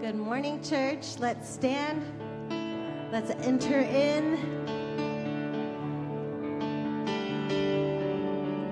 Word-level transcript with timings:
Good 0.00 0.16
morning, 0.16 0.62
church. 0.62 1.18
Let's 1.18 1.46
stand. 1.46 2.02
Let's 3.12 3.32
enter 3.44 3.80
in. 3.80 4.38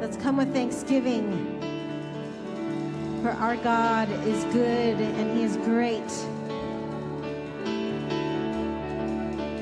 Let's 0.00 0.16
come 0.16 0.38
with 0.38 0.54
thanksgiving. 0.54 1.60
For 3.22 3.28
our 3.28 3.56
God 3.56 4.08
is 4.26 4.42
good 4.54 4.98
and 4.98 5.36
He 5.36 5.44
is 5.44 5.58
great. 5.58 6.10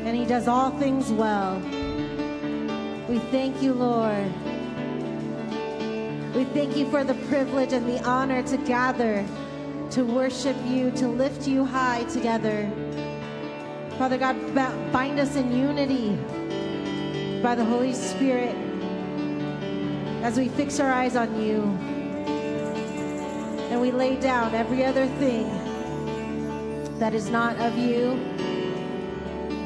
And 0.06 0.16
He 0.16 0.24
does 0.24 0.46
all 0.46 0.70
things 0.78 1.10
well. 1.10 1.58
We 3.08 3.18
thank 3.32 3.60
you, 3.60 3.74
Lord. 3.74 4.32
We 6.32 6.44
thank 6.44 6.76
you 6.76 6.88
for 6.92 7.02
the 7.02 7.14
privilege 7.28 7.72
and 7.72 7.88
the 7.88 8.00
honor 8.04 8.44
to 8.44 8.56
gather, 8.56 9.26
to 9.96 10.04
worship 10.04 10.54
you, 10.66 10.90
to 10.90 11.08
lift 11.08 11.48
you 11.48 11.64
high 11.64 12.04
together. 12.04 12.70
Father 13.96 14.18
God, 14.18 14.36
bind 14.92 15.18
us 15.18 15.36
in 15.36 15.56
unity 15.56 16.10
by 17.42 17.54
the 17.54 17.64
Holy 17.64 17.94
Spirit 17.94 18.54
as 20.22 20.36
we 20.36 20.50
fix 20.50 20.80
our 20.80 20.92
eyes 20.92 21.16
on 21.16 21.40
you 21.40 21.62
and 23.70 23.80
we 23.80 23.90
lay 23.90 24.16
down 24.16 24.54
every 24.54 24.84
other 24.84 25.06
thing 25.18 25.48
that 26.98 27.14
is 27.14 27.30
not 27.30 27.56
of 27.56 27.78
you. 27.78 28.18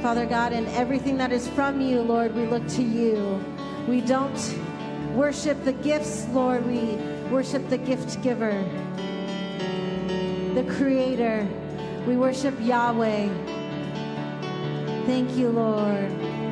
Father 0.00 0.26
God, 0.26 0.52
and 0.52 0.68
everything 0.68 1.16
that 1.16 1.32
is 1.32 1.48
from 1.48 1.80
you, 1.80 2.02
Lord, 2.02 2.36
we 2.36 2.46
look 2.46 2.68
to 2.68 2.84
you. 2.84 3.44
We 3.88 4.00
don't 4.00 4.56
worship 5.12 5.64
the 5.64 5.72
gifts, 5.72 6.28
Lord. 6.28 6.64
We 6.68 6.94
worship 7.30 7.68
the 7.68 7.78
gift 7.78 8.22
giver, 8.22 8.64
the 10.54 10.64
creator. 10.64 11.46
We 12.06 12.16
worship 12.16 12.54
Yahweh. 12.60 13.28
Thank 15.06 15.36
you, 15.36 15.50
Lord. 15.50 16.10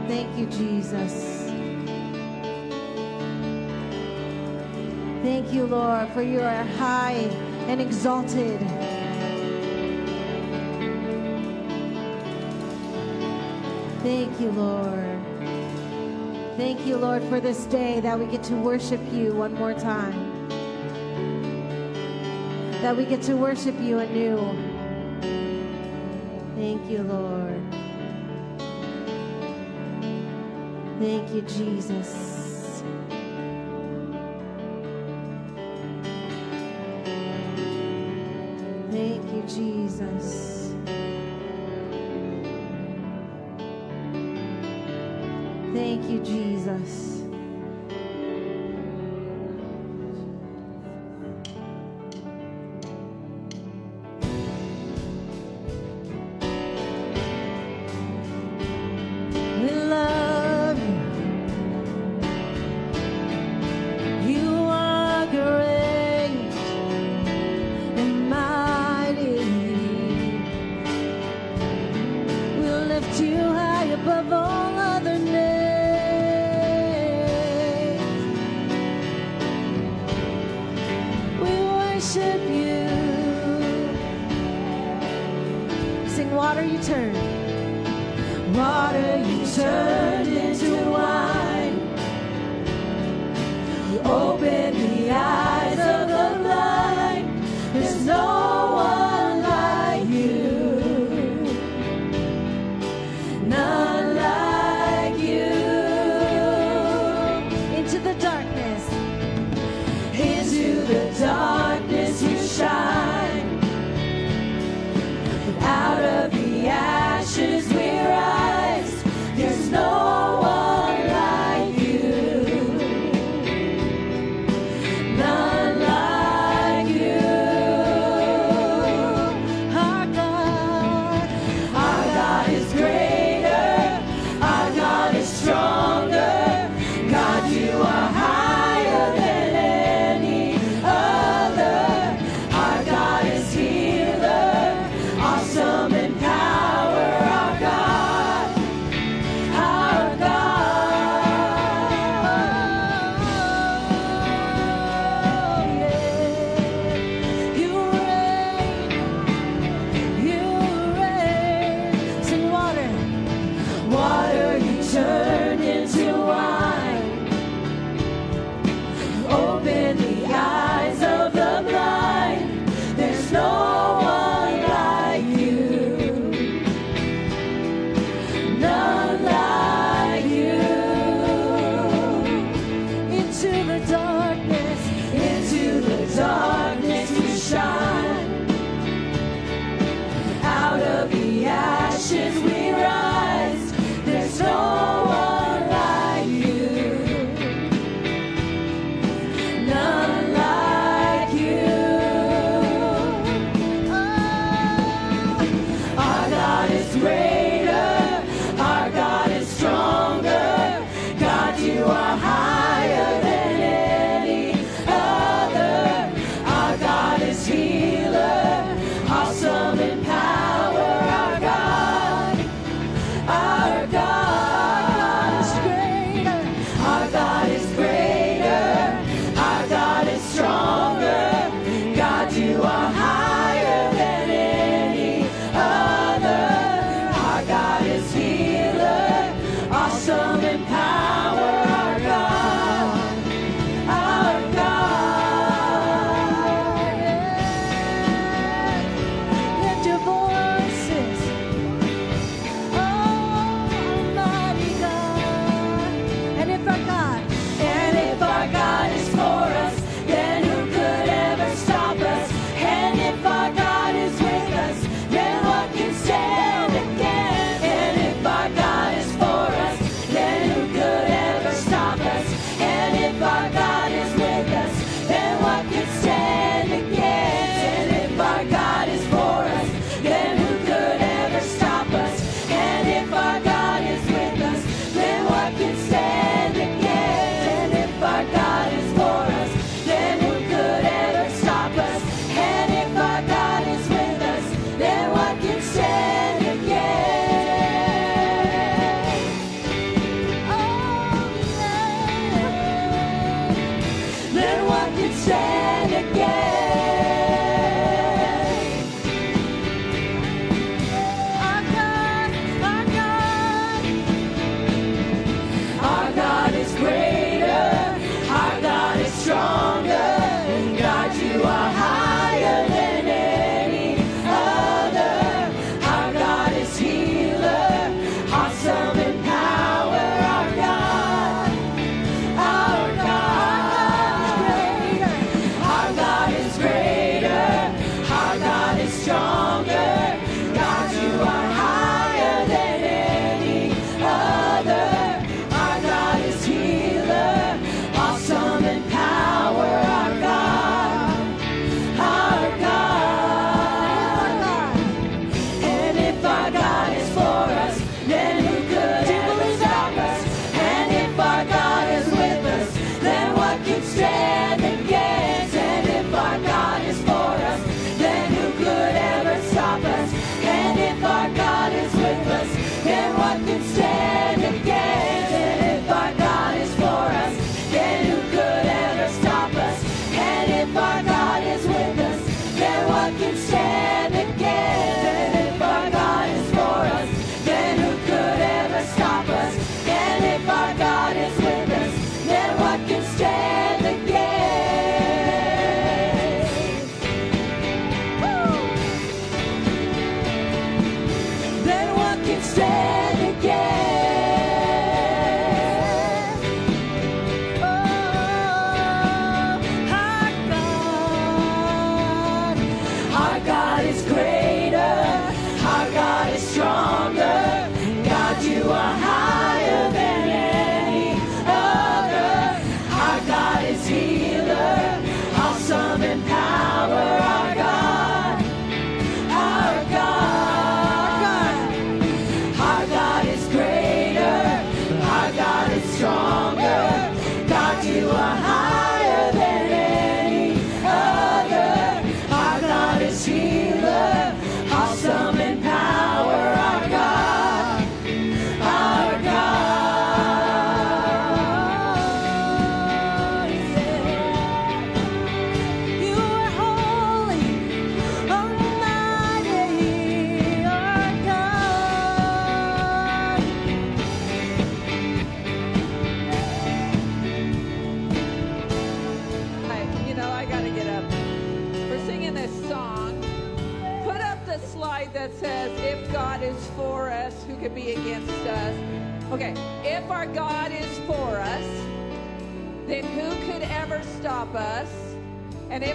Thank 0.09 0.37
you, 0.39 0.47
Jesus. 0.47 1.39
Thank 5.23 5.53
you, 5.53 5.67
Lord, 5.67 6.09
for 6.11 6.23
you 6.23 6.41
are 6.41 6.65
high 6.65 7.29
and 7.67 7.81
exalted. 7.81 8.61
Thank 14.03 14.41
you, 14.41 14.51
Lord. 14.53 15.19
Thank 16.57 16.87
you, 16.87 16.97
Lord, 16.97 17.23
for 17.25 17.41
this 17.41 17.65
day 17.67 18.01
that 18.01 18.19
we 18.19 18.27
get 18.27 18.43
to 18.45 18.55
worship 18.55 19.01
you 19.13 19.35
one 19.35 19.55
more 19.55 19.75
time. 19.75 20.28
That 22.83 22.97
we 22.97 23.05
get 23.05 23.23
to 23.23 23.35
worship 23.35 23.75
you 23.81 23.99
anew. 23.99 24.39
Thank 26.55 26.89
you, 26.89 27.03
Lord. 27.03 27.61
Thank 31.01 31.35
you, 31.35 31.43
Jesus. 31.43 32.83
Thank 38.91 39.33
you, 39.33 39.43
Jesus. 39.47 40.58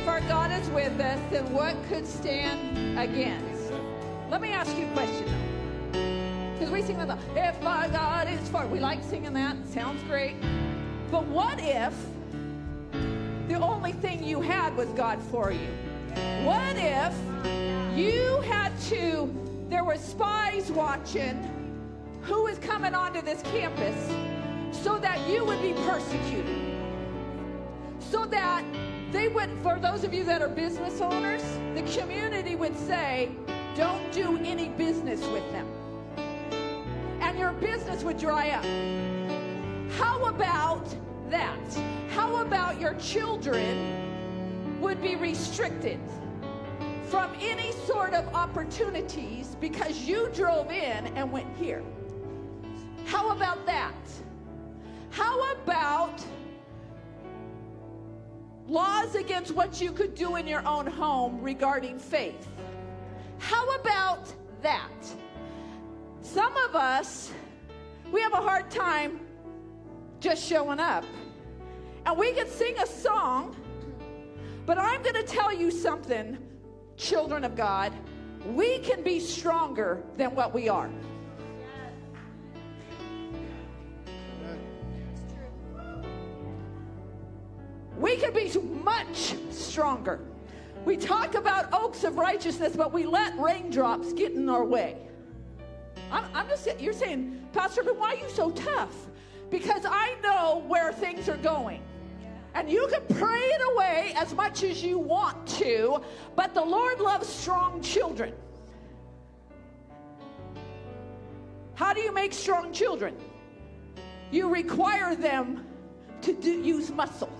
If 0.04 0.10
our 0.10 0.20
God 0.28 0.52
is 0.52 0.70
with 0.72 1.00
us, 1.00 1.18
then 1.32 1.50
what 1.54 1.78
could 1.88 2.06
stand 2.06 3.00
against? 3.00 3.72
Let 4.30 4.42
me 4.42 4.50
ask 4.50 4.78
you 4.78 4.86
a 4.86 4.92
question 4.92 5.26
though. 5.26 6.52
Because 6.52 6.74
we 6.74 6.82
sing 6.82 6.98
that, 6.98 7.18
if 7.38 7.66
our 7.66 7.88
God 7.88 8.28
is 8.28 8.50
for 8.50 8.68
we 8.68 8.82
like 8.82 9.02
singing 9.02 9.32
that, 9.36 9.56
sounds 9.66 10.04
great. 10.04 10.36
But 11.10 11.26
what 11.28 11.58
if 11.62 11.94
the 13.48 13.56
only 13.56 13.94
thing 13.94 14.22
you 14.22 14.42
had 14.42 14.76
was 14.76 14.90
God 14.90 15.24
for 15.32 15.54
you? 15.54 15.70
What 16.44 16.76
if 16.76 17.16
you 17.98 18.42
had 18.42 18.78
to, 18.90 19.34
there 19.70 19.86
were 19.86 19.96
spies 19.96 20.70
watching 20.70 21.50
who 22.24 22.44
was 22.44 22.58
coming 22.58 22.94
onto 22.94 23.22
this 23.22 23.42
campus 23.44 23.96
so 24.84 24.98
that 24.98 25.26
you 25.30 25.46
would 25.46 25.62
be 25.62 25.72
persecuted? 25.72 26.60
So 28.02 28.26
that 28.26 28.66
they 29.14 29.28
would, 29.28 29.52
for 29.62 29.78
those 29.78 30.04
of 30.04 30.12
you 30.12 30.24
that 30.24 30.42
are 30.42 30.50
business 30.50 31.00
owners, 31.00 31.44
the 31.76 31.84
community 32.02 32.56
would 32.56 32.76
say, 32.76 33.30
don't 33.76 34.12
do 34.12 34.38
any 34.44 34.70
business 34.70 35.22
with 35.28 35.50
them. 35.52 35.68
And 37.22 37.38
your 37.38 37.54
business 37.54 38.04
would 38.04 38.18
dry 38.18 38.50
up. 38.50 38.66
How 39.94 40.26
about 40.26 40.88
that? 41.30 41.60
How 42.10 42.42
about 42.42 42.82
your 42.82 42.96
children 42.96 44.82
would 44.82 45.00
be 45.00 45.16
restricted 45.16 46.00
from 47.06 47.32
any 47.40 47.72
sort 47.86 48.16
of 48.16 48.28
opportunities 48.34 49.56
because 49.62 50.08
you 50.08 50.32
drove 50.34 50.72
in 50.72 51.06
and 51.16 51.32
went 51.32 51.56
here? 51.56 51.84
How 53.06 53.30
about 53.30 53.64
that? 53.68 53.94
How 55.12 55.40
about 55.52 56.26
laws 58.68 59.16
against 59.16 59.52
what 59.52 59.82
you 59.82 59.92
could 59.92 60.16
do 60.16 60.36
in 60.36 60.48
your 60.48 60.66
own 60.68 60.88
home 60.88 61.42
regarding 61.42 62.00
faith? 62.00 62.48
How 63.40 63.76
about 63.76 64.34
that? 64.62 64.92
Some 66.22 66.56
of 66.58 66.76
us, 66.76 67.32
we 68.12 68.22
have 68.22 68.34
a 68.34 68.38
hard 68.38 68.72
time 68.72 69.20
just 70.20 70.48
showing 70.48 70.80
up. 70.80 71.04
And 72.06 72.18
we 72.18 72.34
can 72.34 72.48
sing 72.48 72.76
a 72.80 72.88
song, 72.88 73.56
but 74.66 74.78
I'm 74.78 75.02
going 75.04 75.16
to 75.16 75.24
tell 75.24 75.54
you 75.54 75.72
something, 75.72 76.38
children 76.98 77.44
of 77.44 77.56
God. 77.56 77.94
We 78.46 78.80
can 78.80 79.04
be 79.04 79.20
stronger 79.20 80.04
than 80.18 80.36
what 80.36 80.54
we 80.54 80.70
are. 80.70 80.90
We 87.98 88.18
can 88.18 88.34
be 88.34 88.52
much 88.84 89.36
stronger. 89.52 90.20
We 90.86 90.98
talk 90.98 91.36
about 91.36 91.74
oaks 91.74 92.04
of 92.04 92.18
righteousness, 92.18 92.76
but 92.76 92.92
we 92.92 93.06
let 93.06 93.38
raindrops 93.40 94.14
get 94.14 94.34
in 94.34 94.50
our 94.50 94.66
way. 94.66 94.98
I'm, 96.12 96.26
I'm 96.34 96.48
just, 96.48 96.68
you're 96.80 96.94
saying, 96.94 97.48
Pastor, 97.54 97.84
but 97.84 97.98
why 97.98 98.16
are 98.16 98.18
you 98.18 98.30
so 98.30 98.52
tough? 98.52 98.94
Because 99.50 99.84
I 99.86 100.16
know 100.22 100.64
where 100.68 100.92
things 100.92 101.30
are 101.30 101.38
going. 101.38 101.82
And 102.56 102.70
you 102.70 102.88
can 102.92 103.02
pray 103.18 103.40
it 103.40 103.62
away 103.74 104.14
as 104.16 104.34
much 104.34 104.64
as 104.64 104.84
you 104.84 105.00
want 105.00 105.48
to, 105.60 106.02
but 106.36 106.54
the 106.54 106.64
Lord 106.64 107.00
loves 107.00 107.28
strong 107.28 107.82
children. 107.82 108.34
How 111.76 111.94
do 111.94 112.02
you 112.02 112.14
make 112.14 112.34
strong 112.34 112.72
children? 112.72 113.16
You 114.32 114.50
require 114.50 115.16
them 115.16 115.66
to 116.22 116.34
do, 116.34 116.62
use 116.62 116.92
muscle. 116.92 117.32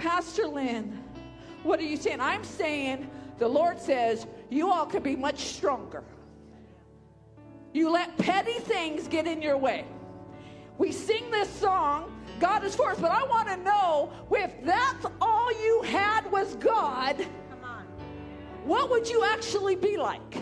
Pastor 0.00 0.46
Lynn, 0.46 0.98
what 1.62 1.78
are 1.78 1.84
you 1.84 1.98
saying? 1.98 2.22
I'm 2.22 2.42
saying 2.42 3.10
the 3.38 3.46
Lord 3.46 3.78
says 3.78 4.26
you 4.48 4.72
all 4.72 4.86
can 4.86 5.02
be 5.02 5.14
much 5.14 5.40
stronger. 5.40 6.02
You 7.74 7.90
let 7.90 8.16
petty 8.16 8.60
things 8.60 9.08
get 9.08 9.26
in 9.26 9.42
your 9.42 9.58
way. 9.58 9.84
We 10.78 10.90
sing 10.90 11.30
this 11.30 11.50
song, 11.50 12.18
God 12.40 12.64
is 12.64 12.74
for 12.74 12.90
us, 12.90 12.98
but 12.98 13.10
I 13.10 13.24
want 13.24 13.48
to 13.48 13.58
know 13.58 14.10
if 14.30 14.64
that's 14.64 15.04
all 15.20 15.52
you 15.52 15.82
had 15.82 16.32
was 16.32 16.56
God, 16.56 17.16
what 18.64 18.88
would 18.88 19.06
you 19.06 19.22
actually 19.24 19.76
be 19.76 19.98
like? 19.98 20.38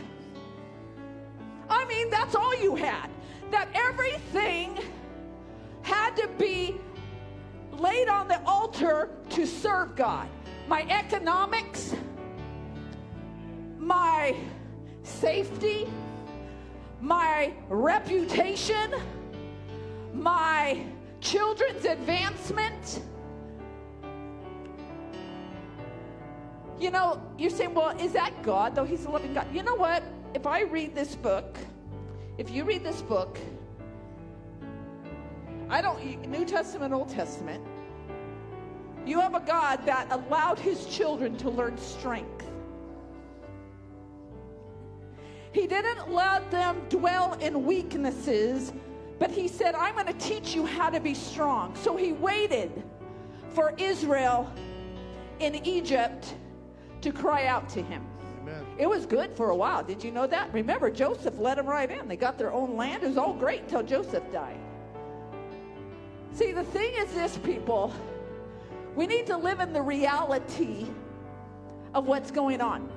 I 1.69 1.85
mean, 1.87 2.11
that's 2.11 2.37
all 2.37 2.57
you 2.63 2.77
had. 2.77 3.11
That 3.51 3.69
everything 3.75 4.79
had 5.83 6.15
to 6.17 6.29
be 6.39 6.81
laid 7.79 8.09
on 8.09 8.29
the 8.29 8.41
altar 8.45 9.11
to 9.31 9.47
serve 9.47 9.97
God. 9.97 10.29
My 10.67 10.83
economics, 10.91 11.95
my 13.79 14.37
safety, 15.03 15.89
my 17.01 17.53
reputation, 17.69 18.95
my 20.13 20.83
children's 21.21 21.85
advancement. 21.85 23.03
You 26.79 26.91
know, 26.91 27.21
you're 27.37 27.51
saying, 27.51 27.75
well, 27.75 27.97
is 27.99 28.13
that 28.13 28.43
God, 28.43 28.75
though 28.75 28.85
He's 28.85 29.05
a 29.05 29.11
loving 29.11 29.35
God? 29.35 29.47
You 29.53 29.63
know 29.63 29.75
what? 29.75 30.03
If 30.35 30.47
I 30.47 30.63
read 30.63 30.95
this 30.95 31.17
book, 31.17 31.59
if 32.37 32.51
you 32.51 32.65
read 32.65 32.85
this 32.85 33.03
book, 33.03 33.39
I 35.69 35.81
don't, 35.81 36.27
New 36.29 36.45
Testament, 36.45 36.93
Old 36.93 37.09
Testament, 37.09 37.65
you 39.07 39.21
have 39.21 39.35
a 39.35 39.41
God 39.41 39.85
that 39.87 40.07
allowed 40.11 40.59
His 40.59 40.87
children 40.87 41.37
to 41.39 41.51
learn 41.51 41.79
strength. 41.79 42.47
He 45.53 45.67
didn't 45.67 46.13
let 46.13 46.51
them 46.51 46.83
dwell 46.89 47.35
in 47.35 47.65
weaknesses 47.65 48.73
but 49.19 49.31
he 49.31 49.49
said, 49.49 49.75
I'm 49.75 49.95
going 49.95 50.07
to 50.07 50.13
teach 50.15 50.55
you 50.55 50.65
how 50.65 50.91
to 50.91 51.01
be 51.01 51.15
strong. 51.15 51.75
So 51.77 51.97
he 51.97 52.13
waited 52.13 52.71
for 53.51 53.75
Israel 53.77 54.53
in 55.41 55.55
Egypt 55.67 56.35
to 57.01 57.13
cry 57.13 57.47
out 57.47 57.69
to 57.71 57.83
him. 57.83 58.07
Amen. 58.41 58.65
It 58.79 58.89
was 58.89 59.07
good 59.07 59.37
for 59.37 59.51
a 59.51 59.57
while. 59.57 59.83
Did 59.83 60.05
you 60.05 60.13
know 60.13 60.27
that? 60.27 60.53
Remember, 60.53 60.91
Joseph 60.91 61.39
let 61.39 61.57
them 61.57 61.67
right 61.67 61.91
in. 61.91 62.07
They 62.07 62.17
got 62.17 62.39
their 62.39 62.53
own 62.53 62.77
land. 62.77 63.03
It 63.03 63.09
was 63.09 63.19
all 63.19 63.35
great 63.35 63.63
until 63.63 63.83
Joseph 63.83 64.25
died. 64.33 64.59
See, 66.39 66.53
the 66.53 66.63
thing 66.63 66.95
is 66.95 67.13
this, 67.15 67.37
people, 67.39 67.93
we 68.95 69.09
need 69.09 69.27
to 69.27 69.37
live 69.37 69.59
in 69.59 69.73
the 69.73 69.83
reality 69.83 70.87
of 71.95 72.07
what's 72.07 72.31
going 72.31 72.61
on. 72.61 72.89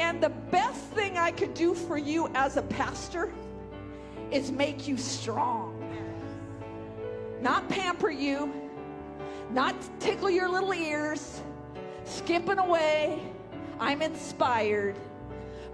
And 0.00 0.20
the 0.20 0.30
best 0.30 0.80
thing 0.86 1.16
I 1.16 1.30
could 1.30 1.54
do 1.54 1.72
for 1.72 1.96
you 1.96 2.28
as 2.34 2.56
a 2.56 2.62
pastor 2.62 3.32
is 4.32 4.50
make 4.50 4.88
you 4.88 4.96
strong. 4.96 5.80
Not 7.40 7.68
pamper 7.68 8.10
you, 8.10 8.52
not 9.52 9.76
tickle 10.00 10.30
your 10.30 10.48
little 10.48 10.74
ears, 10.74 11.42
skipping 12.02 12.58
away. 12.58 13.22
I'm 13.78 14.02
inspired, 14.02 14.96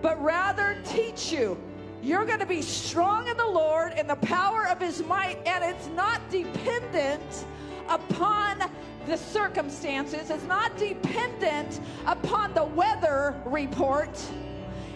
but 0.02 0.23
rather 0.23 0.76
teach 0.85 1.33
you. 1.33 1.57
You're 2.02 2.25
going 2.25 2.40
to 2.40 2.47
be 2.47 2.62
strong 2.62 3.28
in 3.28 3.37
the 3.37 3.47
Lord 3.47 3.92
in 3.97 4.09
the 4.09 4.16
power 4.16 4.66
of 4.66 4.80
his 4.80 5.04
might, 5.04 5.38
and 5.47 5.62
it's 5.62 5.87
not 5.88 6.21
dependent 6.30 7.47
upon 7.88 8.59
the 9.06 9.16
circumstances. 9.16 10.28
It's 10.28 10.42
not 10.44 10.76
dependent 10.76 11.80
upon 12.06 12.54
the 12.54 12.64
weather 12.64 13.40
report. 13.44 14.21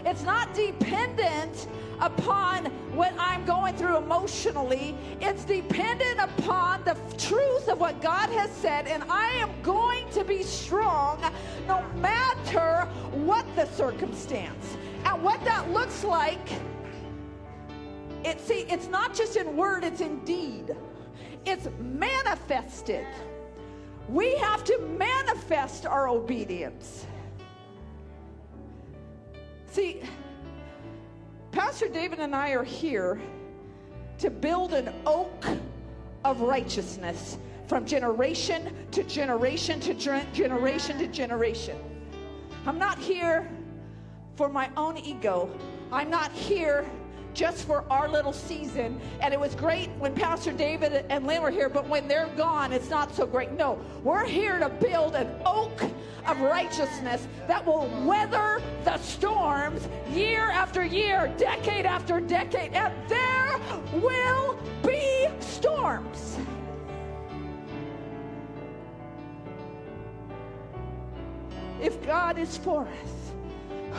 It's 0.05 0.25
not 0.25 0.53
dependent 0.53 1.69
upon 2.01 2.67
what 2.95 3.13
I'm 3.19 3.45
going 3.45 3.77
through 3.77 3.99
emotionally. 3.99 4.97
It's 5.21 5.45
dependent 5.45 6.19
upon 6.19 6.83
the 6.83 6.97
truth 7.19 7.69
of 7.69 7.79
what 7.79 8.03
God 8.03 8.31
has 8.31 8.51
said, 8.51 8.89
and 8.89 9.05
I 9.09 9.29
am 9.35 9.51
going 9.63 10.11
to 10.11 10.25
be 10.25 10.43
strong 10.43 11.21
no 11.69 11.85
matter 12.01 12.87
what 13.13 13.47
the 13.55 13.67
circumstance. 13.67 14.77
And 15.05 15.23
what 15.23 15.45
that 15.45 15.71
looks 15.71 16.03
like, 16.03 16.49
it 18.27 18.41
see, 18.41 18.67
it's 18.69 18.89
not 18.89 19.15
just 19.15 19.37
in 19.37 19.57
word, 19.57 19.85
it's 19.85 20.01
in 20.01 20.25
deed. 20.25 20.75
It's 21.45 21.69
manifested. 21.79 23.07
We 24.09 24.35
have 24.37 24.65
to 24.65 24.79
manifest 24.99 25.87
our 25.87 26.09
obedience. 26.09 27.07
See, 29.71 30.03
Pastor 31.53 31.89
David 31.89 32.19
and 32.19 32.35
I 32.35 32.51
are 32.51 32.65
here 32.65 33.21
to 34.19 34.31
build 34.31 34.73
an 34.73 34.93
oak 35.07 35.47
of 36.25 36.41
righteousness 36.41 37.39
from 37.69 37.87
generation 37.87 38.75
to 38.91 39.05
generation 39.05 39.79
to 39.81 39.95
ger- 39.95 40.27
generation 40.33 40.99
to 40.99 41.07
generation. 41.07 41.77
I'm 42.67 42.79
not 42.79 42.99
here 42.99 43.49
for 44.35 44.49
my 44.49 44.69
own 44.77 44.99
ego. 44.99 45.49
I'm 45.93 46.11
not 46.11 46.33
here 46.33 46.85
just 47.37 47.67
for 47.67 47.85
our 47.91 48.09
little 48.09 48.33
season. 48.33 48.99
And 49.21 49.33
it 49.35 49.39
was 49.39 49.55
great 49.55 49.91
when 49.99 50.15
Pastor 50.15 50.53
David 50.53 51.05
and 51.11 51.27
Lynn 51.27 51.43
were 51.43 51.51
here, 51.51 51.69
but 51.69 51.87
when 51.87 52.09
they're 52.09 52.31
gone, 52.37 52.73
it's 52.73 52.89
not 52.89 53.15
so 53.15 53.27
great. 53.27 53.53
No, 53.53 53.79
we're 54.03 54.25
here 54.25 54.59
to 54.59 54.71
build 54.71 55.15
an 55.15 55.29
oak 55.45 55.83
of 56.27 56.41
righteousness 56.41 57.29
that 57.47 57.65
will 57.65 57.89
weather 58.05 58.61
the 58.85 58.97
storms 58.99 59.87
year 60.11 60.49
after 60.51 60.85
year, 60.85 61.33
decade 61.37 61.85
after 61.85 62.21
decade. 62.21 62.73
And 62.73 62.93
there 63.09 63.61
will 63.93 64.59
be 64.85 65.29
storms. 65.41 66.39
If 71.83 72.05
God 72.07 72.39
is 72.39 72.57
for 72.57 72.89
us, 72.89 73.33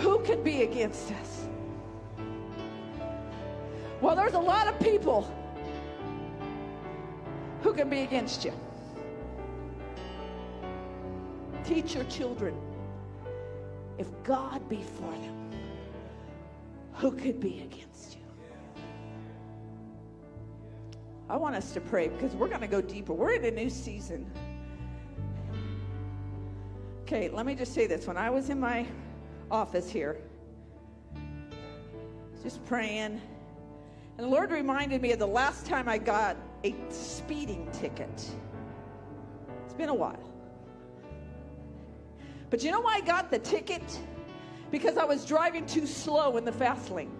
who 0.01 0.19
can 0.23 0.43
be 0.43 0.63
against 0.63 1.11
us? 1.11 1.36
Well, 4.01 4.15
there's 4.15 4.33
a 4.33 4.39
lot 4.39 4.67
of 4.67 4.79
people 4.79 5.31
who 7.61 7.73
can 7.73 7.89
be 7.89 8.01
against 8.01 8.45
you. 8.45 8.53
Teach 11.63 11.95
your 11.95 12.03
children 12.05 12.55
if 13.97 14.07
God 14.23 14.67
be 14.69 14.83
for 14.83 15.11
them, 15.11 15.49
who 16.93 17.11
could 17.11 17.39
be 17.39 17.61
against 17.61 18.15
you? 18.15 18.21
I 21.29 21.35
want 21.35 21.55
us 21.55 21.71
to 21.73 21.81
pray 21.81 22.07
because 22.07 22.33
we're 22.33 22.47
going 22.47 22.61
to 22.61 22.67
go 22.67 22.81
deeper. 22.81 23.13
We're 23.13 23.33
in 23.33 23.45
a 23.45 23.51
new 23.51 23.69
season. 23.69 24.31
Okay, 27.01 27.29
let 27.29 27.45
me 27.45 27.55
just 27.55 27.73
say 27.73 27.87
this. 27.87 28.05
When 28.07 28.17
I 28.17 28.29
was 28.29 28.49
in 28.49 28.59
my 28.59 28.85
office 29.49 29.89
here, 29.89 30.17
just 32.43 32.63
praying, 32.65 33.19
and 34.17 34.25
the 34.25 34.29
Lord 34.29 34.51
reminded 34.51 35.01
me 35.01 35.11
of 35.11 35.19
the 35.19 35.27
last 35.27 35.65
time 35.65 35.87
I 35.87 35.99
got 35.99 36.37
a 36.63 36.73
speeding 36.89 37.69
ticket. 37.71 38.31
It's 39.65 39.73
been 39.75 39.89
a 39.89 39.93
while. 39.93 40.23
But 42.49 42.63
you 42.63 42.71
know 42.71 42.81
why 42.81 42.95
I 42.95 43.01
got 43.01 43.29
the 43.29 43.37
ticket? 43.37 43.99
Because 44.71 44.97
I 44.97 45.05
was 45.05 45.23
driving 45.23 45.67
too 45.67 45.85
slow 45.85 46.37
in 46.37 46.45
the 46.45 46.51
fast 46.51 46.89
lane. 46.89 47.11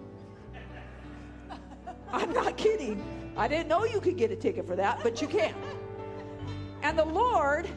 I'm 2.12 2.32
not 2.32 2.56
kidding. 2.56 3.04
I 3.36 3.46
didn't 3.46 3.68
know 3.68 3.84
you 3.84 4.00
could 4.00 4.16
get 4.16 4.32
a 4.32 4.36
ticket 4.36 4.66
for 4.66 4.74
that, 4.74 4.98
but 5.04 5.22
you 5.22 5.28
can. 5.28 5.54
And 6.82 6.98
the 6.98 7.04
Lord 7.04 7.68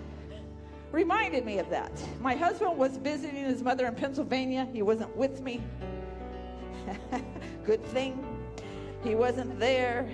reminded 0.92 1.46
me 1.46 1.60
of 1.60 1.70
that. 1.70 1.92
My 2.20 2.34
husband 2.34 2.76
was 2.76 2.98
visiting 2.98 3.46
his 3.46 3.62
mother 3.62 3.86
in 3.86 3.94
Pennsylvania. 3.94 4.68
He 4.74 4.82
wasn't 4.82 5.16
with 5.16 5.42
me. 5.42 5.62
Good 7.64 7.86
thing 7.86 8.31
he 9.04 9.16
wasn't 9.16 9.60
there. 9.60 10.10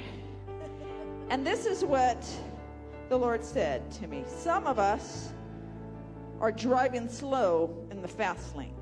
And 1.30 1.46
this 1.46 1.66
is 1.66 1.84
what 1.84 2.26
the 3.10 3.18
Lord 3.18 3.44
said 3.44 3.90
to 3.94 4.08
me. 4.08 4.24
Some 4.28 4.66
of 4.66 4.80
us 4.80 5.30
are 6.40 6.52
driving 6.52 7.10
slow 7.10 7.76
in 7.92 8.02
the 8.02 8.08
fast 8.08 8.56
lane. 8.56 8.74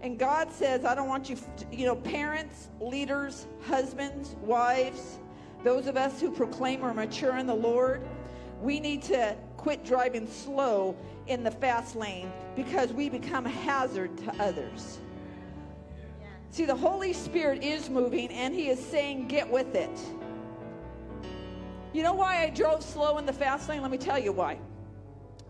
And 0.00 0.18
God 0.18 0.52
says, 0.52 0.84
I 0.84 0.94
don't 0.94 1.08
want 1.08 1.30
you, 1.30 1.36
you 1.72 1.86
know, 1.86 1.96
parents, 1.96 2.68
leaders, 2.78 3.46
husbands, 3.66 4.36
wives, 4.42 5.18
those 5.62 5.86
of 5.86 5.96
us 5.96 6.20
who 6.20 6.30
proclaim 6.30 6.82
we're 6.82 6.92
mature 6.92 7.38
in 7.38 7.46
the 7.46 7.54
Lord, 7.54 8.06
we 8.60 8.80
need 8.80 9.02
to 9.04 9.34
quit 9.56 9.82
driving 9.82 10.28
slow 10.28 10.94
in 11.26 11.42
the 11.42 11.50
fast 11.50 11.96
lane 11.96 12.30
because 12.54 12.92
we 12.92 13.08
become 13.08 13.46
a 13.46 13.50
hazard 13.50 14.14
to 14.18 14.42
others. 14.42 14.98
See, 16.54 16.66
the 16.66 16.76
Holy 16.76 17.12
Spirit 17.12 17.64
is 17.64 17.90
moving 17.90 18.28
and 18.28 18.54
He 18.54 18.68
is 18.68 18.78
saying, 18.78 19.26
get 19.26 19.50
with 19.50 19.74
it. 19.74 19.90
You 21.92 22.04
know 22.04 22.14
why 22.14 22.44
I 22.44 22.50
drove 22.50 22.80
slow 22.80 23.18
in 23.18 23.26
the 23.26 23.32
fast 23.32 23.68
lane? 23.68 23.82
Let 23.82 23.90
me 23.90 23.98
tell 23.98 24.20
you 24.20 24.30
why. 24.30 24.60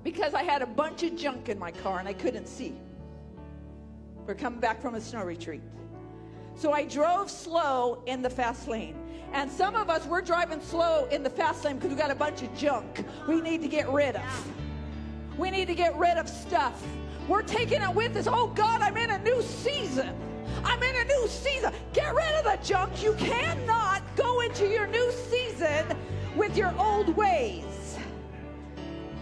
Because 0.03 0.33
I 0.33 0.43
had 0.43 0.63
a 0.63 0.67
bunch 0.67 1.03
of 1.03 1.15
junk 1.15 1.51
in 1.51 1.59
my 1.59 1.73
car 1.73 1.99
and 1.99 2.09
I 2.09 2.15
couldn't 2.15 2.49
see. 2.49 2.73
We're 4.27 4.35
coming 4.35 4.61
back 4.61 4.81
from 4.81 4.95
a 4.95 5.01
snow 5.03 5.25
retreat. 5.25 5.61
So 6.55 6.73
I 6.73 6.85
drove 6.87 7.31
slow 7.31 8.03
in 8.07 8.23
the 8.23 8.31
fast 8.31 8.67
lane. 8.67 8.97
And 9.35 9.53
some 9.53 9.77
of 9.77 9.91
us, 9.91 10.07
we're 10.07 10.23
driving 10.23 10.63
slow 10.63 11.07
in 11.11 11.23
the 11.23 11.29
fast 11.29 11.67
lane 11.67 11.77
because 11.77 11.91
we 11.91 11.97
got 11.97 12.13
a 12.13 12.15
bunch 12.15 12.41
of 12.41 12.57
junk 12.57 13.05
we 13.29 13.43
need 13.43 13.61
to 13.61 13.69
get 13.69 13.91
rid 13.91 14.17
of. 14.17 14.53
We 15.37 15.51
need 15.51 15.67
to 15.67 15.75
get 15.75 15.95
rid 15.99 16.17
of 16.17 16.31
stuff. 16.31 16.83
We're 17.29 17.43
taking 17.43 17.81
it 17.81 17.95
with 17.95 18.17
us. 18.17 18.27
Oh 18.27 18.49
God, 18.49 18.83
I'm 18.83 18.97
in 18.97 19.11
a 19.11 19.19
new 19.19 19.41
season. 19.43 20.15
I'm 20.63 20.83
in 20.83 20.97
a 20.97 21.05
new 21.05 21.29
season. 21.29 21.73
Get 21.93 22.15
rid 22.15 22.33
of 22.35 22.45
the 22.45 22.59
junk. 22.67 23.03
You 23.03 23.15
cannot 23.15 24.03
go 24.17 24.41
into 24.41 24.67
your 24.67 24.87
new 24.87 25.11
season 25.13 25.85
with 26.37 26.57
your 26.57 26.75
old 26.79 27.17
ways. 27.17 27.99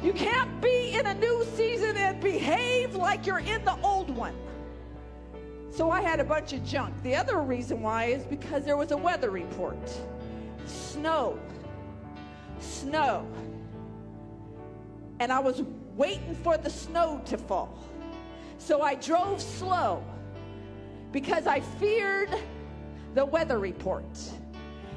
You 0.03 0.13
can't 0.13 0.61
be 0.61 0.95
in 0.95 1.07
a 1.07 1.15
new 1.15 1.45
season 1.55 1.97
and 1.97 2.21
behave 2.21 2.97
like 2.97 3.25
you're 3.25 3.39
in 3.39 3.65
the 3.65 3.79
old 3.83 4.11
one. 4.11 4.35
So 5.71 5.91
I 5.91 6.03
had 6.03 6.19
a 6.19 6.25
bunch 6.25 6.53
of 6.53 6.65
junk. 6.65 7.01
The 7.03 7.15
other 7.15 7.41
reason 7.41 7.81
why 7.81 8.07
is 8.07 8.25
because 8.25 8.65
there 8.65 8.77
was 8.77 8.91
a 8.91 8.97
weather 8.97 9.31
report 9.31 9.79
snow, 10.67 11.39
snow. 12.61 13.27
And 15.21 15.33
I 15.33 15.39
was 15.39 15.63
waiting 15.97 16.35
for 16.43 16.57
the 16.57 16.71
snow 16.71 17.23
to 17.27 17.39
fall. 17.39 17.79
So 18.65 18.81
I 18.81 18.95
drove 18.95 19.43
slow 19.43 20.05
because 21.11 21.49
I 21.49 21.59
feared 21.59 22.31
the 23.13 23.25
weather 23.25 23.59
report. 23.59 24.05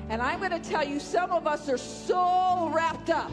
And 0.10 0.21
I'm 0.21 0.38
going 0.38 0.51
to 0.51 0.69
tell 0.69 0.88
you, 0.88 0.99
some 0.99 1.32
of 1.32 1.47
us 1.47 1.67
are 1.67 1.78
so 1.78 2.69
wrapped 2.71 3.10
up 3.10 3.32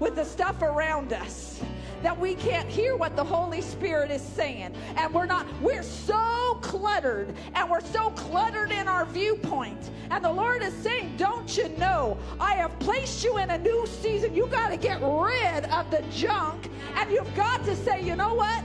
with 0.00 0.14
the 0.14 0.24
stuff 0.24 0.62
around 0.62 1.12
us 1.12 1.60
that 2.02 2.18
we 2.18 2.34
can't 2.36 2.66
hear 2.66 2.96
what 2.96 3.14
the 3.14 3.22
Holy 3.22 3.60
Spirit 3.60 4.10
is 4.10 4.22
saying. 4.22 4.74
And 4.96 5.12
we're 5.12 5.26
not, 5.26 5.46
we're 5.60 5.82
so 5.82 6.58
cluttered 6.62 7.34
and 7.54 7.70
we're 7.70 7.82
so 7.82 8.08
cluttered 8.12 8.70
in 8.70 8.88
our 8.88 9.04
viewpoint. 9.04 9.90
And 10.10 10.24
the 10.24 10.32
Lord 10.32 10.62
is 10.62 10.72
saying, 10.72 11.18
Don't 11.18 11.54
you 11.58 11.68
know, 11.76 12.16
I 12.40 12.54
have 12.54 12.76
placed 12.78 13.22
you 13.22 13.36
in 13.36 13.50
a 13.50 13.58
new 13.58 13.86
season. 13.86 14.34
You 14.34 14.46
got 14.46 14.70
to 14.70 14.78
get 14.78 15.02
rid 15.02 15.66
of 15.66 15.90
the 15.90 16.02
junk 16.10 16.70
and 16.94 17.10
you've 17.10 17.34
got 17.36 17.62
to 17.64 17.76
say, 17.76 18.02
You 18.02 18.16
know 18.16 18.32
what? 18.32 18.64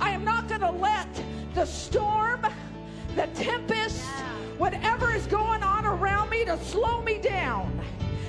I 0.00 0.10
am 0.10 0.24
not 0.24 0.48
going 0.48 0.62
to 0.62 0.70
let 0.70 1.08
the 1.54 1.64
storm, 1.64 2.46
the 3.16 3.26
tempest, 3.34 4.04
whatever 4.58 5.12
is 5.12 5.26
going 5.26 5.62
on 5.62 5.84
around 5.84 6.30
me 6.30 6.44
to 6.46 6.58
slow 6.64 7.02
me 7.02 7.18
down 7.18 7.80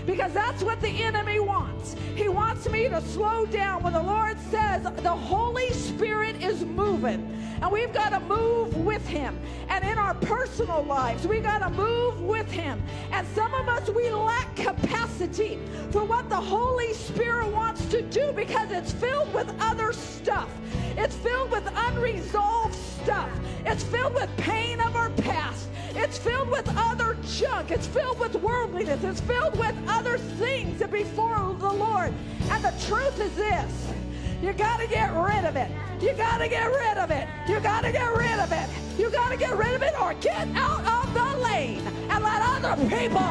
because 0.06 0.34
that's 0.34 0.64
what 0.64 0.82
the 0.82 0.90
enemy 0.90 1.40
wants. 1.40 1.96
He 2.16 2.28
wants 2.28 2.70
me 2.70 2.90
to 2.90 3.02
slow 3.02 3.46
down 3.46 3.84
when 3.84 3.94
the 3.94 4.04
Lord 4.04 4.40
says 4.50 4.84
the 4.84 5.10
Holy 5.10 5.72
Spirit 5.72 6.42
is 6.42 6.64
moving. 6.64 7.38
And 7.62 7.72
we've 7.72 7.94
got 7.94 8.10
to 8.10 8.20
move 8.22 8.76
with 8.78 9.08
him. 9.08 9.40
And 9.70 9.84
in 9.84 9.98
our 9.98 10.16
personal 10.16 10.84
lives, 10.84 11.28
we 11.28 11.40
got 11.40 11.60
to 11.60 11.70
move 11.70 12.20
with 12.22 12.50
him. 12.52 12.82
And 13.12 13.28
some 13.30 13.54
of 13.54 13.68
us, 13.68 13.88
we 13.90 14.10
lack 14.10 14.56
capacity 14.56 15.60
for 15.92 16.04
what 16.04 16.28
the 16.30 16.42
Holy 16.42 16.94
Spirit 16.94 17.50
wants 17.50 17.86
to 17.88 18.02
do 18.02 18.32
because 18.32 18.72
it's 18.72 18.92
filled 18.92 19.32
with 19.34 19.54
other 19.60 19.94
stuff. 19.94 20.50
It's 20.98 21.16
filled 21.16 21.52
with 21.52 21.72
unresolved 21.76 22.76
stuff. 22.76 23.30
It's 23.66 23.84
filled 23.84 24.16
with 24.16 24.30
pain 24.38 24.82
of 24.82 24.96
our 24.96 25.12
past. 25.12 25.68
It's 25.96 26.18
filled 26.18 26.50
with 26.50 26.72
other 26.78 27.18
junk. 27.26 27.72
It's 27.72 27.88
filled 27.88 28.20
with 28.20 28.36
worldliness. 28.36 29.04
It's 29.04 29.22
filled 29.22 29.58
with 29.58 29.76
other 29.88 30.18
things 30.18 30.82
before 30.88 31.56
the 31.60 31.72
Lord. 31.72 32.14
And 32.50 32.64
the 32.64 32.74
truth 32.88 33.20
is 33.20 33.36
this 33.36 33.94
you 34.42 34.54
got 34.54 34.80
to 34.80 34.88
get 34.88 35.14
rid 35.14 35.46
of 35.46 35.56
it. 35.56 35.70
You 36.02 36.14
got 36.14 36.40
to 36.40 36.48
get 36.48 36.66
rid 36.66 36.98
of 36.98 37.12
it. 37.12 37.28
You 37.48 37.60
got 37.60 37.82
to 37.82 37.92
get 37.92 38.08
rid 38.16 38.40
of 38.40 38.52
it. 38.52 38.68
You 38.98 39.12
got 39.12 39.30
to 39.30 39.38
get 39.38 39.56
rid 39.56 39.76
of 39.76 39.84
it 39.84 39.94
or 40.02 40.16
get 40.16 40.48
out 40.56 41.06
of 41.06 41.14
the 41.14 41.44
lane 41.44 41.86
and 42.10 42.24
let 42.24 42.42
other 42.42 42.76
people 42.90 43.22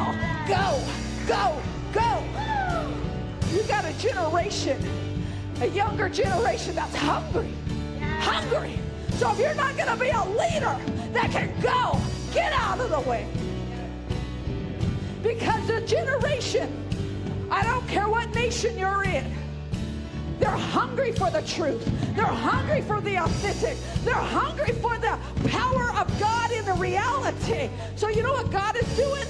go, 0.47 0.81
go, 1.27 1.61
go. 1.91 2.23
You 3.51 3.63
got 3.63 3.83
a 3.83 3.93
generation, 3.99 4.81
a 5.59 5.67
younger 5.67 6.07
generation 6.07 6.75
that's 6.75 6.95
hungry, 6.95 7.51
hungry. 8.19 8.79
So 9.15 9.31
if 9.31 9.39
you're 9.39 9.53
not 9.55 9.75
going 9.75 9.89
to 9.89 9.97
be 9.97 10.09
a 10.11 10.23
leader 10.23 10.77
that 11.11 11.29
can 11.31 11.51
go, 11.61 11.99
get 12.33 12.53
out 12.53 12.79
of 12.79 12.89
the 12.89 12.99
way. 13.01 13.27
Because 15.21 15.67
the 15.67 15.81
generation, 15.81 16.69
I 17.49 17.63
don't 17.63 17.87
care 17.87 18.09
what 18.09 18.33
nation 18.33 18.77
you're 18.77 19.03
in, 19.03 19.25
they're 20.39 20.49
hungry 20.49 21.11
for 21.11 21.29
the 21.29 21.43
truth. 21.43 21.85
They're 22.15 22.25
hungry 22.25 22.81
for 22.81 22.99
the 22.99 23.17
authentic. 23.17 23.77
They're 24.03 24.15
hungry 24.15 24.73
for 24.73 24.97
the 24.97 25.19
power 25.49 25.91
of 25.91 26.19
God 26.19 26.51
in 26.51 26.65
the 26.65 26.73
reality. 26.73 27.69
So 27.95 28.07
you 28.09 28.23
know 28.23 28.33
what 28.33 28.51
God 28.51 28.75
is 28.75 28.97
doing? 28.97 29.27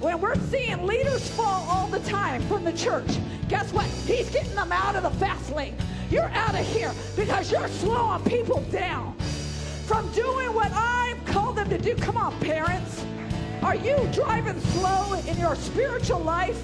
when 0.00 0.20
we're 0.20 0.38
seeing 0.50 0.86
leaders 0.86 1.28
fall 1.30 1.66
all 1.68 1.86
the 1.88 2.00
time 2.00 2.42
from 2.42 2.64
the 2.64 2.72
church, 2.72 3.18
guess 3.48 3.72
what? 3.72 3.86
He's 4.06 4.28
getting 4.30 4.54
them 4.54 4.70
out 4.70 4.94
of 4.94 5.02
the 5.02 5.10
fast 5.10 5.54
lane. 5.54 5.74
You're 6.10 6.30
out 6.30 6.54
of 6.54 6.66
here 6.66 6.92
because 7.16 7.50
you're 7.50 7.68
slowing 7.68 8.22
people 8.24 8.60
down 8.70 9.16
from 9.86 10.10
doing 10.10 10.52
what 10.52 10.72
I've 10.72 11.24
called 11.26 11.56
them 11.56 11.70
to 11.70 11.78
do. 11.78 11.94
Come 11.94 12.16
on, 12.16 12.36
parents. 12.40 13.04
Are 13.62 13.76
you 13.76 13.96
driving 14.12 14.60
slow 14.60 15.12
in 15.12 15.38
your 15.38 15.54
spiritual 15.54 16.18
life? 16.18 16.60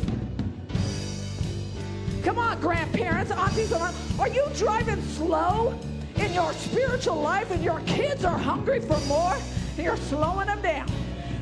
Come 2.24 2.38
on, 2.38 2.60
grandparents, 2.60 3.30
aunties, 3.30 3.70
and 3.70 3.80
aunties. 3.80 4.18
are 4.18 4.28
you 4.28 4.44
driving 4.56 5.00
slow 5.02 5.78
in 6.16 6.32
your 6.34 6.52
spiritual 6.52 7.20
life 7.20 7.50
and 7.52 7.62
your 7.62 7.80
kids 7.80 8.24
are 8.24 8.36
hungry 8.36 8.80
for 8.80 8.98
more 9.06 9.36
and 9.76 9.78
you're 9.84 9.96
slowing 9.96 10.46
them 10.48 10.60
down 10.60 10.90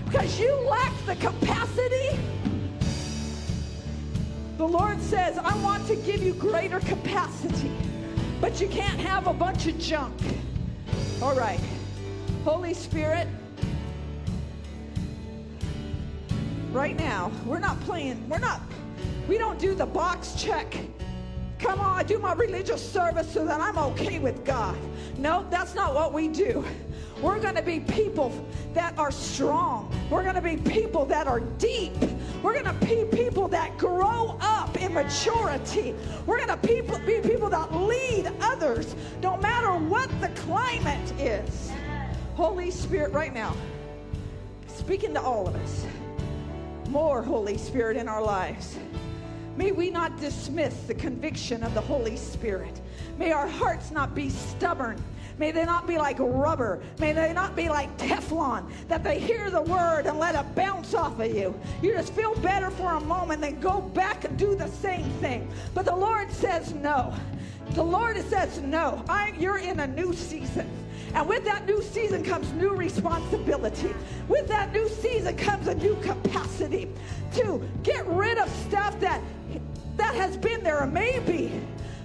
because 0.04 0.38
you 0.38 0.54
lack 0.68 0.92
the 1.06 1.16
capacity? 1.16 2.18
The 4.58 4.68
Lord 4.68 5.00
says, 5.00 5.38
I 5.38 5.56
want 5.62 5.86
to 5.86 5.96
give 5.96 6.22
you 6.22 6.34
greater 6.34 6.80
capacity, 6.80 7.72
but 8.38 8.60
you 8.60 8.68
can't 8.68 9.00
have 9.00 9.26
a 9.26 9.32
bunch 9.32 9.66
of 9.66 9.78
junk. 9.78 10.12
All 11.22 11.35
right. 11.35 11.61
Holy 12.44 12.72
Spirit, 12.72 13.28
right 16.72 16.96
now, 16.96 17.30
we're 17.44 17.59
not 17.59 17.78
playing, 17.80 18.26
we're 18.28 18.38
not 18.38 18.62
we 19.28 19.38
don't 19.38 19.59
do 19.59 19.74
the 19.76 19.87
box 19.87 20.35
check. 20.35 20.76
Come 21.59 21.78
on, 21.78 21.96
I 21.96 22.02
do 22.02 22.18
my 22.18 22.33
religious 22.33 22.83
service 22.83 23.33
so 23.33 23.44
that 23.44 23.61
I'm 23.61 23.78
okay 23.78 24.18
with 24.18 24.44
God. 24.44 24.76
No, 25.18 25.46
that's 25.50 25.74
not 25.74 25.94
what 25.94 26.12
we 26.12 26.26
do. 26.26 26.64
We're 27.22 27.38
going 27.38 27.54
to 27.54 27.62
be 27.62 27.80
people 27.80 28.33
that 28.72 28.98
are 28.98 29.11
strong. 29.11 29.92
We're 30.09 30.22
going 30.22 30.37
to 30.37 30.40
be 30.40 30.56
people 30.56 31.04
that 31.06 31.26
are 31.26 31.40
deep. 31.40 31.92
We're 32.42 32.54
going 32.54 32.64
to 32.64 32.87
be 32.87 33.04
people 33.04 33.46
that 33.48 33.76
grow 33.76 34.38
up 34.40 34.80
in 34.80 34.94
maturity. 34.94 35.94
We're 36.24 36.44
going 36.44 36.48
to 36.48 36.66
be 36.66 36.80
people 37.20 37.50
that 37.50 37.74
lead 37.74 38.33
others 38.40 38.94
no 39.22 39.37
matter 39.37 39.72
what 39.72 40.09
the 40.20 40.28
climate 40.28 41.12
is. 41.20 41.70
Holy 42.37 42.70
Spirit, 42.70 43.12
right 43.12 43.35
now, 43.35 43.54
speaking 44.66 45.12
to 45.12 45.20
all 45.20 45.46
of 45.46 45.54
us, 45.56 45.87
more 46.88 47.22
Holy 47.22 47.59
Spirit 47.59 47.98
in 47.98 48.09
our 48.09 48.22
lives. 48.22 48.78
May 49.56 49.72
we 49.72 49.90
not 49.90 50.18
dismiss 50.18 50.74
the 50.85 50.94
conviction 50.94 51.62
of 51.62 51.74
the 51.74 51.83
Holy 51.83 52.16
Spirit. 52.16 52.80
May 53.18 53.33
our 53.33 53.46
hearts 53.46 53.90
not 53.90 54.14
be 54.14 54.30
stubborn. 54.30 55.02
May 55.40 55.53
they 55.53 55.64
not 55.64 55.87
be 55.87 55.96
like 55.96 56.18
rubber. 56.18 56.83
May 56.98 57.14
they 57.14 57.33
not 57.33 57.57
be 57.57 57.70
like 57.70 57.96
Teflon, 57.96 58.70
that 58.88 59.03
they 59.03 59.18
hear 59.18 59.48
the 59.48 59.62
word 59.62 60.05
and 60.05 60.18
let 60.18 60.35
it 60.35 60.55
bounce 60.55 60.92
off 60.92 61.18
of 61.18 61.35
you. 61.35 61.59
You 61.81 61.94
just 61.94 62.12
feel 62.12 62.35
better 62.37 62.70
for 62.70 62.92
a 62.92 63.00
moment, 63.00 63.40
then 63.40 63.59
go 63.59 63.81
back 63.81 64.26
and 64.26 64.38
do 64.38 64.55
the 64.55 64.68
same 64.68 65.11
thing. 65.12 65.50
But 65.72 65.87
the 65.87 65.96
Lord 65.96 66.31
says 66.31 66.74
no. 66.74 67.14
The 67.70 67.83
Lord 67.83 68.18
says 68.29 68.61
no. 68.61 69.03
I, 69.09 69.33
you're 69.38 69.57
in 69.57 69.81
a 69.81 69.87
new 69.87 70.12
season. 70.12 70.68
And 71.14 71.26
with 71.26 71.44
that 71.46 71.64
new 71.64 71.81
season 71.83 72.22
comes 72.22 72.53
new 72.53 72.74
responsibility. 72.74 73.94
With 74.29 74.46
that 74.48 74.74
new 74.74 74.90
season 74.90 75.38
comes 75.38 75.68
a 75.68 75.74
new 75.74 75.96
capacity 76.03 76.92
to 77.37 77.66
get 77.83 78.07
rid 78.09 78.37
of 78.37 78.50
stuff 78.68 79.00
that 79.00 79.22
that 79.96 80.14
has 80.14 80.37
been 80.37 80.62
there. 80.62 80.85
Maybe, 80.85 81.50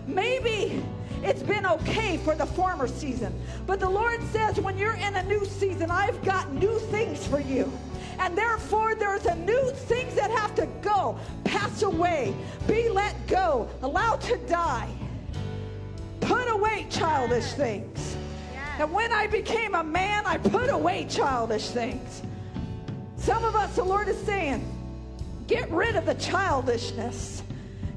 maybe 0.08 0.82
it's 1.24 1.44
been 1.44 1.66
okay 1.66 2.18
for 2.18 2.36
the 2.36 2.46
former 2.46 2.88
season. 2.88 3.34
But 3.66 3.80
the 3.80 3.90
Lord 3.90 4.22
says, 4.32 4.60
when 4.60 4.78
you're 4.78 4.96
in 4.96 5.16
a 5.16 5.24
new 5.24 5.46
season, 5.46 5.92
I've 5.92 6.24
got 6.24 6.54
new 6.54 6.80
things 6.80 7.26
for 7.26 7.40
you. 7.40 7.72
And 8.20 8.38
therefore, 8.38 8.96
there's 8.96 9.26
a 9.26 9.36
new 9.36 9.72
things 9.72 10.16
that 10.16 10.32
have 10.32 10.56
to 10.56 10.68
go, 10.82 11.20
pass 11.44 11.84
away, 11.84 12.34
be 12.68 12.90
let 12.90 13.16
go, 13.28 13.68
allowed 13.82 14.22
to 14.22 14.38
die. 14.48 14.90
Put 16.22 16.50
away 16.50 16.88
childish 16.90 17.52
things. 17.54 18.16
And 18.80 18.92
when 18.92 19.12
I 19.12 19.28
became 19.28 19.76
a 19.76 19.84
man, 19.84 20.26
I 20.26 20.38
put 20.38 20.70
away 20.70 21.06
childish 21.10 21.70
things. 21.70 22.22
Some 23.18 23.44
of 23.44 23.56
us, 23.56 23.76
the 23.76 23.84
Lord 23.84 24.08
is 24.08 24.18
saying, 24.20 24.64
get 25.48 25.70
rid 25.72 25.96
of 25.96 26.06
the 26.06 26.16
childishness. 26.16 27.42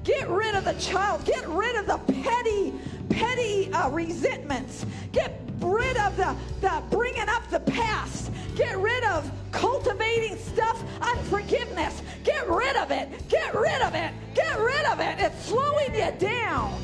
Get 0.09 0.27
rid 0.31 0.55
of 0.55 0.64
the 0.64 0.73
child. 0.73 1.27
Get 1.27 1.47
rid 1.47 1.77
of 1.77 1.87
the 1.87 1.99
petty, 2.23 2.73
petty 3.11 3.71
uh, 3.75 3.90
resentments. 3.90 4.87
Get 5.12 5.38
rid 5.61 5.99
of 5.99 6.16
the, 6.16 6.35
the 6.62 6.83
bringing 6.88 7.29
up 7.29 7.47
the 7.51 7.61
past. 7.61 8.31
Get 8.57 8.79
rid 8.79 9.05
of 9.05 9.31
cultivating 9.53 10.38
stuff, 10.38 10.83
unforgiveness. 11.03 12.01
Get 12.25 12.49
rid 12.49 12.75
of 12.77 12.90
it. 12.90 13.29
Get 13.29 13.55
rid 13.55 13.83
of 13.83 13.94
it. 13.94 14.14
Get 14.35 14.59
rid 14.59 14.87
of 14.87 14.99
it. 14.99 15.16
It's 15.18 15.44
slowing 15.44 15.94
you 15.94 16.11
down. 16.18 16.81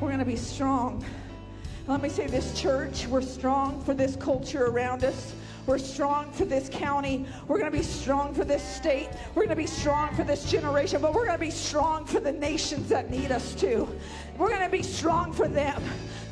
We're 0.00 0.08
going 0.08 0.20
to 0.20 0.24
be 0.24 0.36
strong. 0.36 1.04
Let 1.86 2.00
me 2.00 2.08
say 2.08 2.28
this 2.28 2.58
church, 2.58 3.06
we're 3.08 3.20
strong 3.20 3.84
for 3.84 3.92
this 3.92 4.16
culture 4.16 4.64
around 4.64 5.04
us. 5.04 5.34
We're 5.66 5.78
strong 5.78 6.30
for 6.30 6.44
this 6.44 6.68
county. 6.68 7.26
We're 7.48 7.58
going 7.58 7.70
to 7.70 7.76
be 7.76 7.82
strong 7.82 8.32
for 8.32 8.44
this 8.44 8.62
state. 8.62 9.08
We're 9.34 9.46
going 9.46 9.56
to 9.56 9.62
be 9.62 9.66
strong 9.66 10.14
for 10.14 10.22
this 10.22 10.48
generation, 10.48 11.02
but 11.02 11.12
we're 11.12 11.26
going 11.26 11.38
to 11.38 11.44
be 11.44 11.50
strong 11.50 12.04
for 12.04 12.20
the 12.20 12.32
nations 12.32 12.88
that 12.88 13.10
need 13.10 13.32
us 13.32 13.54
too. 13.54 13.88
We're 14.38 14.50
going 14.50 14.62
to 14.62 14.68
be 14.68 14.82
strong 14.82 15.32
for 15.32 15.48
them 15.48 15.82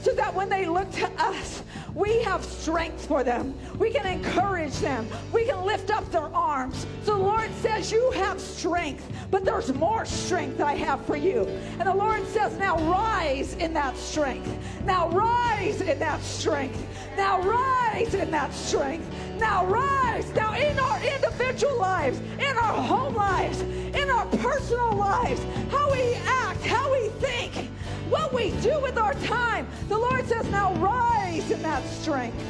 so 0.04 0.12
that 0.12 0.34
when 0.34 0.50
they 0.50 0.66
look 0.66 0.90
to 0.92 1.10
us, 1.18 1.62
we 1.94 2.22
have 2.24 2.44
strength 2.44 3.06
for 3.06 3.24
them. 3.24 3.54
We 3.78 3.90
can 3.90 4.04
encourage 4.04 4.78
them. 4.80 5.08
We 5.32 5.46
can 5.46 5.64
lift 5.64 5.90
up 5.90 6.10
their 6.10 6.34
arms. 6.34 6.86
So 7.04 7.16
the 7.16 7.22
Lord 7.22 7.50
says, 7.62 7.90
You 7.90 8.10
have 8.10 8.38
strength, 8.38 9.10
but 9.30 9.46
there's 9.46 9.72
more 9.72 10.04
strength 10.04 10.60
I 10.60 10.74
have 10.74 11.06
for 11.06 11.16
you. 11.16 11.46
And 11.78 11.88
the 11.88 11.94
Lord 11.94 12.26
says, 12.26 12.58
Now 12.58 12.76
rise 12.90 13.54
in 13.54 13.72
that 13.74 13.96
strength. 13.96 14.50
Now 14.84 15.08
rise 15.08 15.80
in 15.80 15.98
that 16.00 16.20
strength. 16.20 16.84
Now 17.16 17.40
rise 17.40 18.12
in 18.14 18.30
that 18.32 18.52
strength. 18.52 19.08
Now 19.38 19.64
rise. 19.64 20.28
Now 20.34 20.52
in 20.54 20.78
our 20.78 21.00
individual 21.02 21.78
lives, 21.78 22.18
in 22.38 22.56
our 22.58 22.82
home 22.82 23.14
lives, 23.14 23.62
in 23.62 24.10
our 24.10 24.26
personal 24.26 24.92
lives, 24.92 25.40
how 25.70 25.90
we 25.92 26.14
act, 26.14 26.62
how 26.64 26.92
we 26.92 27.08
think, 27.20 27.70
what 28.08 28.32
we 28.32 28.50
do 28.60 28.78
with 28.80 28.98
our 28.98 29.14
time. 29.14 29.66
The 29.88 29.98
Lord 29.98 30.26
says, 30.26 30.46
now 30.50 30.74
rise 30.74 31.50
in 31.50 31.62
that 31.62 31.84
strength. 31.86 32.44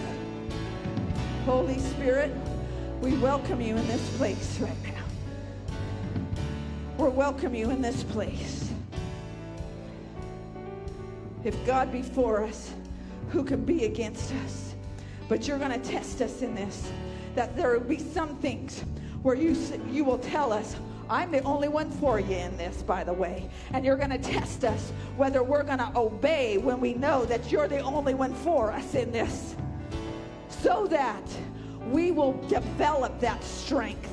Holy 1.44 1.78
Spirit, 1.78 2.34
we 3.00 3.16
welcome 3.18 3.60
you 3.60 3.76
in 3.76 3.86
this 3.86 4.16
place 4.16 4.58
right 4.60 4.82
now. 4.84 5.04
We 6.98 7.08
welcome 7.10 7.54
you 7.54 7.70
in 7.70 7.82
this 7.82 8.02
place. 8.04 8.70
If 11.44 11.54
God 11.66 11.92
be 11.92 12.02
for 12.02 12.42
us, 12.42 12.72
who 13.30 13.44
can 13.44 13.64
be 13.64 13.84
against 13.84 14.32
us? 14.44 14.74
But 15.28 15.46
you're 15.46 15.58
going 15.58 15.78
to 15.78 15.90
test 15.90 16.22
us 16.22 16.42
in 16.42 16.54
this, 16.54 16.90
that 17.34 17.56
there 17.56 17.72
will 17.72 17.86
be 17.86 17.98
some 17.98 18.36
things 18.36 18.84
where 19.22 19.34
you, 19.34 19.56
you 19.90 20.04
will 20.04 20.18
tell 20.18 20.52
us, 20.52 20.76
I'm 21.08 21.30
the 21.30 21.42
only 21.42 21.68
one 21.68 21.90
for 21.90 22.18
you 22.18 22.36
in 22.36 22.56
this, 22.56 22.82
by 22.82 23.04
the 23.04 23.12
way. 23.12 23.48
And 23.72 23.84
you're 23.84 23.96
going 23.96 24.10
to 24.10 24.18
test 24.18 24.64
us 24.64 24.92
whether 25.16 25.42
we're 25.42 25.62
going 25.62 25.78
to 25.78 25.92
obey 25.96 26.58
when 26.58 26.80
we 26.80 26.94
know 26.94 27.24
that 27.26 27.52
you're 27.52 27.68
the 27.68 27.80
only 27.80 28.14
one 28.14 28.34
for 28.34 28.72
us 28.72 28.94
in 28.94 29.12
this. 29.12 29.54
So 30.48 30.86
that 30.86 31.22
we 31.90 32.10
will 32.10 32.32
develop 32.48 33.20
that 33.20 33.42
strength. 33.44 34.10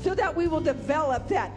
So 0.00 0.14
that 0.14 0.34
we 0.34 0.48
will 0.48 0.60
develop 0.60 1.28
that 1.28 1.52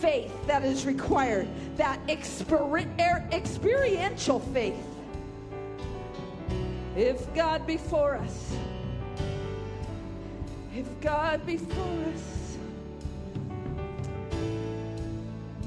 faith 0.00 0.32
that 0.46 0.64
is 0.64 0.86
required, 0.86 1.48
that 1.76 1.98
er, 2.08 3.28
experiential 3.32 4.40
faith. 4.40 4.84
If 6.96 7.32
God 7.34 7.66
be 7.66 7.76
for 7.76 8.16
us, 8.16 8.56
if 10.74 10.86
God 11.00 11.44
be 11.46 11.56
for 11.56 12.04
us, 12.14 12.37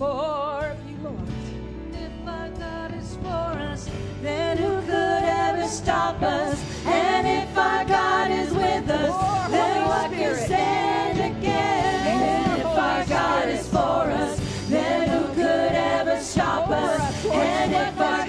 more 0.01 0.65
of 0.65 0.89
you, 0.89 0.97
Lord. 1.03 1.19
If 1.93 2.27
our 2.27 2.49
God 2.49 2.95
is 2.95 3.15
for 3.17 3.53
us, 3.69 3.87
then 4.23 4.57
who 4.57 4.81
could 4.81 5.23
ever 5.23 5.67
stop 5.67 6.19
us? 6.23 6.59
And 6.87 7.27
if 7.27 7.55
our 7.55 7.85
God 7.85 8.31
is 8.31 8.51
with 8.51 8.89
us, 8.89 9.51
then 9.51 9.85
what 9.85 10.11
can 10.11 10.35
stand 10.37 11.19
against? 11.19 12.07
And 12.07 12.61
if 12.61 12.65
our 12.65 13.05
God 13.05 13.49
is 13.49 13.67
for 13.69 14.09
us, 14.23 14.39
then 14.69 15.07
who 15.07 15.35
could 15.35 15.73
ever 15.75 16.19
stop 16.19 16.69
us? 16.69 17.25
And 17.25 17.71
if 17.71 17.99
our 17.99 18.25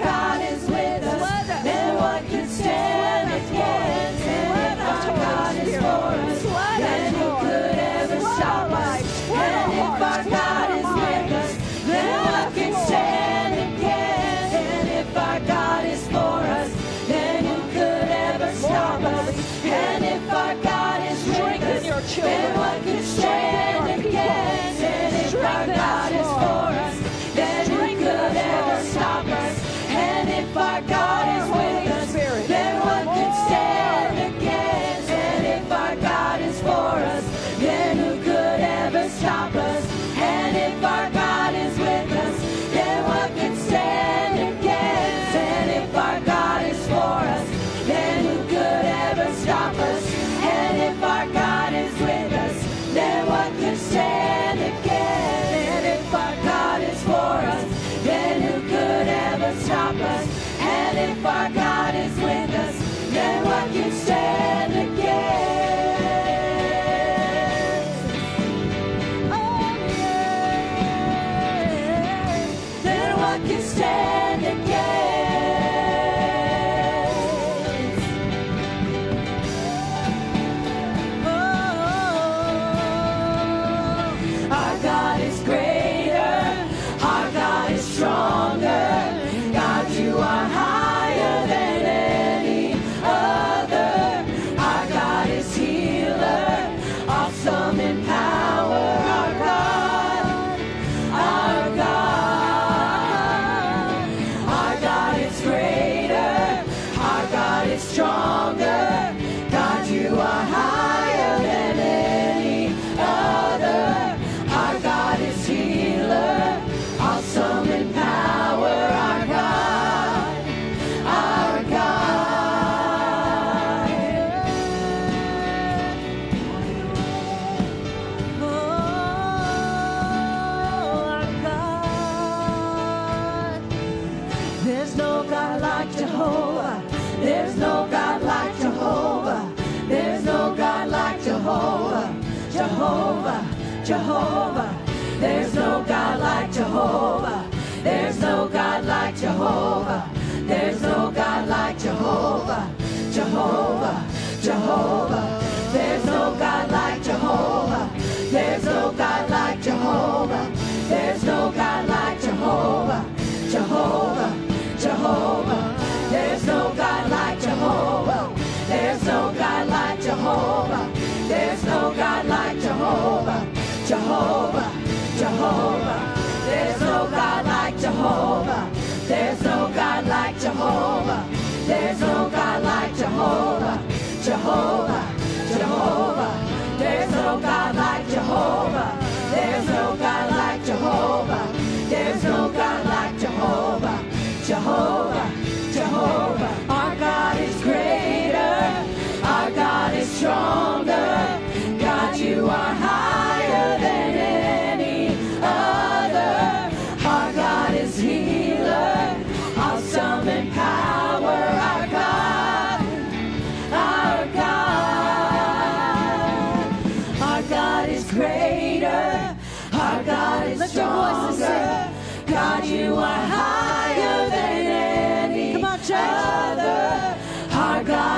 哦。 194.65 195.02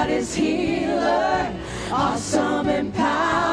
God 0.05 0.13
is 0.13 0.35
healer, 0.35 1.51
awesome 1.91 2.69
and 2.69 2.93
power. 2.93 3.44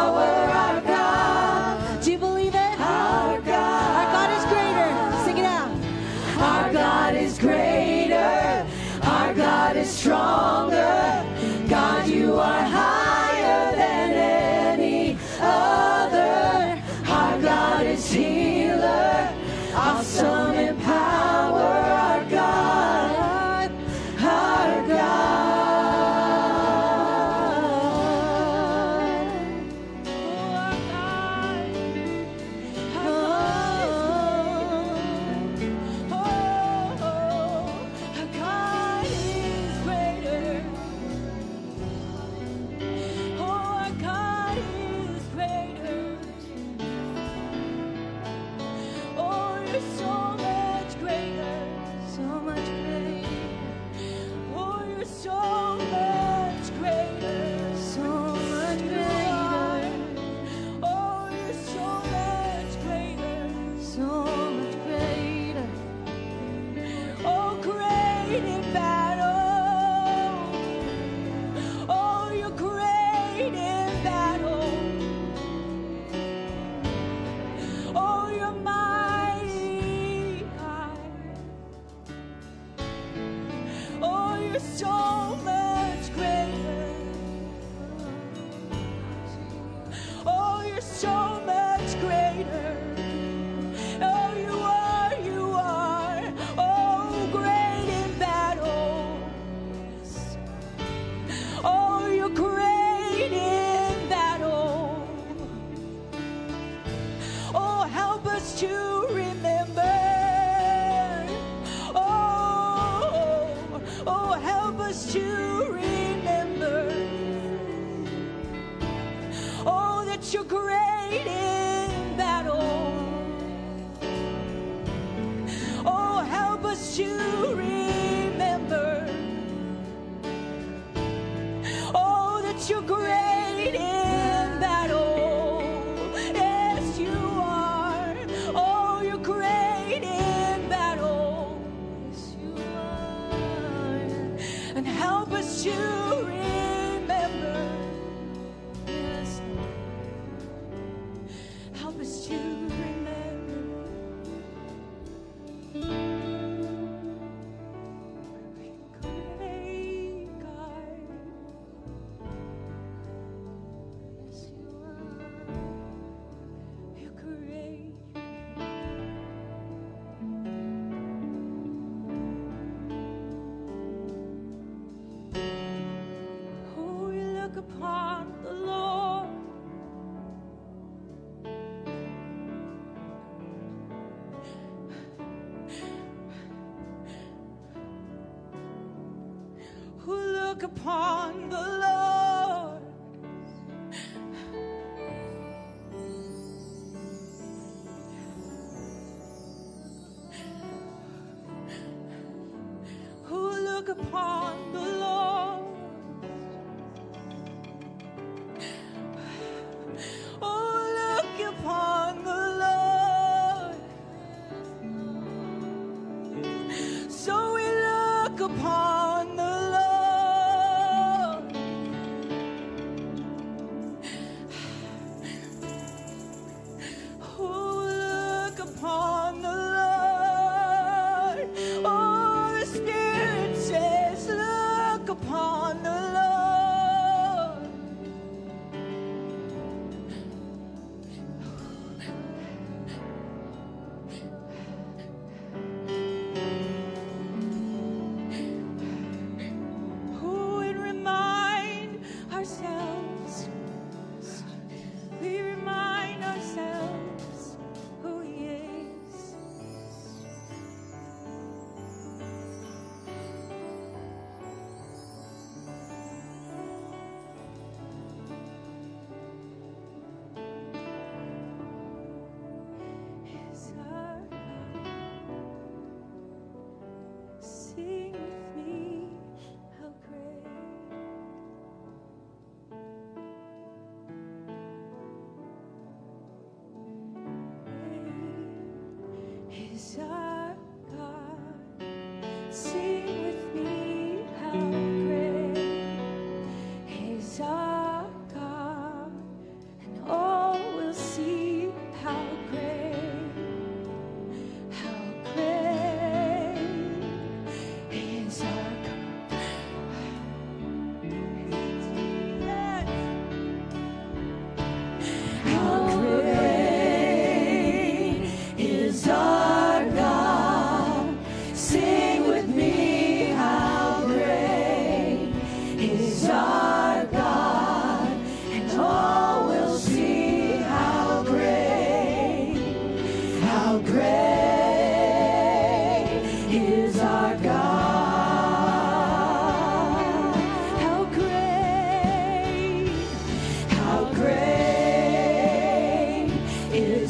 Look 190.52 190.64
upon 190.64 191.48
the 191.48 191.56
Lord. 191.56 191.91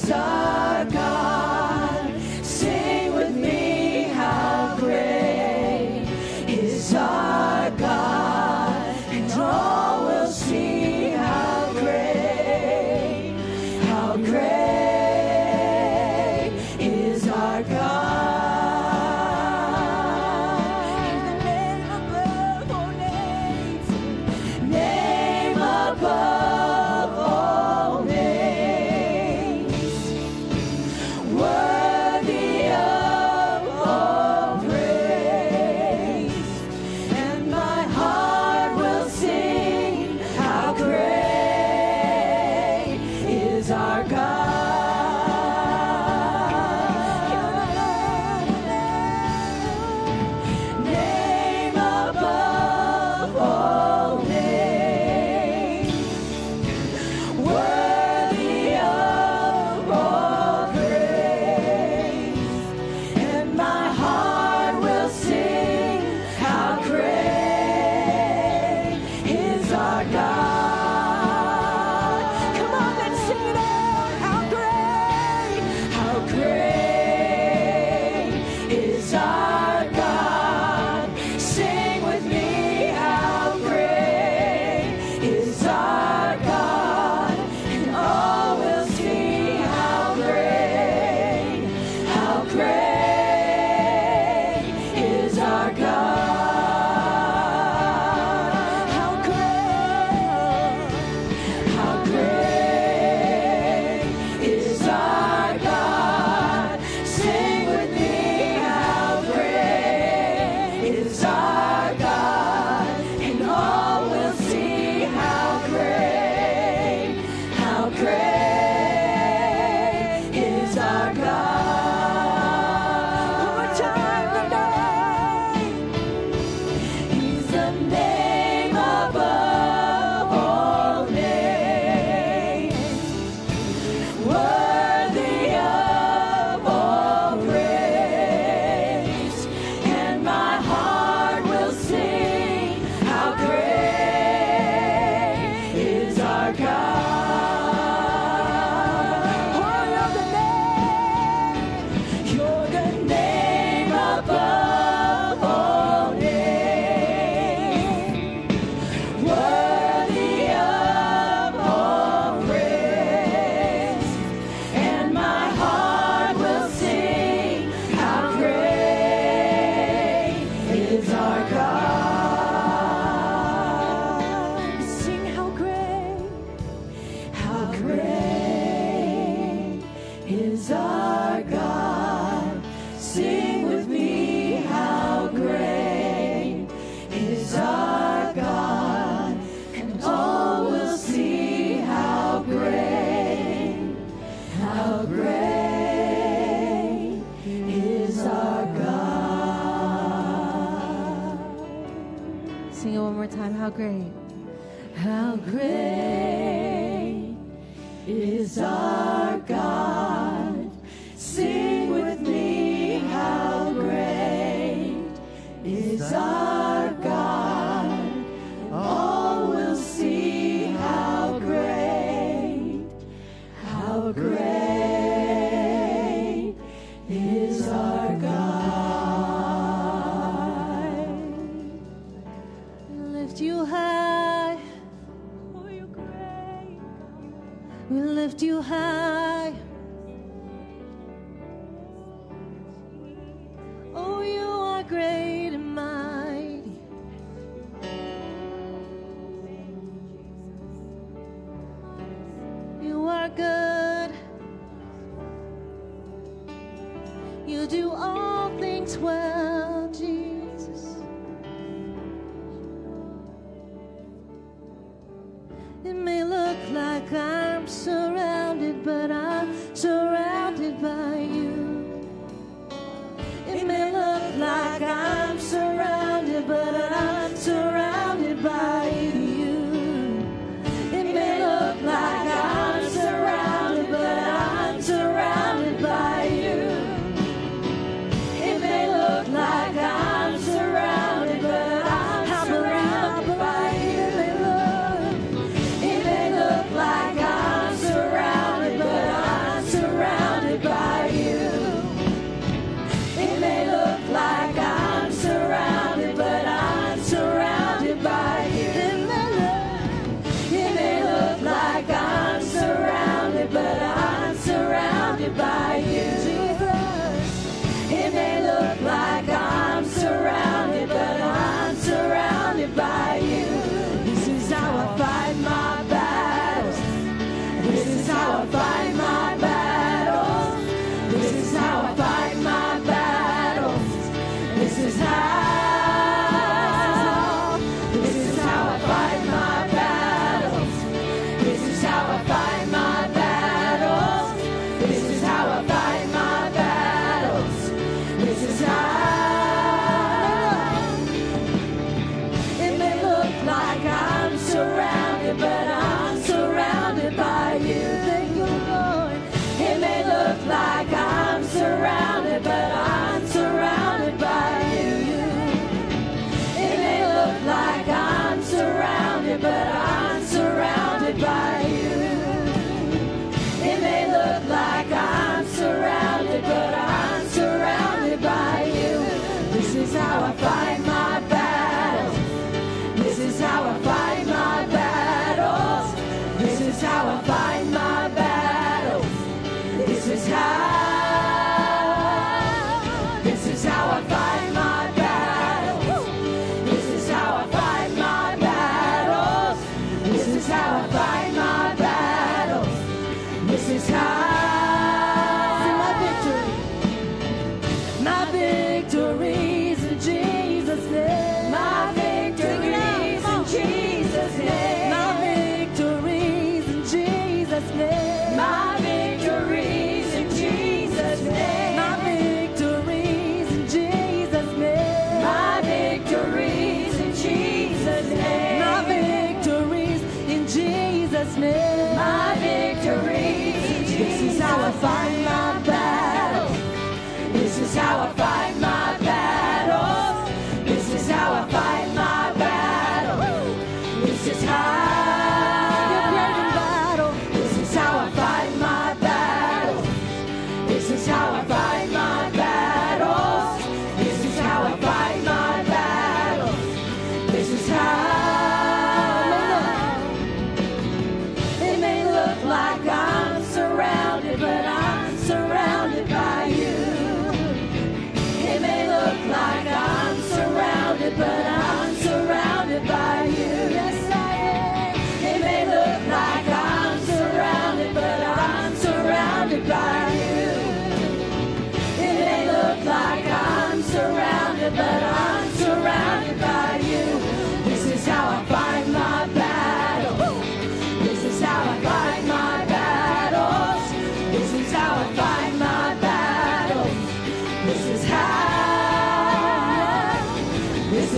Is 0.05 0.11
our 0.11 0.85
God? 0.87 2.21
Sing 2.43 2.92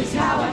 is 0.05 0.12
how 0.12 0.43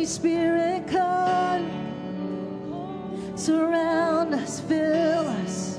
Holy 0.00 0.08
Spirit, 0.08 0.86
come. 0.86 1.68
Surround 3.36 4.32
us, 4.32 4.58
fill 4.60 5.28
us. 5.44 5.78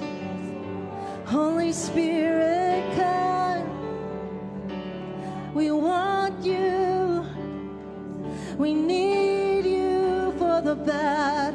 Holy 1.25 1.73
Spirit, 1.73 2.83
come. 2.95 3.65
We 5.55 5.71
want 5.71 6.45
you. 6.45 7.25
We 8.59 8.75
need 8.75 9.65
you 9.65 10.35
for 10.37 10.61
the 10.61 10.75
best. 10.75 11.50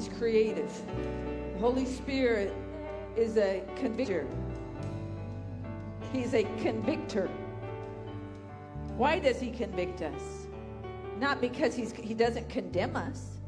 He's 0.00 0.08
creative. 0.16 0.72
The 1.52 1.58
Holy 1.58 1.84
Spirit 1.84 2.54
is 3.18 3.36
a 3.36 3.62
convictor. 3.76 4.26
He's 6.10 6.32
a 6.32 6.44
convictor. 6.62 7.28
Why 8.96 9.18
does 9.18 9.38
he 9.38 9.50
convict 9.50 10.00
us? 10.00 10.46
Not 11.18 11.42
because 11.42 11.74
he's, 11.74 11.92
he 11.92 12.14
doesn't 12.14 12.48
condemn 12.48 12.96
us. 12.96 13.40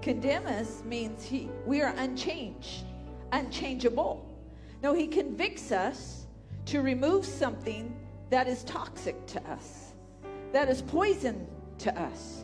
Condemn 0.00 0.44
us 0.48 0.82
means 0.84 1.22
he, 1.22 1.48
we 1.66 1.82
are 1.82 1.94
unchanged, 1.96 2.84
unchangeable. 3.30 4.28
No, 4.82 4.94
he 4.94 5.06
convicts 5.06 5.70
us 5.70 6.26
to 6.64 6.82
remove 6.82 7.24
something 7.24 7.94
that 8.28 8.48
is 8.48 8.64
toxic 8.64 9.24
to 9.26 9.50
us, 9.52 9.92
that 10.50 10.68
is 10.68 10.82
poison 10.82 11.46
to 11.78 11.96
us, 11.96 12.42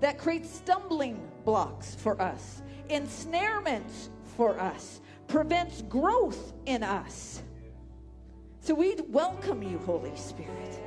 that 0.00 0.18
creates 0.18 0.50
stumbling 0.50 1.26
blocks 1.46 1.94
for 1.94 2.20
us, 2.20 2.60
ensnarements 2.88 4.10
for 4.36 4.58
us, 4.58 5.00
prevents 5.26 5.82
growth 5.82 6.52
in 6.66 6.82
us. 6.82 7.42
So 8.60 8.74
we 8.74 8.96
welcome 9.08 9.62
you, 9.62 9.78
Holy 9.78 10.14
Spirit. 10.16 10.80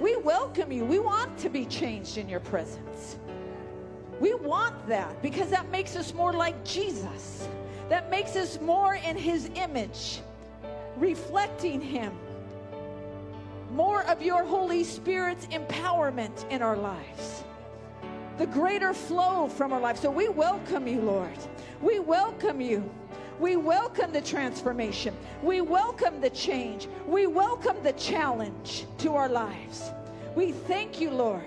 We 0.00 0.16
welcome 0.16 0.70
you. 0.72 0.84
We 0.84 0.98
want 0.98 1.36
to 1.38 1.48
be 1.48 1.64
changed 1.64 2.18
in 2.18 2.28
your 2.28 2.40
presence. 2.40 3.18
We 4.20 4.34
want 4.34 4.86
that 4.88 5.20
because 5.22 5.50
that 5.50 5.70
makes 5.70 5.96
us 5.96 6.12
more 6.14 6.32
like 6.32 6.64
Jesus. 6.64 7.48
That 7.88 8.10
makes 8.10 8.36
us 8.36 8.60
more 8.60 8.94
in 8.94 9.16
his 9.16 9.50
image, 9.54 10.20
reflecting 10.96 11.80
him. 11.80 12.12
More 13.72 14.02
of 14.04 14.22
your 14.22 14.44
Holy 14.44 14.84
Spirit's 14.84 15.46
empowerment 15.46 16.48
in 16.50 16.62
our 16.62 16.76
lives. 16.76 17.44
The 18.38 18.46
greater 18.46 18.94
flow 18.94 19.48
from 19.48 19.72
our 19.72 19.80
lives. 19.80 20.00
So 20.00 20.12
we 20.12 20.28
welcome 20.28 20.86
you, 20.86 21.00
Lord. 21.00 21.36
We 21.82 21.98
welcome 21.98 22.60
you. 22.60 22.88
We 23.40 23.56
welcome 23.56 24.12
the 24.12 24.20
transformation. 24.20 25.16
We 25.42 25.60
welcome 25.60 26.20
the 26.20 26.30
change. 26.30 26.86
We 27.04 27.26
welcome 27.26 27.76
the 27.82 27.94
challenge 27.94 28.86
to 28.98 29.16
our 29.16 29.28
lives. 29.28 29.90
We 30.36 30.52
thank 30.52 31.00
you, 31.00 31.10
Lord. 31.10 31.42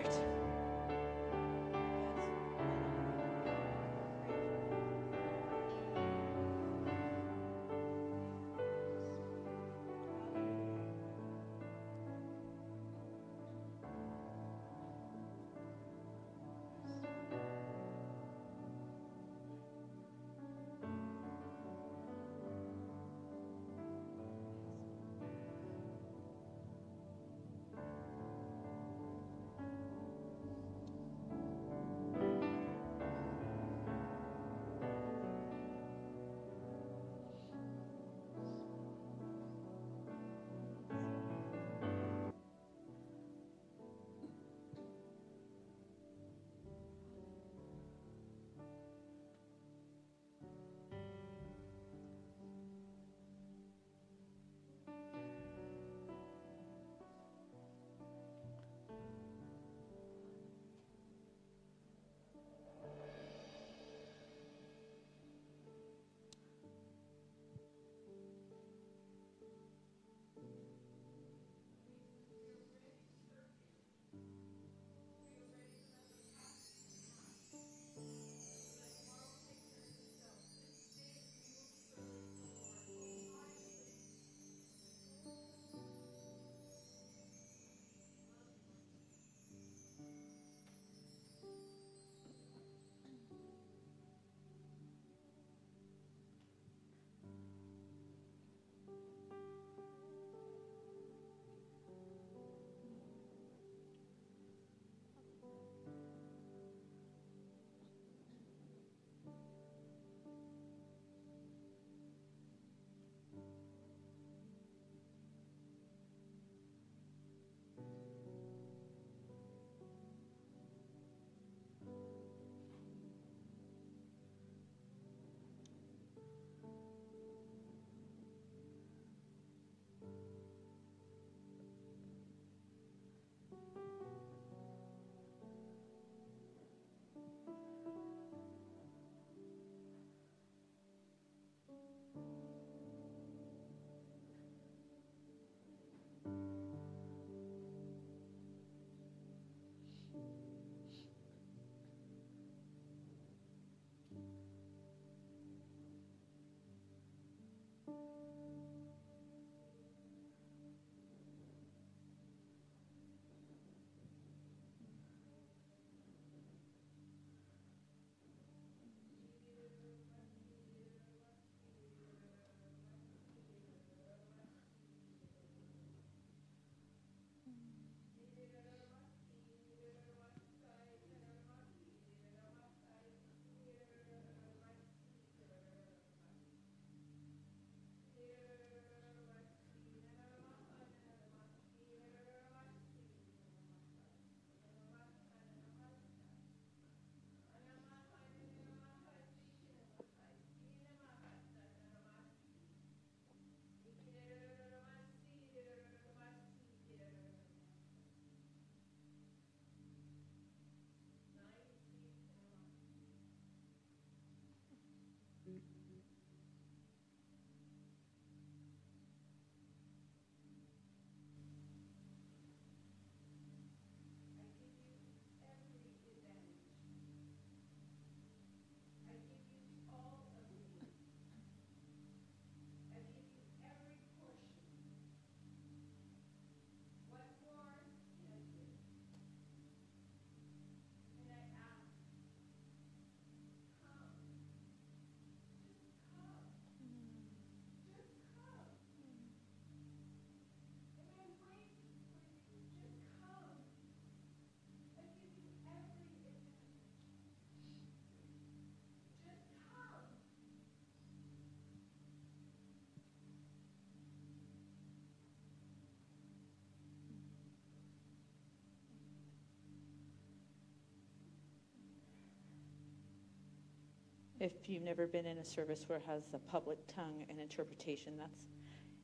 If 274.41 274.67
you've 274.67 274.81
never 274.81 275.05
been 275.05 275.27
in 275.27 275.37
a 275.37 275.45
service 275.45 275.87
where 275.87 275.99
it 275.99 276.03
has 276.07 276.23
a 276.33 276.39
public 276.39 276.79
tongue 276.87 277.25
and 277.29 277.39
interpretation, 277.39 278.17
that's 278.17 278.47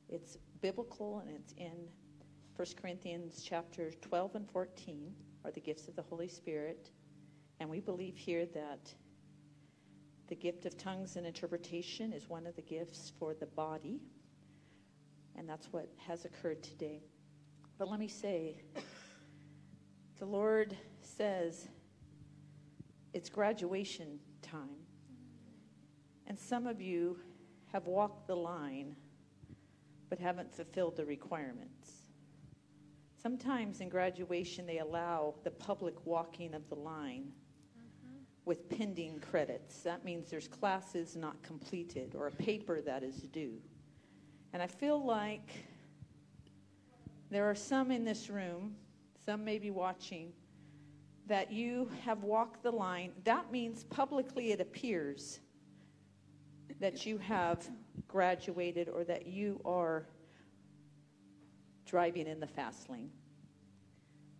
it's 0.08 0.36
biblical 0.60 1.20
and 1.20 1.30
it's 1.30 1.52
in 1.52 1.86
1 2.56 2.66
Corinthians 2.82 3.40
chapter 3.48 3.92
12 4.00 4.34
and 4.34 4.50
14 4.50 5.14
are 5.44 5.52
the 5.52 5.60
gifts 5.60 5.86
of 5.86 5.94
the 5.94 6.02
Holy 6.02 6.26
Spirit. 6.26 6.90
And 7.60 7.70
we 7.70 7.78
believe 7.78 8.16
here 8.16 8.46
that 8.46 8.92
the 10.26 10.34
gift 10.34 10.66
of 10.66 10.76
tongues 10.76 11.14
and 11.14 11.24
interpretation 11.24 12.12
is 12.12 12.28
one 12.28 12.44
of 12.44 12.56
the 12.56 12.62
gifts 12.62 13.12
for 13.16 13.32
the 13.32 13.46
body. 13.46 14.00
And 15.36 15.48
that's 15.48 15.72
what 15.72 15.88
has 15.98 16.24
occurred 16.24 16.64
today. 16.64 17.00
But 17.78 17.88
let 17.88 18.00
me 18.00 18.08
say, 18.08 18.60
the 20.18 20.26
Lord 20.26 20.76
says 21.00 21.68
it's 23.14 23.30
graduation 23.30 24.18
time. 24.42 24.87
And 26.28 26.38
some 26.38 26.66
of 26.66 26.80
you 26.80 27.18
have 27.72 27.86
walked 27.86 28.28
the 28.28 28.36
line 28.36 28.94
but 30.10 30.18
haven't 30.18 30.54
fulfilled 30.54 30.96
the 30.96 31.04
requirements. 31.04 31.90
Sometimes 33.20 33.80
in 33.80 33.88
graduation, 33.88 34.66
they 34.66 34.78
allow 34.78 35.34
the 35.42 35.50
public 35.50 35.94
walking 36.06 36.54
of 36.54 36.68
the 36.68 36.76
line 36.76 37.32
mm-hmm. 37.76 38.16
with 38.44 38.70
pending 38.70 39.20
credits. 39.20 39.80
That 39.80 40.04
means 40.04 40.30
there's 40.30 40.48
classes 40.48 41.16
not 41.16 41.42
completed 41.42 42.14
or 42.14 42.28
a 42.28 42.30
paper 42.32 42.80
that 42.82 43.02
is 43.02 43.16
due. 43.16 43.58
And 44.52 44.62
I 44.62 44.66
feel 44.66 45.04
like 45.04 45.50
there 47.30 47.50
are 47.50 47.54
some 47.54 47.90
in 47.90 48.04
this 48.04 48.30
room, 48.30 48.76
some 49.26 49.44
may 49.44 49.58
be 49.58 49.70
watching, 49.70 50.32
that 51.26 51.52
you 51.52 51.90
have 52.04 52.22
walked 52.22 52.62
the 52.62 52.70
line. 52.70 53.12
That 53.24 53.52
means 53.52 53.84
publicly 53.84 54.52
it 54.52 54.60
appears 54.60 55.40
that 56.80 57.06
you 57.06 57.18
have 57.18 57.68
graduated 58.06 58.88
or 58.88 59.04
that 59.04 59.26
you 59.26 59.60
are 59.64 60.06
driving 61.86 62.26
in 62.26 62.40
the 62.40 62.46
fast 62.46 62.88
lane. 62.88 63.10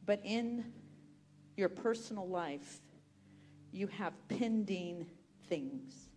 But 0.05 0.20
in 0.24 0.72
your 1.57 1.68
personal 1.68 2.29
life, 2.29 2.81
you 3.72 3.87
have 3.89 4.12
pending 4.29 5.07
things. 5.49 6.09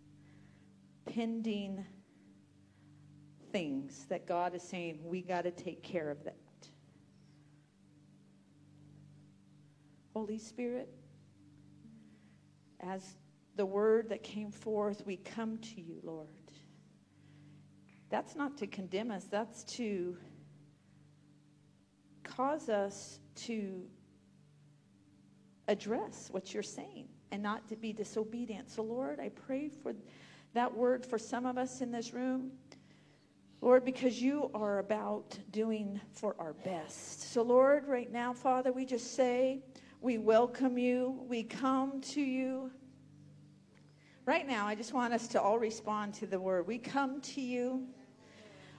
Pending 1.06 1.84
things 3.50 4.06
that 4.08 4.26
God 4.26 4.54
is 4.54 4.62
saying, 4.62 4.98
we 5.04 5.20
got 5.20 5.42
to 5.42 5.50
take 5.50 5.82
care 5.82 6.10
of 6.10 6.24
that. 6.24 6.36
Holy 10.14 10.38
Spirit, 10.38 10.88
as 12.80 13.16
the 13.56 13.66
word 13.66 14.08
that 14.08 14.22
came 14.22 14.50
forth, 14.50 15.04
we 15.06 15.16
come 15.16 15.58
to 15.58 15.80
you, 15.80 15.98
Lord. 16.02 16.28
That's 18.10 18.34
not 18.34 18.58
to 18.58 18.66
condemn 18.66 19.10
us, 19.10 19.24
that's 19.24 19.64
to 19.76 20.16
cause 22.24 22.68
us 22.68 23.20
to 23.34 23.82
address 25.68 26.28
what 26.30 26.52
you're 26.52 26.62
saying 26.62 27.08
and 27.30 27.42
not 27.42 27.68
to 27.68 27.76
be 27.76 27.92
disobedient. 27.92 28.70
So, 28.70 28.82
Lord, 28.82 29.20
I 29.20 29.30
pray 29.30 29.68
for 29.68 29.94
that 30.54 30.74
word 30.74 31.06
for 31.06 31.18
some 31.18 31.46
of 31.46 31.56
us 31.56 31.80
in 31.80 31.90
this 31.90 32.12
room. 32.12 32.52
Lord, 33.62 33.84
because 33.84 34.20
you 34.20 34.50
are 34.54 34.80
about 34.80 35.38
doing 35.50 36.00
for 36.12 36.34
our 36.38 36.52
best. 36.52 37.32
So, 37.32 37.42
Lord, 37.42 37.86
right 37.86 38.10
now, 38.10 38.32
Father, 38.32 38.72
we 38.72 38.84
just 38.84 39.14
say, 39.14 39.60
we 40.00 40.18
welcome 40.18 40.76
you. 40.76 41.24
We 41.28 41.44
come 41.44 42.00
to 42.00 42.20
you. 42.20 42.72
Right 44.24 44.46
now, 44.46 44.68
I 44.68 44.76
just 44.76 44.92
want 44.92 45.12
us 45.12 45.26
to 45.28 45.42
all 45.42 45.58
respond 45.58 46.14
to 46.14 46.28
the 46.28 46.38
word. 46.38 46.68
We 46.68 46.78
come 46.78 47.20
to 47.22 47.40
you. 47.40 47.88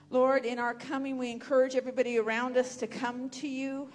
Lord, 0.08 0.46
in 0.46 0.58
our 0.58 0.72
coming, 0.72 1.18
we 1.18 1.30
encourage 1.30 1.74
everybody 1.74 2.16
around 2.16 2.56
us 2.56 2.76
to 2.76 2.86
come 2.86 3.28
to 3.28 3.46
you. 3.46 3.90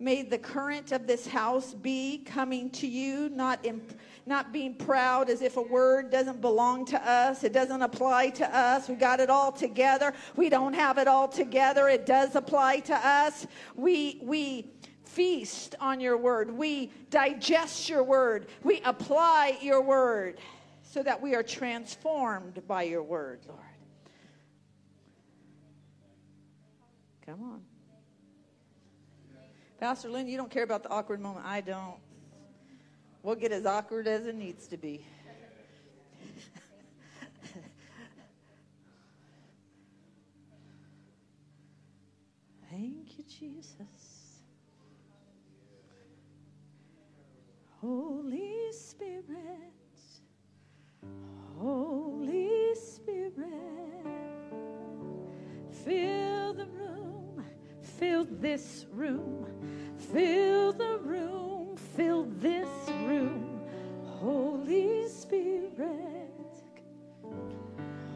May 0.00 0.22
the 0.22 0.38
current 0.38 0.90
of 0.90 1.06
this 1.06 1.28
house 1.28 1.74
be 1.74 2.24
coming 2.26 2.70
to 2.70 2.88
you, 2.88 3.28
not, 3.28 3.64
not 4.26 4.52
being 4.52 4.74
proud 4.74 5.30
as 5.30 5.42
if 5.42 5.58
a 5.58 5.62
word 5.62 6.10
doesn't 6.10 6.40
belong 6.40 6.86
to 6.86 7.08
us. 7.08 7.44
It 7.44 7.52
doesn't 7.52 7.80
apply 7.80 8.30
to 8.30 8.56
us. 8.56 8.88
We 8.88 8.96
got 8.96 9.20
it 9.20 9.30
all 9.30 9.52
together. 9.52 10.12
We 10.34 10.48
don't 10.48 10.74
have 10.74 10.98
it 10.98 11.06
all 11.06 11.28
together. 11.28 11.86
It 11.86 12.04
does 12.04 12.34
apply 12.34 12.80
to 12.80 12.94
us. 12.96 13.46
We, 13.76 14.18
we, 14.24 14.72
feast 15.12 15.74
on 15.78 16.00
your 16.00 16.16
word. 16.16 16.50
We 16.50 16.90
digest 17.10 17.88
your 17.88 18.02
word. 18.02 18.46
We 18.62 18.80
apply 18.84 19.58
your 19.60 19.82
word 19.82 20.38
so 20.82 21.02
that 21.02 21.20
we 21.20 21.34
are 21.34 21.42
transformed 21.42 22.62
by 22.66 22.84
your 22.84 23.02
word, 23.02 23.40
Lord. 23.46 23.60
Come 27.26 27.42
on. 27.42 27.60
Pastor 29.78 30.08
Lynn, 30.08 30.28
you 30.28 30.36
don't 30.36 30.50
care 30.50 30.64
about 30.64 30.82
the 30.82 30.88
awkward 30.90 31.20
moment. 31.20 31.44
I 31.46 31.60
don't. 31.60 31.96
We'll 33.22 33.36
get 33.36 33.52
as 33.52 33.66
awkward 33.66 34.08
as 34.08 34.26
it 34.26 34.34
needs 34.34 34.66
to 34.68 34.76
be. 34.76 35.04
Thank 42.70 43.18
you, 43.18 43.24
Jesus. 43.28 43.91
Holy 47.82 48.70
Spirit, 48.70 49.74
Holy 51.58 52.76
Spirit, 52.76 53.34
fill 55.84 56.54
the 56.54 56.66
room, 56.66 57.44
fill 57.98 58.24
this 58.24 58.86
room, 58.92 59.48
fill 59.98 60.72
the 60.72 60.98
room, 60.98 61.76
fill 61.96 62.28
this 62.38 62.68
room, 63.04 63.60
Holy 64.20 65.08
Spirit. 65.08 66.30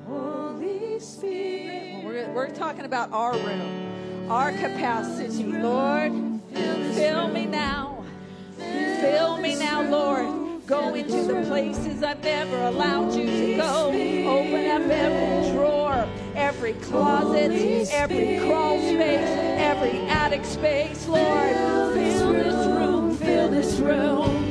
Holy 0.06 1.00
Spirit. 1.00 2.04
We're, 2.04 2.32
we're 2.32 2.50
talking 2.50 2.84
about 2.84 3.10
our 3.10 3.32
room, 3.32 4.30
our 4.30 4.52
capacity. 4.52 5.42
Lord, 5.42 6.12
fill 6.94 7.26
me 7.26 7.46
now. 7.46 7.55
Into 10.96 11.24
the 11.24 11.42
places 11.46 12.02
I've 12.02 12.22
never 12.24 12.56
allowed 12.62 13.14
you 13.14 13.26
to 13.26 13.56
go. 13.56 13.88
Open 13.88 14.70
up 14.70 14.90
every 14.90 15.52
drawer, 15.52 16.08
every 16.34 16.72
closet, 16.74 17.52
every 17.92 18.38
crawl 18.38 18.78
space, 18.78 19.28
every 19.58 19.98
attic 20.08 20.44
space, 20.44 21.06
Lord. 21.06 21.54
Fill 21.54 21.92
this 21.92 22.22
room, 22.22 23.16
fill 23.16 23.48
this 23.50 23.74
room. 23.78 24.45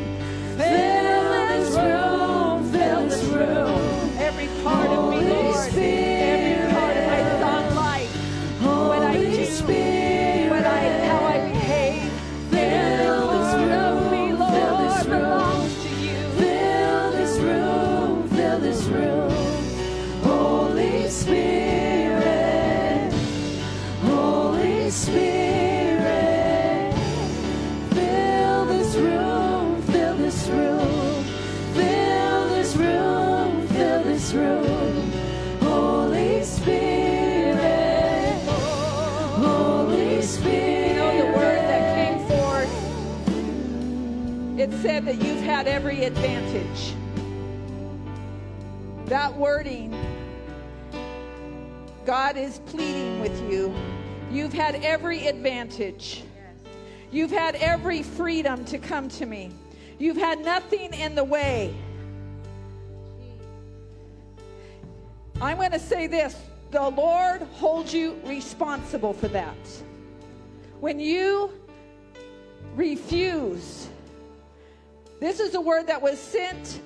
That 45.65 45.71
every 45.71 46.03
advantage. 46.03 46.93
That 49.05 49.35
wording, 49.35 49.97
God 52.05 52.37
is 52.37 52.59
pleading 52.67 53.19
with 53.19 53.51
you. 53.51 53.73
You've 54.31 54.53
had 54.53 54.75
every 54.75 55.25
advantage. 55.25 56.23
You've 57.11 57.31
had 57.31 57.55
every 57.55 58.03
freedom 58.03 58.63
to 58.65 58.77
come 58.77 59.09
to 59.09 59.25
me. 59.25 59.51
You've 59.97 60.17
had 60.17 60.39
nothing 60.39 60.93
in 60.93 61.15
the 61.15 61.23
way. 61.23 61.73
I'm 65.41 65.57
going 65.57 65.71
to 65.71 65.79
say 65.79 66.05
this 66.05 66.35
the 66.69 66.89
Lord 66.89 67.41
holds 67.53 67.91
you 67.91 68.19
responsible 68.23 69.13
for 69.13 69.29
that. 69.29 69.57
When 70.79 70.99
you 70.99 71.49
refuse, 72.75 73.89
this 75.25 75.39
is 75.39 75.55
a 75.55 75.61
word 75.61 75.87
that 75.87 75.99
was 75.99 76.19
sent 76.19 76.81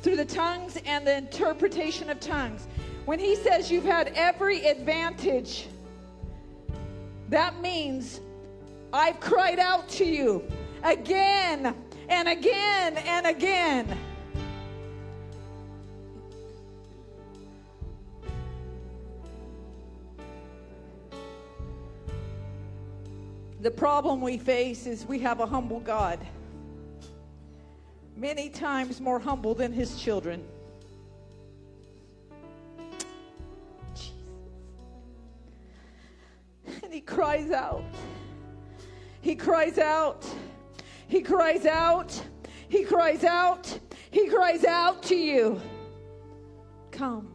through 0.00 0.16
the 0.16 0.24
tongues 0.24 0.78
and 0.86 1.06
the 1.06 1.18
interpretation 1.18 2.08
of 2.08 2.18
tongues. 2.18 2.66
When 3.04 3.18
he 3.18 3.36
says 3.36 3.70
you've 3.70 3.84
had 3.84 4.12
every 4.14 4.64
advantage, 4.64 5.68
that 7.28 7.60
means 7.60 8.20
I've 8.90 9.20
cried 9.20 9.58
out 9.58 9.86
to 9.90 10.04
you 10.06 10.42
again 10.82 11.74
and 12.08 12.26
again 12.26 12.96
and 12.96 13.26
again. 13.26 13.98
The 23.60 23.70
problem 23.70 24.22
we 24.22 24.38
face 24.38 24.86
is 24.86 25.04
we 25.04 25.18
have 25.18 25.40
a 25.40 25.46
humble 25.46 25.80
God, 25.80 26.18
many 28.20 28.50
times 28.50 29.00
more 29.00 29.18
humble 29.18 29.54
than 29.54 29.72
his 29.72 29.96
children. 29.98 30.44
Jesus. 33.94 34.12
And 36.82 36.92
he 36.92 37.00
cries 37.00 37.50
out. 37.50 37.82
He 39.22 39.34
cries 39.34 39.78
out. 39.78 40.26
He 41.08 41.22
cries 41.22 41.64
out. 41.64 42.22
He 42.68 42.84
cries 42.84 43.24
out. 43.24 43.78
He 44.10 44.28
cries 44.28 44.64
out 44.64 45.02
to 45.04 45.16
you. 45.16 45.58
Come. 46.90 47.32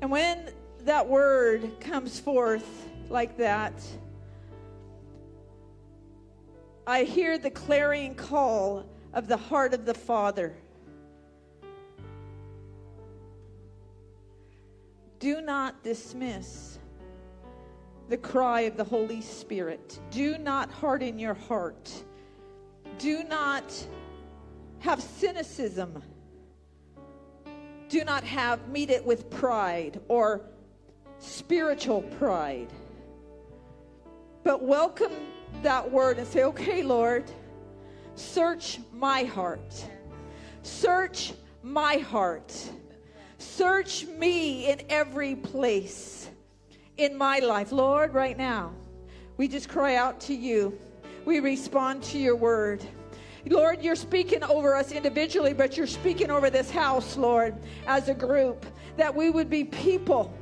And 0.00 0.12
when 0.12 0.50
that 0.84 1.08
word 1.08 1.80
comes 1.80 2.20
forth 2.20 2.88
like 3.08 3.36
that, 3.38 3.72
I 6.88 7.02
hear 7.02 7.36
the 7.36 7.50
clarion 7.50 8.14
call 8.14 8.86
of 9.12 9.26
the 9.26 9.36
heart 9.36 9.74
of 9.74 9.84
the 9.84 9.94
Father. 9.94 10.54
Do 15.18 15.40
not 15.40 15.82
dismiss 15.82 16.78
the 18.08 18.16
cry 18.16 18.62
of 18.62 18.76
the 18.76 18.84
Holy 18.84 19.20
Spirit. 19.20 19.98
Do 20.12 20.38
not 20.38 20.70
harden 20.70 21.18
your 21.18 21.34
heart. 21.34 21.90
Do 22.98 23.24
not 23.24 23.64
have 24.78 25.02
cynicism. 25.02 26.00
Do 27.88 28.04
not 28.04 28.22
have 28.22 28.68
meet 28.68 28.90
it 28.90 29.04
with 29.04 29.28
pride 29.28 30.00
or 30.06 30.42
spiritual 31.18 32.02
pride. 32.02 32.72
But 34.44 34.62
welcome 34.62 35.12
that 35.62 35.90
word 35.90 36.18
and 36.18 36.26
say, 36.26 36.44
okay, 36.44 36.82
Lord, 36.82 37.24
search 38.14 38.78
my 38.92 39.24
heart. 39.24 39.84
Search 40.62 41.32
my 41.62 41.96
heart. 41.96 42.54
Search 43.38 44.06
me 44.06 44.70
in 44.70 44.82
every 44.88 45.36
place 45.36 46.28
in 46.96 47.16
my 47.16 47.38
life. 47.38 47.72
Lord, 47.72 48.14
right 48.14 48.36
now, 48.36 48.72
we 49.36 49.48
just 49.48 49.68
cry 49.68 49.96
out 49.96 50.20
to 50.22 50.34
you. 50.34 50.78
We 51.24 51.40
respond 51.40 52.02
to 52.04 52.18
your 52.18 52.36
word. 52.36 52.84
Lord, 53.48 53.82
you're 53.82 53.96
speaking 53.96 54.42
over 54.42 54.74
us 54.74 54.90
individually, 54.90 55.52
but 55.52 55.76
you're 55.76 55.86
speaking 55.86 56.30
over 56.30 56.50
this 56.50 56.70
house, 56.70 57.16
Lord, 57.16 57.54
as 57.86 58.08
a 58.08 58.14
group, 58.14 58.66
that 58.96 59.14
we 59.14 59.30
would 59.30 59.48
be 59.48 59.64
people 59.64 60.32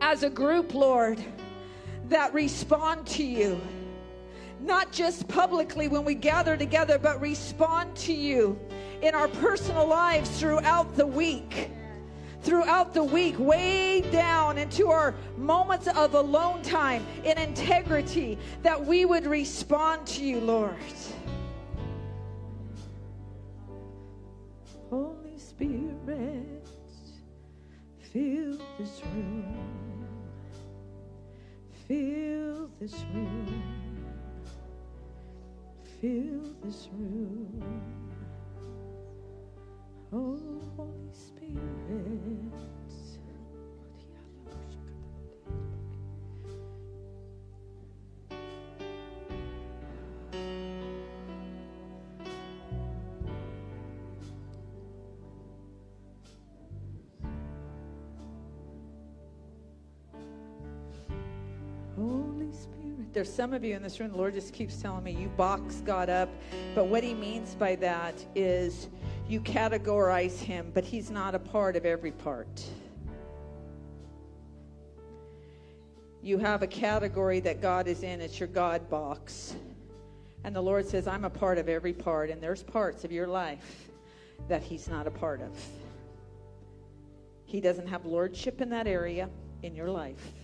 as 0.00 0.22
a 0.22 0.30
group, 0.30 0.74
Lord, 0.74 1.22
that 2.08 2.34
respond 2.34 3.06
to 3.08 3.22
you. 3.22 3.60
Not 4.62 4.92
just 4.92 5.26
publicly 5.28 5.88
when 5.88 6.04
we 6.04 6.14
gather 6.14 6.56
together, 6.56 6.98
but 6.98 7.20
respond 7.20 7.96
to 7.96 8.12
you 8.12 8.58
in 9.02 9.14
our 9.14 9.28
personal 9.28 9.86
lives 9.86 10.30
throughout 10.38 10.96
the 10.96 11.06
week 11.06 11.70
throughout 12.42 12.92
the 12.92 13.04
week, 13.04 13.38
way 13.38 14.00
down 14.10 14.58
into 14.58 14.88
our 14.88 15.14
moments 15.36 15.86
of 15.88 16.14
alone 16.14 16.60
time 16.62 17.06
in 17.24 17.38
integrity, 17.38 18.38
that 18.62 18.84
we 18.84 19.04
would 19.04 19.26
respond 19.26 20.06
to 20.06 20.24
you, 20.24 20.40
Lord. 20.40 20.74
Holy 24.90 25.38
Spirit, 25.38 26.66
fill 28.12 28.58
this 28.78 29.00
room. 29.14 30.08
Fill 31.86 32.70
this 32.80 33.04
room. 33.14 33.81
Fill 36.02 36.42
this 36.64 36.88
room. 36.98 37.62
Oh, 40.12 40.36
Holy 40.76 41.12
Spirit. 41.12 42.71
There's 63.12 63.32
some 63.32 63.52
of 63.52 63.62
you 63.62 63.76
in 63.76 63.82
this 63.82 64.00
room, 64.00 64.10
the 64.10 64.16
Lord 64.16 64.32
just 64.32 64.54
keeps 64.54 64.80
telling 64.80 65.04
me 65.04 65.12
you 65.12 65.28
box 65.28 65.82
God 65.84 66.08
up. 66.08 66.30
But 66.74 66.86
what 66.86 67.04
he 67.04 67.12
means 67.12 67.54
by 67.54 67.76
that 67.76 68.14
is 68.34 68.88
you 69.28 69.40
categorize 69.40 70.38
him, 70.38 70.70
but 70.72 70.82
he's 70.82 71.10
not 71.10 71.34
a 71.34 71.38
part 71.38 71.76
of 71.76 71.84
every 71.84 72.12
part. 72.12 72.64
You 76.22 76.38
have 76.38 76.62
a 76.62 76.66
category 76.66 77.40
that 77.40 77.60
God 77.60 77.86
is 77.86 78.02
in, 78.02 78.20
it's 78.20 78.40
your 78.40 78.48
God 78.48 78.88
box. 78.88 79.56
And 80.44 80.56
the 80.56 80.62
Lord 80.62 80.86
says, 80.86 81.06
I'm 81.06 81.24
a 81.24 81.30
part 81.30 81.58
of 81.58 81.68
every 81.68 81.92
part, 81.92 82.30
and 82.30 82.40
there's 82.40 82.62
parts 82.62 83.04
of 83.04 83.12
your 83.12 83.26
life 83.26 83.90
that 84.48 84.62
he's 84.62 84.88
not 84.88 85.06
a 85.06 85.10
part 85.10 85.42
of. 85.42 85.50
He 87.44 87.60
doesn't 87.60 87.88
have 87.88 88.06
lordship 88.06 88.60
in 88.60 88.70
that 88.70 88.86
area 88.86 89.28
in 89.62 89.74
your 89.74 89.90
life. 89.90 90.41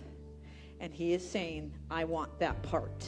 And 0.79 0.93
he 0.93 1.13
is 1.13 1.27
saying, 1.27 1.73
I 1.89 2.05
want 2.05 2.39
that 2.39 2.61
part. 2.63 3.07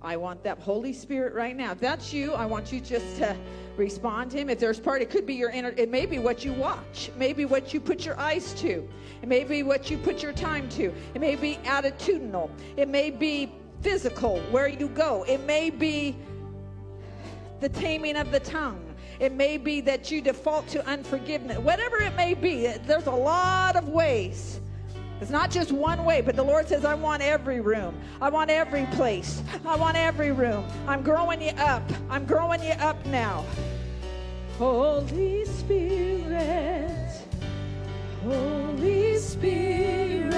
I 0.00 0.16
want 0.16 0.44
that 0.44 0.58
Holy 0.58 0.92
Spirit 0.92 1.34
right 1.34 1.56
now. 1.56 1.72
If 1.72 1.80
that's 1.80 2.12
you, 2.12 2.32
I 2.32 2.46
want 2.46 2.72
you 2.72 2.80
just 2.80 3.16
to 3.18 3.36
respond 3.76 4.30
to 4.32 4.38
him. 4.38 4.48
If 4.48 4.60
there's 4.60 4.78
part, 4.78 5.02
it 5.02 5.10
could 5.10 5.26
be 5.26 5.34
your 5.34 5.50
inner, 5.50 5.74
it 5.76 5.90
may 5.90 6.06
be 6.06 6.18
what 6.18 6.44
you 6.44 6.52
watch, 6.52 7.08
it 7.08 7.16
may 7.16 7.32
be 7.32 7.44
what 7.44 7.74
you 7.74 7.80
put 7.80 8.06
your 8.06 8.18
eyes 8.18 8.52
to, 8.54 8.88
it 9.22 9.28
may 9.28 9.42
be 9.42 9.62
what 9.64 9.90
you 9.90 9.98
put 9.98 10.22
your 10.22 10.32
time 10.32 10.68
to, 10.70 10.92
it 11.14 11.20
may 11.20 11.34
be 11.34 11.56
attitudinal, 11.64 12.50
it 12.76 12.88
may 12.88 13.10
be 13.10 13.52
physical, 13.80 14.38
where 14.50 14.68
you 14.68 14.88
go, 14.88 15.24
it 15.24 15.44
may 15.46 15.68
be 15.68 16.16
the 17.60 17.68
taming 17.68 18.16
of 18.16 18.30
the 18.30 18.40
tongue. 18.40 18.84
It 19.18 19.32
may 19.32 19.58
be 19.58 19.80
that 19.80 20.12
you 20.12 20.20
default 20.20 20.68
to 20.68 20.86
unforgiveness. 20.86 21.58
Whatever 21.58 21.96
it 21.96 22.14
may 22.14 22.34
be, 22.34 22.68
there's 22.68 23.06
a 23.06 23.10
lot 23.10 23.74
of 23.74 23.88
ways 23.88 24.60
it's 25.20 25.30
not 25.30 25.50
just 25.50 25.72
one 25.72 26.04
way, 26.04 26.20
but 26.20 26.36
the 26.36 26.42
Lord 26.44 26.68
says, 26.68 26.84
I 26.84 26.94
want 26.94 27.22
every 27.22 27.60
room. 27.60 27.94
I 28.20 28.28
want 28.28 28.50
every 28.50 28.86
place. 28.92 29.42
I 29.66 29.76
want 29.76 29.96
every 29.96 30.32
room. 30.32 30.64
I'm 30.86 31.02
growing 31.02 31.42
you 31.42 31.50
up. 31.58 31.82
I'm 32.10 32.24
growing 32.24 32.62
you 32.62 32.72
up 32.72 33.04
now. 33.06 33.44
Holy 34.58 35.44
Spirit, 35.44 36.90
Holy 38.24 39.16
Spirit, 39.18 40.34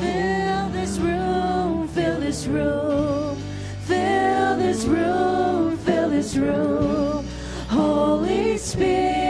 fill 0.00 0.68
this 0.70 0.98
room, 0.98 1.88
fill 1.88 2.20
this 2.20 2.46
room, 2.46 3.36
fill 3.84 4.56
this 4.56 4.84
room, 4.86 5.76
fill 5.76 6.08
this 6.08 6.36
room. 6.36 7.26
Holy 7.68 8.56
Spirit, 8.56 9.21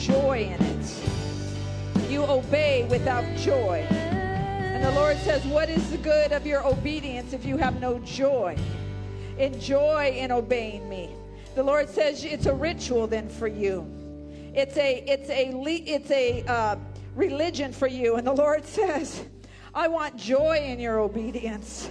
joy 0.00 0.50
in 0.50 0.62
it. 0.62 2.10
You 2.10 2.24
obey 2.24 2.86
without 2.88 3.24
joy. 3.36 3.86
And 3.90 4.82
the 4.82 4.90
Lord 4.92 5.18
says, 5.18 5.44
What 5.44 5.68
is 5.68 5.90
the 5.90 5.98
good 5.98 6.32
of 6.32 6.46
your 6.46 6.66
obedience 6.66 7.34
if 7.34 7.44
you 7.44 7.58
have 7.58 7.80
no 7.80 7.98
joy? 7.98 8.56
Enjoy 9.36 10.10
in 10.16 10.32
obeying 10.32 10.88
me. 10.88 11.10
The 11.54 11.62
Lord 11.62 11.88
says 11.88 12.24
it's 12.24 12.46
a 12.46 12.54
ritual 12.54 13.06
then 13.06 13.28
for 13.28 13.46
you. 13.46 13.86
It's 14.54 14.76
a 14.76 15.04
it's 15.06 15.28
a 15.28 15.50
it's 15.50 16.10
a 16.10 16.44
uh, 16.46 16.76
religion 17.14 17.72
for 17.72 17.86
you. 17.86 18.16
And 18.16 18.26
the 18.26 18.32
Lord 18.32 18.64
says, 18.78 19.24
I 19.74 19.88
want 19.88 20.16
joy 20.16 20.58
in 20.58 20.80
your 20.80 20.98
obedience. 20.98 21.90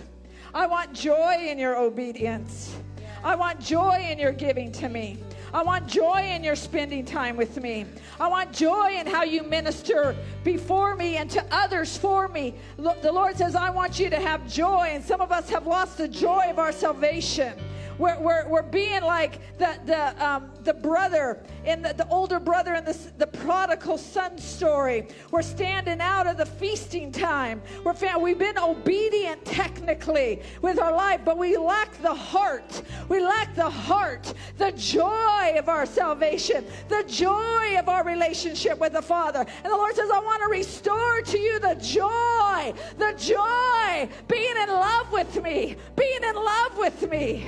I 0.54 0.66
want 0.66 0.94
joy 0.94 1.48
in 1.48 1.60
your 1.60 1.78
obedience. 1.78 2.76
I 3.24 3.36
want 3.36 3.60
joy 3.60 4.08
in 4.10 4.18
your 4.18 4.32
giving 4.32 4.72
to 4.74 4.90
me. 4.90 5.18
I 5.54 5.64
want 5.64 5.88
joy 5.88 6.22
in 6.34 6.44
your 6.44 6.56
spending 6.56 7.06
time 7.06 7.36
with 7.36 7.62
me. 7.62 7.86
I 8.20 8.28
want 8.28 8.54
joy 8.54 8.98
in 9.00 9.08
how 9.08 9.24
you 9.24 9.44
minister 9.44 10.16
before 10.44 10.96
me 10.96 11.18
and 11.18 11.30
to 11.32 11.44
others 11.52 11.98
for 11.98 12.28
me. 12.28 12.54
The 12.78 13.12
Lord 13.12 13.38
says, 13.38 13.56
I 13.56 13.70
want 13.70 14.00
you 14.00 14.10
to 14.10 14.20
have 14.20 14.48
joy. 14.48 14.90
And 14.92 15.04
some 15.04 15.22
of 15.22 15.32
us 15.32 15.50
have 15.50 15.66
lost 15.66 15.98
the 15.98 16.08
joy 16.08 16.48
of 16.50 16.60
our 16.60 16.72
salvation. 16.72 17.54
We're, 18.00 18.18
we're, 18.18 18.48
we're 18.48 18.62
being 18.64 19.04
like 19.04 19.58
the, 19.58 19.78
the, 19.86 20.26
um, 20.26 20.52
the 20.64 20.74
brother 20.74 21.44
in 21.66 21.82
the, 21.82 21.94
the 21.94 22.08
older 22.08 22.40
brother 22.40 22.74
in 22.76 22.86
the, 22.86 22.98
the 23.18 23.28
prodigal 23.28 23.98
son 23.98 24.38
story. 24.38 25.10
We're 25.32 25.42
standing 25.42 26.00
out 26.00 26.26
of 26.26 26.38
the 26.38 26.46
feasting 26.46 27.12
time. 27.12 27.62
We're, 27.84 28.18
we've 28.18 28.40
been 28.40 28.58
obedient 28.58 29.44
technically 29.44 30.42
with 30.62 30.80
our 30.80 30.96
life, 30.96 31.22
but 31.26 31.38
we 31.38 31.58
lack 31.58 32.02
the 32.02 32.14
heart. 32.14 32.82
We 33.10 33.20
lack 33.20 33.54
the 33.54 33.70
heart, 33.70 34.34
the 34.58 34.72
joy 34.72 35.56
of 35.58 35.68
our 35.68 35.86
salvation, 35.86 36.66
the 36.88 37.04
joy 37.06 37.76
of 37.78 37.90
our 37.90 38.06
relationship 38.06 38.80
with 38.80 38.94
the 38.94 39.02
Father. 39.02 39.40
And 39.40 39.66
the 39.66 39.78
Lord 39.78 39.96
says, 39.96 40.10
I 40.10 40.20
want 40.20 40.42
to 40.44 40.48
restore 40.48 41.22
to 41.22 41.38
you 41.38 41.60
the 41.60 41.76
joy, 41.76 42.74
the 42.98 43.14
joy, 43.18 44.10
being 44.30 44.56
in 44.56 44.70
love 44.70 45.12
with 45.12 45.44
me, 45.44 45.76
being 45.98 46.24
in 46.24 46.36
love 46.36 46.78
with 46.78 47.10
me 47.10 47.46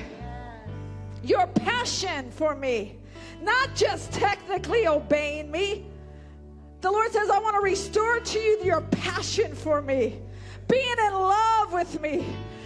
your 1.23 1.47
passion 1.47 2.31
for 2.31 2.55
me, 2.55 2.97
not 3.41 3.75
just 3.75 4.11
technically 4.11 4.87
obeying 4.87 5.51
me. 5.51 5.85
The 6.81 6.91
Lord 6.91 7.11
says, 7.11 7.29
I 7.29 7.39
want 7.39 7.55
to 7.55 7.61
restore 7.61 8.19
to 8.19 8.39
you 8.39 8.59
your 8.63 8.81
passion 8.81 9.53
for 9.53 9.81
me, 9.81 10.19
being 10.67 10.95
in 11.07 11.13
love 11.13 11.73
with 11.73 12.01
me. 12.01 12.25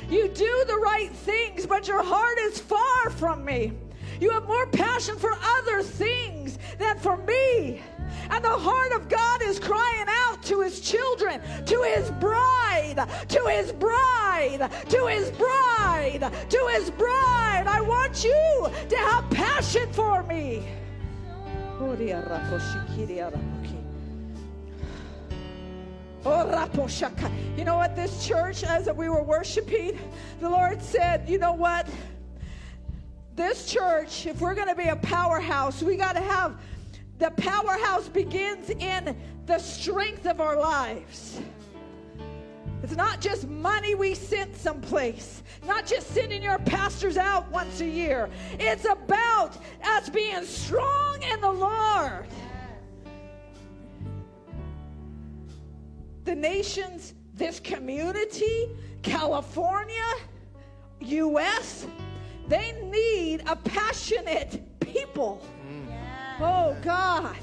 You 0.10 0.28
do 0.30 0.64
the 0.68 0.78
right 0.78 1.12
things, 1.12 1.66
but 1.66 1.88
your 1.88 2.03
heart 2.03 2.38
is 2.39 2.60
far 2.60 3.10
from 3.10 3.43
me. 3.43 3.74
You 4.22 4.30
have 4.30 4.45
more 4.45 4.68
passion 4.68 5.18
for 5.18 5.38
other 5.60 5.84
things 5.84 6.58
than 6.78 6.97
for 6.99 7.18
me. 7.18 7.82
And 8.30 8.43
the 8.43 8.49
heart 8.49 8.91
of 8.93 9.09
God 9.09 9.41
is 9.43 9.59
crying 9.59 10.07
out 10.07 10.41
to 10.43 10.61
his 10.61 10.80
children, 10.80 11.41
to 11.65 11.82
his 11.84 12.11
bride, 12.11 13.07
to 13.30 13.45
his 13.47 13.71
bride, 13.73 14.69
to 14.89 15.07
his 15.07 15.32
bride, 15.32 16.32
to 16.49 16.67
his 16.73 16.91
bride. 16.91 17.65
I 17.67 17.82
want 17.82 18.23
you 18.23 18.69
to 18.89 18.97
have 18.97 19.30
passion 19.30 19.91
for 19.91 20.23
me. 20.23 20.63
You 27.55 27.65
know 27.65 27.76
what? 27.78 27.95
This 27.95 28.26
church, 28.26 28.63
as 28.63 28.89
we 28.91 29.09
were 29.09 29.21
worshiping, 29.21 29.99
the 30.39 30.49
Lord 30.49 30.82
said, 30.82 31.30
You 31.30 31.38
know 31.38 31.53
what? 31.53 31.88
This 33.36 33.71
church, 33.71 34.26
if 34.26 34.41
we're 34.41 34.55
going 34.55 34.69
to 34.69 34.76
be 34.76 34.88
a 34.88 34.95
powerhouse, 34.95 35.84
we 35.84 35.97
got 35.97 36.13
to 36.13 36.21
have 36.21 36.57
the 37.18 37.32
powerhouse 37.32 38.09
begins 38.09 38.70
in 38.70 39.16
the 39.45 39.57
strength 39.59 40.26
of 40.26 40.41
our 40.41 40.59
lives. 40.59 41.39
It's 42.84 42.95
not 42.95 43.20
just 43.20 43.47
money 43.47 43.95
we 43.95 44.13
sent 44.13 44.55
someplace, 44.55 45.41
not 45.66 45.88
just 45.88 46.07
sending 46.11 46.43
your 46.43 46.59
pastors 46.59 47.18
out 47.18 47.49
once 47.51 47.82
a 47.82 47.88
year. 47.88 48.30
It's 48.59 48.86
about 48.86 49.57
us 49.84 50.09
being 50.09 50.43
strong 50.43 51.24
in 51.24 51.41
the 51.41 51.51
Lord. 51.51 52.28
The 56.26 56.36
nations, 56.36 57.13
this 57.34 57.59
community, 57.59 58.70
California, 59.01 60.16
U.S., 60.99 61.88
they 62.47 62.74
need 62.84 63.41
a 63.47 63.55
passionate 63.55 64.61
people. 64.80 65.41
Oh, 66.39 66.75
God. 66.81 67.36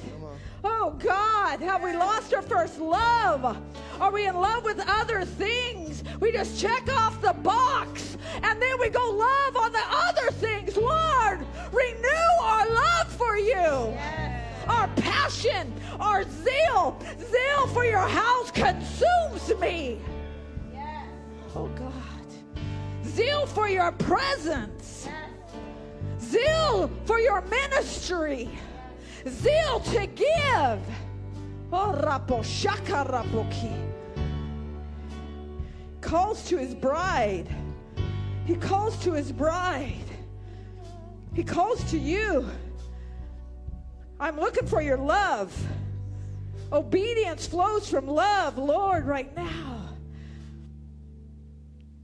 Oh, 0.64 0.94
God. 0.98 1.60
Have 1.60 1.82
we 1.82 1.92
lost 1.94 2.34
our 2.34 2.42
first 2.42 2.78
love? 2.78 3.56
Are 4.00 4.12
we 4.12 4.26
in 4.26 4.34
love 4.34 4.64
with 4.64 4.82
other 4.86 5.24
things? 5.24 6.04
We 6.20 6.30
just 6.30 6.60
check 6.60 6.88
off 6.94 7.20
the 7.22 7.32
box 7.32 8.18
and 8.42 8.60
then 8.60 8.78
we 8.80 8.90
go 8.90 9.00
love 9.00 9.56
on 9.56 9.72
the 9.72 9.84
other 9.88 10.30
things. 10.32 10.76
Lord, 10.76 11.40
renew 11.72 12.42
our 12.42 12.68
love 12.68 13.12
for 13.12 13.38
you. 13.38 13.54
Yes. 13.54 14.68
Our 14.68 14.88
passion, 14.88 15.72
our 15.98 16.24
zeal, 16.24 16.98
zeal 17.18 17.66
for 17.68 17.84
your 17.84 18.06
house 18.06 18.50
consumes 18.50 19.58
me. 19.60 20.00
Yes. 20.72 21.08
Oh, 21.56 21.68
God. 21.68 23.06
Zeal 23.06 23.46
for 23.46 23.68
your 23.68 23.92
presence. 23.92 25.08
Yes. 25.08 26.30
Zeal 26.30 26.90
for 27.06 27.18
your 27.18 27.40
ministry 27.42 28.48
zeal 29.28 29.80
to 29.80 30.06
give. 30.06 30.80
Oh. 31.72 31.92
Calls 36.00 36.48
to 36.48 36.58
his 36.58 36.74
bride. 36.74 37.48
He 38.44 38.56
calls 38.56 38.96
to 39.04 39.12
his 39.12 39.32
bride. 39.32 40.04
He 41.34 41.42
calls 41.42 41.82
to 41.90 41.98
you. 41.98 42.46
I'm 44.20 44.38
looking 44.38 44.66
for 44.66 44.82
your 44.82 44.98
love. 44.98 45.56
Obedience 46.72 47.46
flows 47.46 47.88
from 47.88 48.06
love, 48.06 48.58
Lord, 48.58 49.06
right 49.06 49.34
now. 49.36 49.88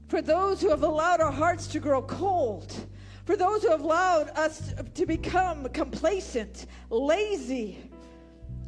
For 0.07 0.21
those 0.21 0.61
who 0.61 0.69
have 0.69 0.83
allowed 0.83 1.21
our 1.21 1.31
hearts 1.31 1.67
to 1.67 1.79
grow 1.79 2.01
cold, 2.01 2.73
for 3.29 3.37
those 3.37 3.61
who 3.61 3.69
have 3.69 3.81
allowed 3.81 4.27
us 4.29 4.73
to 4.95 5.05
become 5.05 5.69
complacent, 5.69 6.65
lazy, 6.89 7.77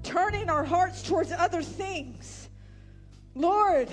turning 0.03 0.51
our 0.51 0.63
hearts 0.63 1.01
towards 1.01 1.31
other 1.31 1.63
things. 1.63 2.47
Lord, 3.33 3.89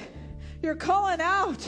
you're 0.62 0.74
calling 0.74 1.22
out. 1.22 1.66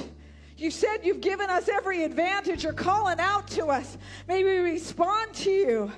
You 0.58 0.70
said 0.70 0.98
you've 1.02 1.22
given 1.22 1.48
us 1.48 1.70
every 1.70 2.04
advantage. 2.04 2.62
You're 2.62 2.74
calling 2.74 3.18
out 3.20 3.48
to 3.52 3.68
us. 3.68 3.96
May 4.28 4.44
we 4.44 4.58
respond 4.58 5.32
to 5.36 5.50
you. 5.50 5.92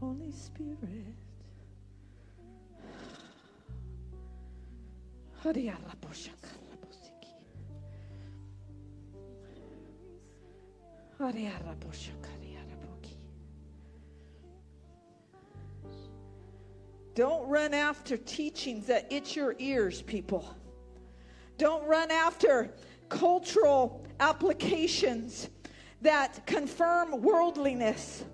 Holy 0.00 0.30
Spirit. 0.30 0.78
Don't 17.18 17.48
run 17.48 17.74
after 17.74 18.16
teachings 18.16 18.86
that 18.86 19.12
itch 19.12 19.34
your 19.34 19.56
ears, 19.58 20.02
people. 20.02 20.54
Don't 21.56 21.84
run 21.88 22.12
after 22.12 22.72
cultural 23.08 24.06
applications 24.20 25.48
that 26.00 26.46
confirm 26.46 27.20
worldliness 27.20 28.24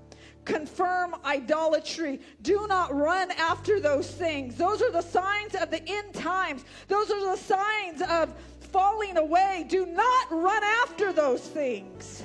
confirm 0.44 1.14
idolatry. 1.24 2.20
Do 2.42 2.66
not 2.66 2.94
run 2.94 3.30
after 3.32 3.80
those 3.80 4.10
things. 4.10 4.56
Those 4.56 4.82
are 4.82 4.92
the 4.92 5.02
signs 5.02 5.54
of 5.54 5.70
the 5.70 5.82
end 5.88 6.14
times. 6.14 6.64
Those 6.88 7.10
are 7.10 7.30
the 7.30 7.36
signs 7.36 8.02
of 8.02 8.34
falling 8.72 9.16
away. 9.16 9.64
Do 9.68 9.86
not 9.86 10.30
run 10.30 10.62
after 10.82 11.12
those 11.12 11.40
things. 11.40 12.22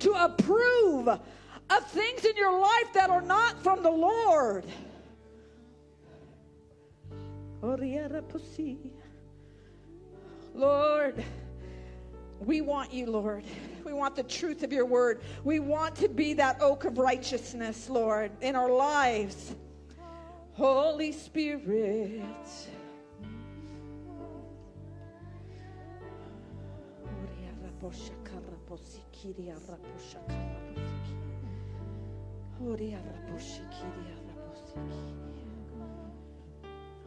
To 0.00 0.12
approve 0.12 1.08
of 1.08 1.86
things 1.88 2.24
in 2.24 2.36
your 2.36 2.58
life 2.58 2.92
that 2.94 3.10
are 3.10 3.22
not 3.22 3.62
from 3.62 3.82
the 3.82 3.90
Lord. 3.90 4.64
Lord, 10.54 11.24
we 12.40 12.60
want 12.60 12.92
you, 12.92 13.06
Lord. 13.06 13.44
We 13.84 13.92
want 13.92 14.16
the 14.16 14.22
truth 14.22 14.62
of 14.62 14.72
your 14.72 14.84
word. 14.84 15.22
We 15.44 15.60
want 15.60 15.94
to 15.96 16.08
be 16.08 16.34
that 16.34 16.60
oak 16.60 16.84
of 16.84 16.98
righteousness, 16.98 17.88
Lord, 17.88 18.30
in 18.40 18.54
our 18.56 18.70
lives. 18.70 19.54
Holy 20.52 21.12
Spirit. 21.12 22.22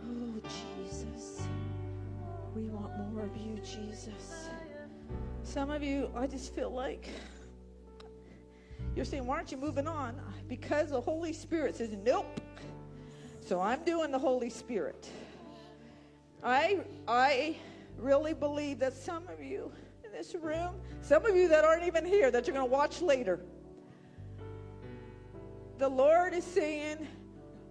Oh, 0.04 0.42
Jesus. 0.86 1.42
We 2.56 2.64
want 2.70 2.98
more 2.98 3.24
of 3.26 3.36
you, 3.36 3.58
Jesus. 3.58 4.50
Some 5.50 5.72
of 5.72 5.82
you, 5.82 6.12
I 6.16 6.28
just 6.28 6.54
feel 6.54 6.70
like 6.70 7.10
you're 8.96 9.04
saying, 9.04 9.26
why 9.26 9.38
aren't 9.38 9.52
you 9.52 9.58
moving 9.58 9.88
on? 9.88 10.16
Because 10.48 10.92
the 10.92 11.02
Holy 11.02 11.34
Spirit 11.34 11.76
says, 11.76 11.90
nope. 12.06 12.40
So 13.42 13.60
I'm 13.60 13.84
doing 13.84 14.12
the 14.12 14.20
Holy 14.20 14.52
Spirit. 14.52 15.10
I, 16.44 16.82
I 17.08 17.58
really 17.98 18.36
believe 18.36 18.78
that 18.78 18.94
some 18.94 19.28
of 19.28 19.42
you 19.44 19.72
in 20.06 20.12
this 20.12 20.36
room, 20.36 20.76
some 21.02 21.26
of 21.26 21.36
you 21.36 21.48
that 21.48 21.66
aren't 21.66 21.84
even 21.84 22.06
here, 22.06 22.30
that 22.30 22.46
you're 22.46 22.56
going 22.56 22.68
to 22.68 22.72
watch 22.72 23.02
later, 23.02 23.40
the 25.80 25.90
Lord 25.90 26.36
is 26.36 26.44
saying, 26.44 27.08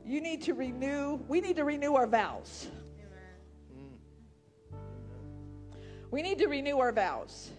you 0.04 0.20
need 0.20 0.42
to 0.42 0.54
renew, 0.54 1.20
we 1.28 1.40
need 1.40 1.54
to 1.54 1.64
renew 1.64 1.94
our 1.94 2.08
vows. 2.08 2.66
We 6.10 6.22
need 6.22 6.38
to 6.38 6.48
renew 6.48 6.78
our 6.78 6.90
vows. 6.90 7.52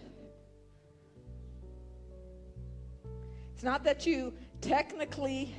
It's 3.60 3.64
not 3.66 3.84
that 3.84 4.06
you 4.06 4.32
technically 4.62 5.54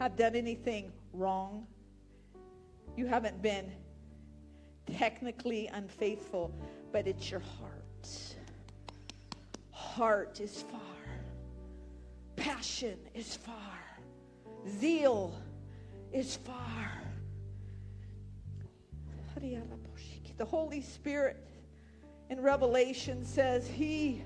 have 0.00 0.16
done 0.16 0.34
anything 0.34 0.90
wrong. 1.12 1.68
You 2.96 3.06
haven't 3.06 3.40
been 3.40 3.70
technically 4.96 5.68
unfaithful, 5.68 6.52
but 6.90 7.06
it's 7.06 7.30
your 7.30 7.38
heart. 7.38 8.08
Heart 9.70 10.40
is 10.40 10.62
far, 10.62 10.80
passion 12.34 12.98
is 13.14 13.36
far, 13.36 13.78
zeal 14.80 15.32
is 16.12 16.34
far. 16.38 16.90
The 20.38 20.44
Holy 20.44 20.82
Spirit 20.82 21.46
in 22.30 22.40
Revelation 22.40 23.24
says, 23.24 23.68
He 23.68 24.24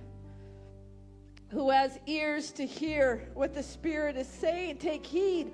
who 1.52 1.68
has 1.70 1.98
ears 2.06 2.50
to 2.50 2.64
hear 2.64 3.28
what 3.34 3.52
the 3.52 3.62
Spirit 3.62 4.16
is 4.16 4.26
saying, 4.26 4.78
take 4.78 5.04
heed. 5.04 5.52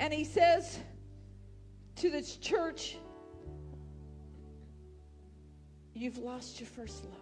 And 0.00 0.12
He 0.12 0.24
says 0.24 0.78
to 1.96 2.10
this 2.10 2.36
church, 2.36 2.96
You've 5.94 6.18
lost 6.18 6.60
your 6.60 6.68
first 6.68 7.04
love. 7.04 7.14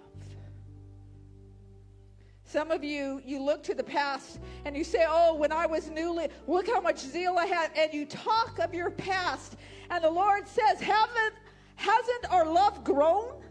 Some 2.45 2.71
of 2.71 2.85
you, 2.85 3.21
you 3.25 3.43
look 3.43 3.65
to 3.65 3.75
the 3.75 3.83
past 3.83 4.39
and 4.65 4.77
you 4.77 4.85
say, 4.85 5.05
Oh, 5.09 5.35
when 5.35 5.51
I 5.51 5.67
was 5.67 5.89
newly, 5.91 6.29
look 6.47 6.69
how 6.69 6.81
much 6.81 6.99
zeal 6.99 7.37
I 7.39 7.47
had. 7.47 7.71
And 7.77 7.93
you 7.93 8.07
talk 8.07 8.61
of 8.61 8.73
your 8.73 8.91
past. 8.91 9.57
And 9.91 10.05
the 10.05 10.11
Lord 10.11 10.47
says, 10.47 10.81
Haven't, 10.81 11.35
hasn't 11.75 12.31
our 12.31 12.47
love 12.47 12.85
grown? 12.85 13.43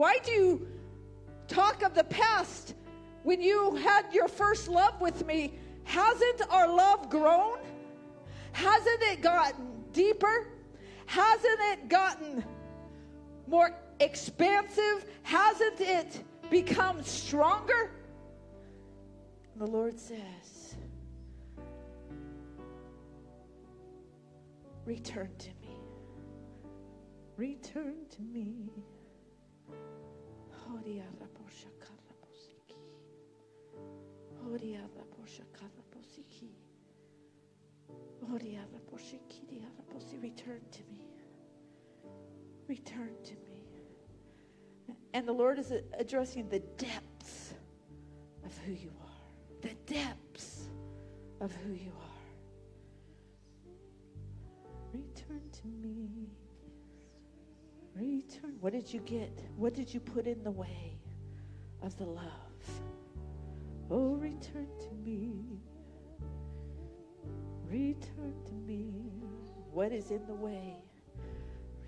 Why 0.00 0.16
do 0.24 0.32
you 0.32 0.66
talk 1.46 1.82
of 1.82 1.92
the 1.92 2.04
past 2.04 2.72
when 3.22 3.42
you 3.42 3.74
had 3.74 4.06
your 4.14 4.28
first 4.28 4.66
love 4.66 4.98
with 4.98 5.26
me? 5.26 5.58
Hasn't 5.84 6.40
our 6.48 6.66
love 6.66 7.10
grown? 7.10 7.58
Hasn't 8.52 9.02
it 9.02 9.20
gotten 9.20 9.84
deeper? 9.92 10.48
Hasn't 11.04 11.60
it 11.72 11.90
gotten 11.90 12.42
more 13.46 13.74
expansive? 14.00 15.04
Hasn't 15.22 15.82
it 15.82 16.24
become 16.48 17.02
stronger? 17.02 17.90
The 19.56 19.66
Lord 19.66 20.00
says, 20.00 20.76
Return 24.86 25.28
to 25.40 25.50
me. 25.60 25.76
Return 27.36 27.96
to 28.16 28.22
me. 28.22 28.70
Return 40.30 40.60
to 40.70 40.82
me. 40.90 41.06
Return 42.68 43.14
to 43.24 43.34
me. 43.34 43.64
And 45.12 45.26
the 45.26 45.32
Lord 45.32 45.58
is 45.58 45.72
addressing 45.98 46.48
the 46.48 46.60
depths 46.60 47.54
of 48.44 48.56
who 48.58 48.72
you 48.72 48.92
are. 49.00 49.60
The 49.60 49.74
depths 49.92 50.68
of 51.40 51.52
who 51.56 51.72
you 51.72 51.92
are. 52.00 52.20
Return 54.92 55.42
to 55.50 55.66
me. 55.66 56.19
What 58.60 58.74
did 58.74 58.92
you 58.92 59.00
get? 59.00 59.30
What 59.56 59.74
did 59.74 59.92
you 59.92 60.00
put 60.00 60.26
in 60.26 60.42
the 60.44 60.50
way 60.50 60.98
of 61.82 61.96
the 61.96 62.04
love? 62.04 62.26
Oh, 63.90 64.14
return 64.16 64.68
to 64.80 64.94
me. 65.02 65.32
Return 67.68 68.34
to 68.46 68.52
me. 68.52 68.92
What 69.72 69.92
is 69.92 70.10
in 70.10 70.26
the 70.26 70.34
way? 70.34 70.76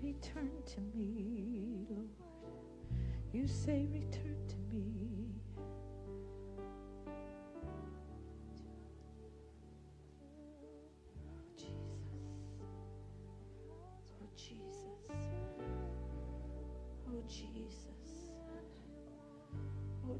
Return 0.01 0.51
to 0.65 0.81
me, 0.97 1.85
Lord. 1.89 2.09
You 3.33 3.47
say, 3.47 3.87
Return 3.91 4.37
to 4.47 4.55
me. 4.75 5.12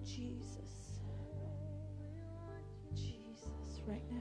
Jesus. 0.05 0.99
Jesus, 2.93 3.81
right 3.87 4.03
now. 4.11 4.17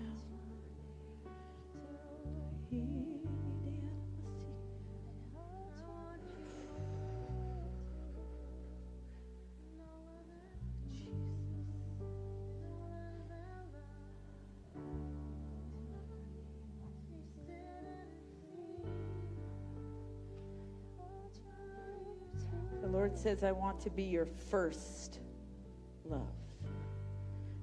The 22.81 22.89
Lord 22.89 23.17
says, 23.17 23.45
I 23.45 23.53
want 23.53 23.81
to 23.81 23.91
be 23.91 24.03
your 24.03 24.27
first. 24.27 25.21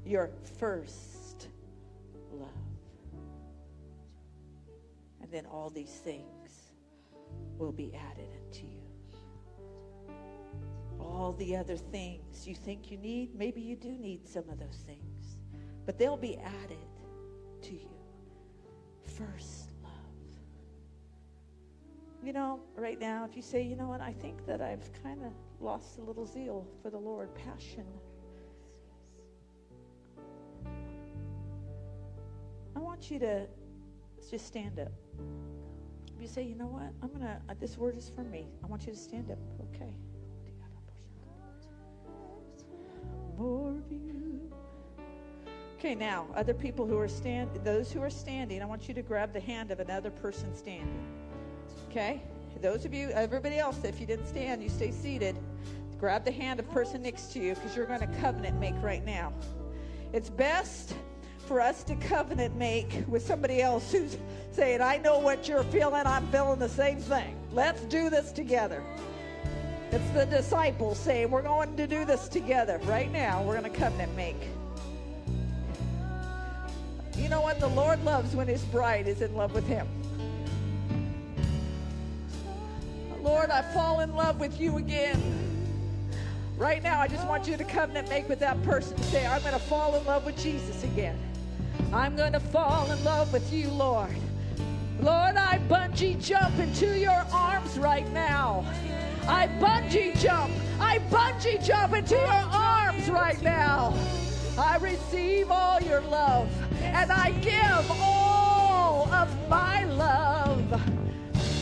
Your 0.10 0.32
first 0.58 1.50
love. 2.32 2.50
And 5.22 5.32
then 5.32 5.46
all 5.46 5.70
these 5.70 6.02
things 6.04 6.74
will 7.60 7.72
be 7.72 7.94
added 7.94 8.30
unto 8.44 8.66
you. 8.66 8.82
All 11.00 11.34
the 11.34 11.56
other 11.56 11.78
things 11.78 12.48
you 12.48 12.56
think 12.56 12.90
you 12.90 12.98
need, 12.98 13.36
maybe 13.36 13.62
you 13.62 13.76
do 13.76 13.92
need 13.92 14.28
some 14.28 14.50
of 14.50 14.58
those 14.58 14.84
things, 14.88 15.38
but 15.86 16.00
they'll 16.00 16.18
be 16.18 16.38
added 16.38 16.88
to 17.62 17.74
you. 17.74 17.92
First 19.16 19.74
love. 19.84 19.92
You 22.24 22.34
know, 22.34 22.60
right 22.76 23.00
now, 23.00 23.28
if 23.30 23.36
you 23.36 23.44
say, 23.44 23.62
you 23.62 23.76
know 23.76 23.88
what, 23.88 24.02
I 24.02 24.14
think 24.14 24.44
that 24.48 24.60
I've 24.60 24.90
kind 25.04 25.22
of 25.22 25.34
lost 25.60 26.00
a 26.00 26.02
little 26.02 26.26
zeal 26.26 26.66
for 26.82 26.90
the 26.90 26.98
Lord, 26.98 27.30
passion 27.36 27.86
want 33.00 33.12
you 33.12 33.20
to 33.20 33.46
just 34.30 34.46
stand 34.46 34.78
up. 34.78 34.92
If 36.14 36.22
you 36.22 36.28
say, 36.28 36.44
you 36.44 36.56
know 36.56 36.66
what, 36.66 36.92
I'm 37.02 37.08
going 37.08 37.22
to, 37.22 37.40
uh, 37.48 37.54
this 37.58 37.78
word 37.78 37.96
is 37.96 38.12
for 38.14 38.26
me, 38.26 38.46
I 38.62 38.68
want 38.68 38.86
you 38.86 38.92
to 38.92 39.00
stand 39.00 39.32
up. 39.32 39.38
Okay. 39.74 39.90
More 43.38 43.70
of 43.70 43.90
you. 43.90 44.52
Okay, 45.78 45.96
now, 45.96 46.28
other 46.36 46.54
people 46.54 46.86
who 46.86 46.98
are 46.98 47.08
stand, 47.08 47.50
those 47.64 47.90
who 47.90 48.02
are 48.02 48.10
standing, 48.10 48.62
I 48.62 48.66
want 48.66 48.90
you 48.90 48.94
to 48.96 49.02
grab 49.02 49.32
the 49.32 49.40
hand 49.40 49.72
of 49.72 49.80
another 49.80 50.12
person 50.12 50.54
standing. 50.54 51.08
Okay? 51.90 52.22
Those 52.62 52.84
of 52.84 52.94
you, 52.94 53.12
everybody 53.12 53.60
else, 53.60 53.82
if 53.86 54.02
you 54.02 54.08
didn't 54.08 54.28
stand, 54.28 54.62
you 54.62 54.68
stay 54.68 54.92
seated. 54.92 55.38
Grab 56.02 56.26
the 56.26 56.34
hand 56.34 56.60
of 56.60 56.70
person 56.70 57.02
next 57.04 57.32
to 57.32 57.40
you 57.40 57.56
because 57.56 57.78
you're 57.78 57.86
going 57.86 58.02
to 58.02 58.20
covenant 58.20 58.60
make 58.60 58.76
right 58.82 59.06
now. 59.06 59.32
It's 60.12 60.30
best 60.30 60.96
for 61.50 61.60
us 61.60 61.82
to 61.82 61.96
covenant 61.96 62.56
make 62.56 63.04
with 63.08 63.26
somebody 63.26 63.60
else 63.60 63.92
who's 63.92 64.18
saying, 64.52 64.82
I 64.82 64.98
know 64.98 65.18
what 65.18 65.48
you're 65.48 65.64
feeling, 65.64 66.04
I'm 66.06 66.28
feeling 66.28 66.60
the 66.60 66.70
same 66.70 67.00
thing. 67.00 67.36
Let's 67.52 67.82
do 67.86 68.12
this 68.12 68.32
together. 68.32 68.84
It's 69.92 70.08
the 70.12 70.28
disciples 70.28 71.00
saying, 71.00 71.32
We're 71.32 71.42
going 71.42 71.76
to 71.76 71.88
do 71.88 72.06
this 72.06 72.28
together. 72.28 72.80
Right 72.84 73.12
now, 73.12 73.42
we're 73.42 73.60
going 73.60 73.72
to 73.72 73.76
covenant 73.76 74.16
make. 74.16 74.38
You 77.18 77.30
know 77.30 77.42
what? 77.42 77.60
The 77.60 77.68
Lord 77.68 78.06
loves 78.06 78.36
when 78.36 78.48
his 78.48 78.64
bride 78.66 79.08
is 79.08 79.24
in 79.24 79.34
love 79.36 79.56
with 79.56 79.66
him. 79.66 79.88
Lord, 83.24 83.50
I 83.50 83.64
fall 83.74 84.02
in 84.02 84.16
love 84.16 84.40
with 84.40 84.62
you 84.62 84.78
again. 84.78 85.20
Right 86.58 86.84
now, 86.84 87.02
I 87.02 87.08
just 87.08 87.28
want 87.28 87.48
you 87.48 87.58
to 87.58 87.64
covenant 87.64 88.08
make 88.08 88.30
with 88.30 88.40
that 88.40 88.62
person. 88.62 88.96
To 88.98 89.04
say, 89.06 89.26
I'm 89.26 89.42
going 89.42 89.54
to 89.54 89.60
fall 89.60 89.96
in 89.96 90.06
love 90.06 90.28
with 90.28 90.38
Jesus 90.38 90.84
again. 90.84 91.18
I'm 91.92 92.16
going 92.16 92.34
to 92.34 92.40
fall 92.40 92.92
in 92.92 93.04
love 93.04 93.34
with 93.34 93.52
you, 93.52 93.70
Lord. 93.70 94.16
Lord, 95.02 95.36
I 95.38 95.60
bungee 95.70 96.24
jump 96.24 96.60
into 96.60 97.00
your 97.00 97.26
arms 97.32 97.78
right 97.80 98.10
now. 98.12 98.66
I 99.28 99.48
bungee 99.48 100.20
jump. 100.20 100.52
I 100.80 101.00
bungee 101.10 101.64
jump 101.64 101.94
into 101.94 102.16
your 102.16 102.46
arms 102.52 103.10
right 103.10 103.42
now. 103.42 103.94
I 104.58 104.78
receive 104.78 105.52
all 105.52 105.80
your 105.82 106.02
love 106.02 106.50
and 106.82 107.12
I 107.12 107.32
give 107.40 107.92
all 108.02 109.08
of 109.14 109.50
my 109.50 109.86
love. 109.86 110.82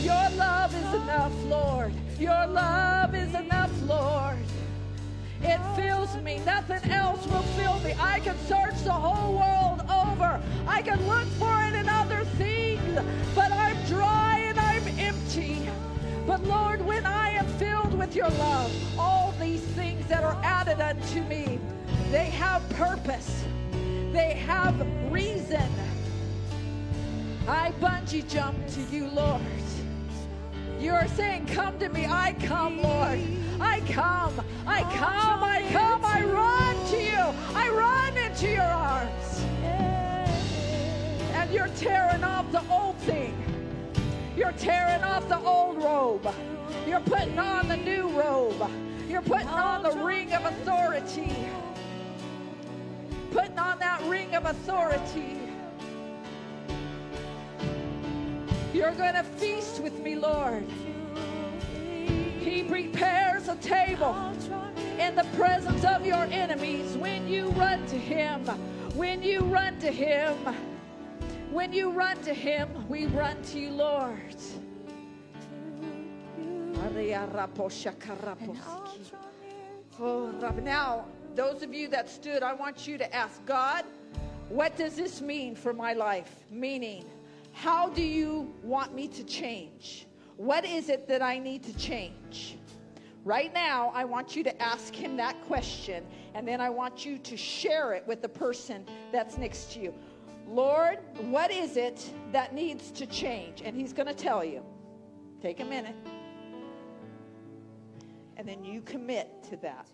Your 0.02 0.30
love 0.36 0.74
is 0.74 0.94
enough, 1.02 1.32
Lord. 1.44 1.92
Your 2.18 2.46
love 2.46 3.14
is 3.14 3.34
enough, 3.34 3.70
Lord. 3.82 4.38
It 5.42 5.60
fills 5.76 6.16
me. 6.16 6.40
Nothing 6.44 6.90
else 6.90 7.26
will 7.26 7.42
fill 7.56 7.78
me. 7.80 7.94
I 8.00 8.20
can 8.20 8.36
search 8.46 8.82
the 8.84 8.92
whole 8.92 9.34
world 9.34 9.80
over. 9.90 10.40
I 10.66 10.82
can 10.82 11.06
look 11.06 11.26
for 11.38 11.62
it 11.64 11.74
in 11.74 11.88
other 11.88 12.24
things, 12.36 12.98
but 13.34 13.52
I'm 13.52 13.76
dry 13.86 14.38
and 14.48 14.58
I'm 14.58 14.86
empty. 14.98 15.68
But 16.26 16.42
Lord, 16.44 16.84
when 16.84 17.06
I 17.06 17.30
am 17.30 17.46
filled 17.58 17.94
with 17.98 18.14
your 18.14 18.28
love, 18.30 18.98
all 18.98 19.32
these 19.40 19.62
things 19.62 20.06
that 20.08 20.24
are 20.24 20.38
added 20.42 20.80
unto 20.80 21.22
me, 21.22 21.58
they 22.10 22.26
have 22.26 22.68
purpose. 22.70 23.44
They 24.12 24.34
have 24.46 24.74
reason. 25.10 25.70
I 27.46 27.72
bungee 27.80 28.28
jump 28.28 28.58
to 28.74 28.80
you, 28.94 29.06
Lord. 29.08 29.40
You 30.78 30.92
are 30.92 31.08
saying, 31.08 31.46
Come 31.46 31.78
to 31.80 31.88
me. 31.88 32.06
I 32.06 32.34
come, 32.40 32.80
Lord. 32.80 33.20
I 33.60 33.80
come. 33.88 34.40
I 34.66 34.82
come. 34.96 35.42
I 35.42 35.68
come. 35.72 36.04
I 36.04 36.24
run 36.24 36.86
to 36.90 36.96
you. 36.96 37.34
I 37.56 37.68
run 37.68 38.16
into 38.16 38.48
your 38.48 38.62
arms. 38.62 39.44
And 41.34 41.50
you're 41.50 41.68
tearing 41.68 42.22
off 42.22 42.50
the 42.52 42.62
old 42.70 42.96
thing. 42.98 43.34
You're 44.36 44.52
tearing 44.52 45.02
off 45.02 45.28
the 45.28 45.40
old 45.40 45.82
robe. 45.82 46.32
You're 46.86 47.00
putting 47.00 47.38
on 47.38 47.66
the 47.66 47.76
new 47.76 48.08
robe. 48.10 48.70
You're 49.08 49.22
putting 49.22 49.48
on 49.48 49.82
the 49.82 49.98
ring 50.04 50.32
of 50.32 50.44
authority. 50.44 51.34
Putting 53.32 53.58
on 53.58 53.80
that 53.80 54.00
ring 54.02 54.32
of 54.36 54.44
authority. 54.44 55.47
You're 58.78 58.94
going 58.94 59.14
to 59.14 59.24
feast 59.24 59.82
with 59.82 59.98
me, 59.98 60.14
Lord. 60.14 60.64
He 62.38 62.62
prepares 62.62 63.48
a 63.48 63.56
table 63.56 64.16
in 65.00 65.16
the 65.16 65.26
presence 65.36 65.84
of 65.84 66.06
your 66.06 66.22
enemies 66.30 66.96
when 66.96 67.26
you 67.26 67.48
run 67.48 67.84
to 67.88 67.98
Him. 67.98 68.44
When 68.94 69.20
you 69.20 69.40
run 69.40 69.80
to 69.80 69.90
Him. 69.90 70.36
When 71.50 71.72
you 71.72 71.90
run 71.90 72.22
to 72.22 72.32
Him, 72.32 72.68
we 72.88 73.06
run 73.06 73.42
to 73.46 73.58
you, 73.58 73.70
Lord. 73.70 74.36
Oh, 79.98 80.30
now, 80.62 81.04
those 81.34 81.64
of 81.64 81.74
you 81.74 81.88
that 81.88 82.08
stood, 82.08 82.44
I 82.44 82.52
want 82.52 82.86
you 82.86 82.96
to 82.96 83.12
ask 83.12 83.44
God, 83.44 83.84
what 84.48 84.76
does 84.76 84.94
this 84.94 85.20
mean 85.20 85.56
for 85.56 85.72
my 85.72 85.94
life? 85.94 86.32
Meaning, 86.48 87.04
how 87.62 87.88
do 87.88 88.02
you 88.02 88.54
want 88.62 88.94
me 88.94 89.08
to 89.08 89.24
change? 89.24 90.06
What 90.36 90.64
is 90.64 90.88
it 90.88 91.08
that 91.08 91.22
I 91.22 91.40
need 91.40 91.64
to 91.64 91.76
change? 91.76 92.56
Right 93.24 93.52
now, 93.52 93.90
I 93.96 94.04
want 94.04 94.36
you 94.36 94.44
to 94.44 94.62
ask 94.62 94.94
him 94.94 95.16
that 95.16 95.40
question, 95.42 96.06
and 96.34 96.46
then 96.46 96.60
I 96.60 96.70
want 96.70 97.04
you 97.04 97.18
to 97.18 97.36
share 97.36 97.94
it 97.94 98.06
with 98.06 98.22
the 98.22 98.28
person 98.28 98.86
that's 99.10 99.36
next 99.36 99.72
to 99.72 99.80
you. 99.80 99.94
Lord, 100.46 101.00
what 101.22 101.50
is 101.50 101.76
it 101.76 102.08
that 102.30 102.54
needs 102.54 102.92
to 102.92 103.06
change? 103.06 103.60
And 103.64 103.76
he's 103.76 103.92
going 103.92 104.06
to 104.06 104.14
tell 104.14 104.44
you. 104.44 104.64
Take 105.42 105.58
a 105.58 105.64
minute. 105.64 105.96
And 108.36 108.48
then 108.48 108.62
you 108.62 108.82
commit 108.82 109.42
to 109.50 109.56
that. 109.56 109.88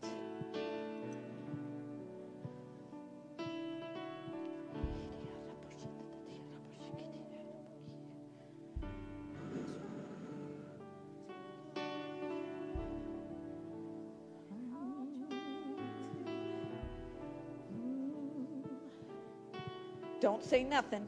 Don't 20.20 20.42
say 20.42 20.64
nothing. 20.64 21.06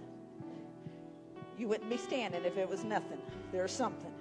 You 1.58 1.68
wouldn't 1.68 1.88
be 1.88 1.96
standing 1.96 2.44
if 2.44 2.58
it 2.58 2.68
was 2.68 2.84
nothing. 2.84 3.18
There's 3.50 3.72
something. 3.72 4.12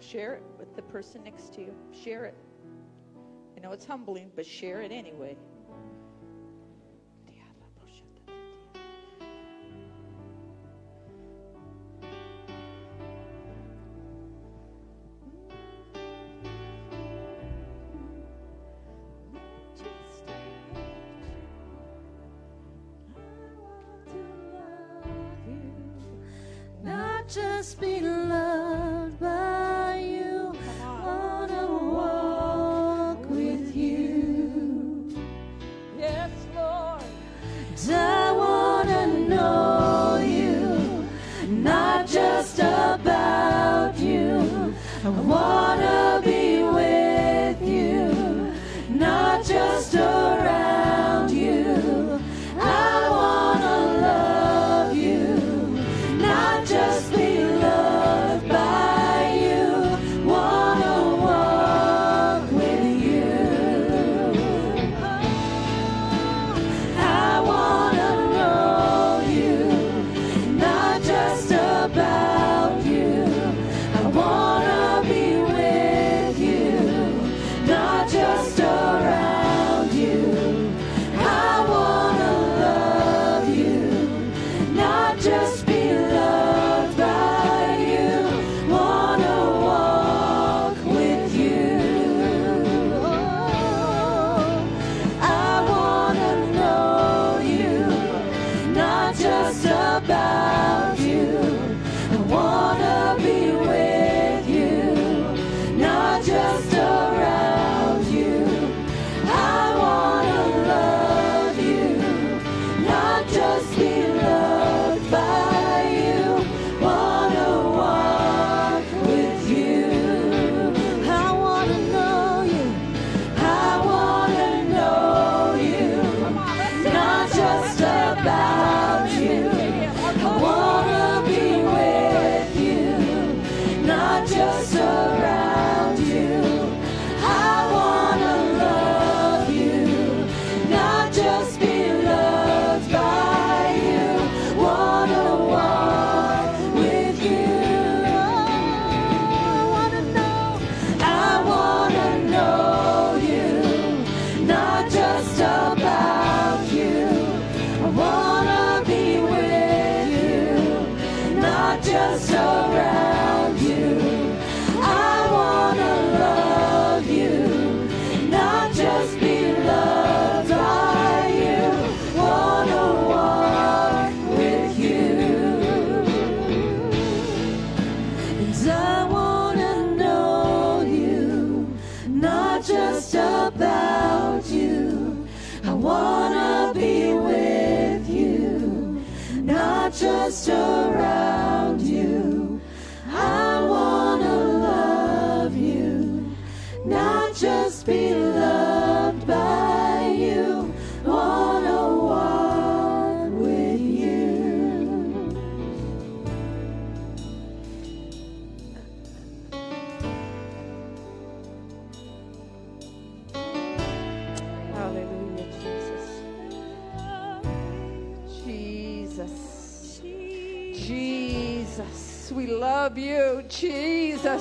Share 0.00 0.34
it 0.34 0.42
with 0.58 0.74
the 0.76 0.82
person 0.82 1.22
next 1.24 1.54
to 1.54 1.62
you. 1.62 1.74
Share 1.92 2.26
it. 2.26 2.34
Know 3.72 3.76
it's 3.76 3.86
humbling, 3.86 4.30
but 4.36 4.44
share 4.44 4.82
it 4.82 4.92
anyway. 4.92 5.34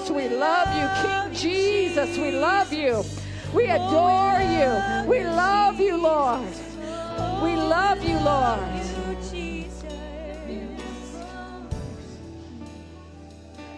Jesus. 0.02 0.16
We 0.16 0.36
love 0.36 0.68
you, 0.76 1.10
King 1.10 1.34
Jesus. 1.34 2.18
We 2.18 2.32
love 2.32 2.74
you. 2.74 3.04
We 3.54 3.66
adore 3.66 4.42
you. 4.42 5.10
We 5.10 5.24
love 5.24 5.80
you, 5.80 5.98
Lord. 5.98 6.48
We 7.44 7.56
love 7.56 8.04
you, 8.04 8.18
Lord. 8.20 8.60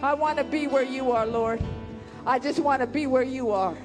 I 0.02 0.12
want 0.14 0.38
to 0.38 0.44
be 0.44 0.66
where 0.66 0.82
you 0.82 1.12
are, 1.12 1.26
Lord. 1.26 1.62
I 2.26 2.38
just 2.38 2.58
want 2.58 2.80
to 2.80 2.86
be 2.86 3.06
where 3.06 3.22
you 3.22 3.50
are. 3.50 3.76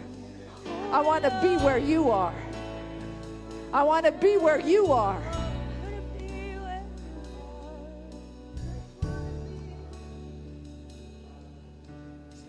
I 0.92 1.02
want 1.02 1.24
to 1.24 1.40
be 1.42 1.58
where 1.64 1.78
you 1.78 2.10
are. 2.10 2.36
I 3.74 3.84
want 3.84 4.06
to 4.06 4.12
be 4.12 4.38
where 4.38 4.60
you 4.60 4.92
are. 4.92 5.22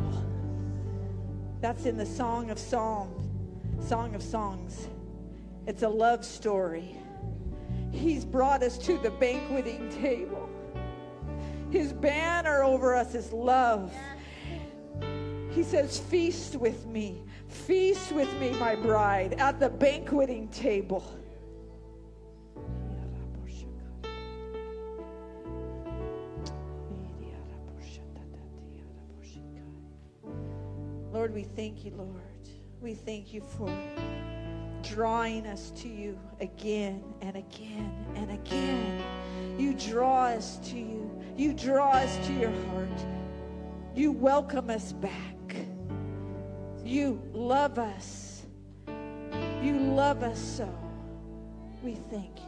That's 1.61 1.85
in 1.87 1.97
the 1.97 2.05
Song 2.05 2.51
of 2.51 2.59
Psalms, 2.59 3.27
Song 3.81 4.15
of 4.15 4.21
Songs. 4.21 4.87
It's 5.65 5.83
a 5.83 5.89
love 5.89 6.25
story. 6.25 6.95
He's 7.91 8.25
brought 8.25 8.63
us 8.63 8.77
to 8.79 8.97
the 8.97 9.11
banqueting 9.11 9.89
table. 10.01 10.49
His 11.71 11.93
banner 11.93 12.63
over 12.63 12.95
us 12.95 13.15
is 13.15 13.31
love. 13.31 13.93
He 15.51 15.63
says, 15.63 15.99
Feast 15.99 16.55
with 16.55 16.85
me. 16.85 17.23
Feast 17.47 18.11
with 18.11 18.31
me, 18.39 18.51
my 18.59 18.75
bride, 18.75 19.33
at 19.39 19.59
the 19.59 19.69
banqueting 19.69 20.49
table. 20.49 21.03
Lord, 31.13 31.33
we 31.33 31.43
thank 31.43 31.83
you, 31.83 31.91
Lord. 31.97 32.26
We 32.81 32.93
thank 32.93 33.33
you 33.33 33.41
for 33.41 33.71
drawing 34.83 35.47
us 35.47 35.71
to 35.77 35.87
you 35.87 36.17
again 36.39 37.03
and 37.21 37.35
again 37.35 37.91
and 38.15 38.31
again. 38.31 39.01
You 39.57 39.73
draw 39.73 40.25
us 40.27 40.57
to 40.69 40.77
you. 40.77 41.11
You 41.35 41.53
draw 41.53 41.91
us 41.91 42.27
to 42.27 42.33
your 42.33 42.51
heart. 42.67 43.05
You 43.95 44.11
welcome 44.11 44.69
us 44.69 44.93
back. 44.93 45.55
You 46.85 47.21
love 47.33 47.79
us. 47.79 48.43
You 49.61 49.79
love 49.79 50.23
us 50.23 50.39
so. 50.39 50.69
We 51.83 51.95
thank 51.95 52.39
you, 52.39 52.46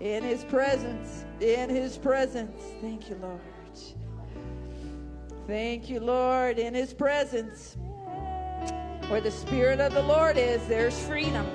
In 0.00 0.22
his 0.22 0.44
presence. 0.44 1.24
In 1.40 1.68
his 1.68 1.98
presence. 1.98 2.62
Thank 2.80 3.10
you, 3.10 3.16
Lord. 3.20 3.40
Thank 5.48 5.88
you, 5.88 6.00
Lord. 6.00 6.58
In 6.58 6.74
his 6.74 6.92
presence. 6.92 7.76
Where 9.08 9.22
the 9.22 9.30
Spirit 9.30 9.80
of 9.80 9.94
the 9.94 10.02
Lord 10.02 10.36
is, 10.36 10.66
there's 10.68 10.98
freedom. 11.06 11.46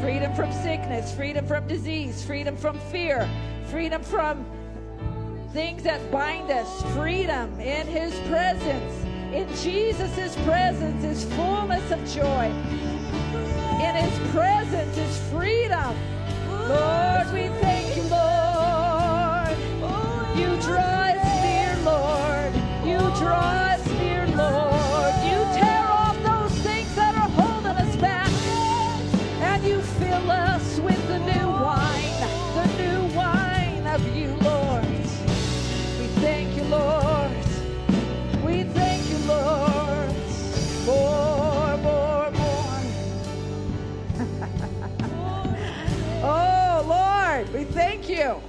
Freedom 0.00 0.34
from 0.34 0.50
sickness, 0.50 1.14
freedom 1.14 1.46
from 1.46 1.68
disease, 1.68 2.24
freedom 2.24 2.56
from 2.56 2.78
fear, 2.78 3.28
freedom 3.66 4.02
from 4.02 4.46
things 5.52 5.82
that 5.82 6.10
bind 6.10 6.50
us, 6.50 6.82
freedom 6.94 7.60
in 7.60 7.86
His 7.86 8.18
presence. 8.28 9.04
In 9.34 9.46
Jesus' 9.56 10.34
presence 10.44 11.04
is 11.04 11.24
fullness 11.34 11.90
of 11.90 11.98
joy. 12.08 12.46
In 13.82 13.94
His 13.94 14.30
presence 14.32 14.96
is 14.96 15.18
freedom. 15.30 15.94
Draw 23.18 23.75
you. 48.16 48.40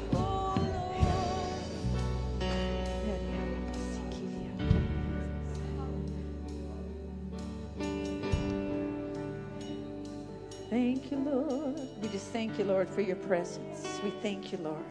thank 10.70 11.12
you, 11.12 11.18
Lord. 11.18 11.80
We 12.02 12.08
just 12.10 12.28
thank 12.28 12.58
you, 12.58 12.66
Lord, 12.66 12.90
for 12.90 13.02
your 13.02 13.16
presence. 13.18 14.00
We 14.04 14.12
thank 14.22 14.52
you, 14.52 14.58
Lord. 14.60 14.84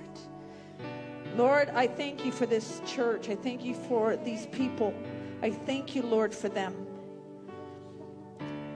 Lord, 1.36 1.70
I 1.70 1.86
thank 1.86 2.24
you 2.24 2.32
for 2.32 2.44
this 2.44 2.81
church. 2.86 3.28
I 3.28 3.35
thank 3.35 3.65
you 3.65 3.74
for 3.74 4.16
these 4.16 4.47
people. 4.47 4.93
I 5.43 5.51
thank 5.51 5.94
you, 5.94 6.03
Lord, 6.03 6.35
for 6.35 6.48
them. 6.48 6.74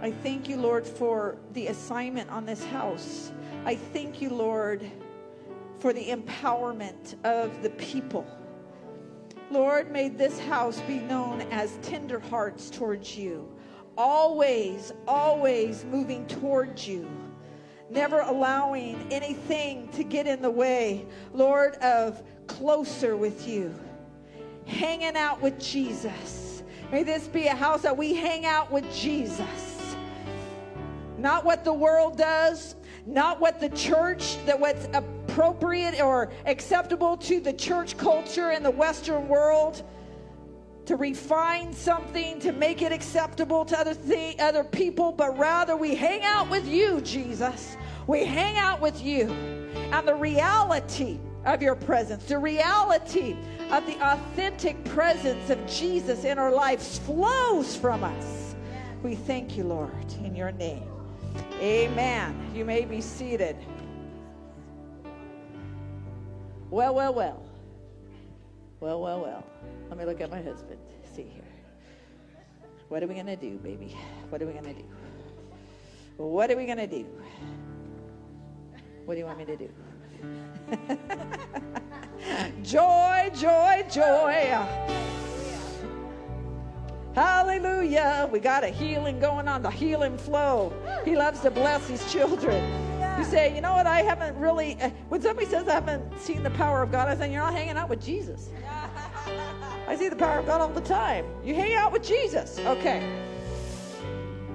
I 0.01 0.11
thank 0.11 0.49
you, 0.49 0.57
Lord, 0.57 0.87
for 0.87 1.37
the 1.53 1.67
assignment 1.67 2.31
on 2.31 2.47
this 2.47 2.65
house. 2.65 3.33
I 3.67 3.75
thank 3.75 4.23
you, 4.23 4.31
Lord, 4.31 4.91
for 5.81 5.93
the 5.93 6.07
empowerment 6.07 7.15
of 7.25 7.63
the 7.63 7.71
people. 7.71 8.27
Lord, 9.51 9.91
may 9.91 10.09
this 10.09 10.39
house 10.39 10.81
be 10.83 10.99
known 10.99 11.41
as 11.51 11.79
tender 11.83 12.21
hearts 12.21 12.71
towards 12.71 13.17
you, 13.17 13.51
always, 13.99 14.93
always 15.09 15.85
moving 15.87 16.27
towards 16.27 16.87
you, 16.87 17.11
never 17.89 18.21
allowing 18.21 19.05
anything 19.11 19.89
to 19.89 20.05
get 20.05 20.27
in 20.27 20.41
the 20.41 20.51
way, 20.51 21.05
Lord, 21.33 21.75
of 21.77 22.23
closer 22.47 23.17
with 23.17 23.49
you, 23.49 23.75
hanging 24.67 25.17
out 25.17 25.41
with 25.41 25.59
Jesus. 25.59 26.63
May 26.93 27.03
this 27.03 27.27
be 27.27 27.47
a 27.47 27.55
house 27.55 27.83
that 27.83 27.97
we 27.97 28.15
hang 28.15 28.47
out 28.47 28.71
with 28.71 28.85
Jesus. 28.95 29.97
Not 31.19 31.45
what 31.45 31.65
the 31.65 31.73
world 31.73 32.17
does, 32.17 32.77
not 33.07 33.41
what 33.41 33.61
the 33.61 33.69
church, 33.71 34.37
that 34.47 34.59
what's 34.59 34.87
appropriate 35.31 36.01
or 36.01 36.33
acceptable 36.47 37.17
to 37.17 37.41
the 37.41 37.53
church 37.53 37.97
culture 37.97 38.51
in 38.51 38.63
the 38.63 38.71
Western 38.71 39.29
world, 39.29 39.83
to 40.87 40.97
refine 40.97 41.73
something 41.73 42.41
to 42.41 42.53
make 42.53 42.83
it 42.83 42.91
acceptable 42.91 43.65
to 43.65 43.79
other 43.79 43.95
th- 43.95 44.39
other 44.41 44.65
people, 44.65 45.13
but 45.13 45.39
rather 45.39 45.77
we 45.77 45.95
hang 45.95 46.23
out 46.25 46.51
with 46.51 46.67
you, 46.67 47.01
Jesus. 47.03 47.77
We 48.07 48.25
hang 48.25 48.57
out 48.57 48.81
with 48.81 49.03
you, 49.05 49.31
and 49.93 50.09
the 50.09 50.15
reality 50.15 51.21
of 51.45 51.63
your 51.63 51.77
presence, 51.77 52.25
the 52.25 52.39
reality 52.39 53.37
of 53.71 53.87
the 53.87 53.97
authentic 54.01 54.83
presence 54.85 55.49
of 55.49 55.65
Jesus 55.67 56.25
in 56.25 56.39
our 56.39 56.51
lives 56.51 56.99
flows 56.99 57.77
from 57.77 58.03
us. 58.03 58.57
We 59.03 59.15
thank 59.15 59.57
you, 59.57 59.65
Lord, 59.65 60.13
in 60.25 60.35
your 60.35 60.51
name. 60.53 60.89
Amen. 61.61 62.51
You 62.55 62.65
may 62.65 62.85
be 62.85 63.01
seated. 63.01 63.57
Well, 66.71 66.95
well, 66.95 67.13
well. 67.13 67.43
Well, 68.79 69.01
well, 69.01 69.21
well. 69.21 69.45
Let 69.89 69.99
me 69.99 70.05
look 70.05 70.21
at 70.21 70.31
my 70.31 70.41
husband. 70.41 70.79
See 71.15 71.25
here. 71.25 71.43
What 72.89 73.03
are 73.03 73.09
we 73.09 73.15
going 73.15 73.27
to 73.27 73.37
do, 73.37 73.57
baby? 73.59 73.97
What 74.31 74.41
are 74.41 74.47
we 74.47 74.53
going 74.53 74.65
to 74.65 74.75
do? 74.75 74.85
What 76.17 76.51
are 76.51 76.57
we 76.57 76.67
going 76.67 76.79
to 76.79 76.87
do? 76.87 77.07
What 79.05 79.15
do 79.15 79.21
you 79.21 79.27
want 79.27 79.39
me 79.39 79.45
to 79.47 79.57
do? 79.57 79.69
joy, 82.63 83.31
joy, 83.35 83.85
joy. 83.91 84.59
Hallelujah. 87.15 88.29
We 88.31 88.39
got 88.39 88.63
a 88.63 88.69
healing 88.69 89.19
going 89.19 89.49
on, 89.49 89.63
the 89.63 89.71
healing 89.71 90.17
flow. 90.17 90.73
He 91.05 91.17
loves 91.17 91.41
to 91.41 91.51
bless 91.51 91.89
his 91.89 92.13
children. 92.13 92.63
You 93.21 93.27
say, 93.27 93.55
you 93.55 93.61
know 93.61 93.75
what? 93.75 93.87
I 93.87 94.01
haven't 94.01 94.35
really, 94.39 94.81
uh, 94.81 94.89
when 95.11 95.21
somebody 95.21 95.47
says 95.47 95.69
I 95.69 95.75
haven't 95.75 96.19
seen 96.19 96.43
the 96.43 96.49
power 96.53 96.83
of 96.83 96.91
God, 96.91 97.07
I 97.07 97.15
say, 97.15 97.31
you're 97.31 97.43
not 97.43 97.53
hanging 97.53 97.77
out 97.77 97.91
with 97.91 98.03
Jesus. 98.03 98.49
I 99.87 99.95
see 99.95 100.09
the 100.09 100.17
power 100.17 100.39
of 100.39 100.47
God 100.47 100.63
all 100.63 100.71
the 100.71 100.81
time. 100.81 101.27
You 101.45 101.55
hang 101.55 101.75
out 101.75 101.93
with 101.93 102.03
Jesus. 102.03 102.59
Okay. 102.61 103.07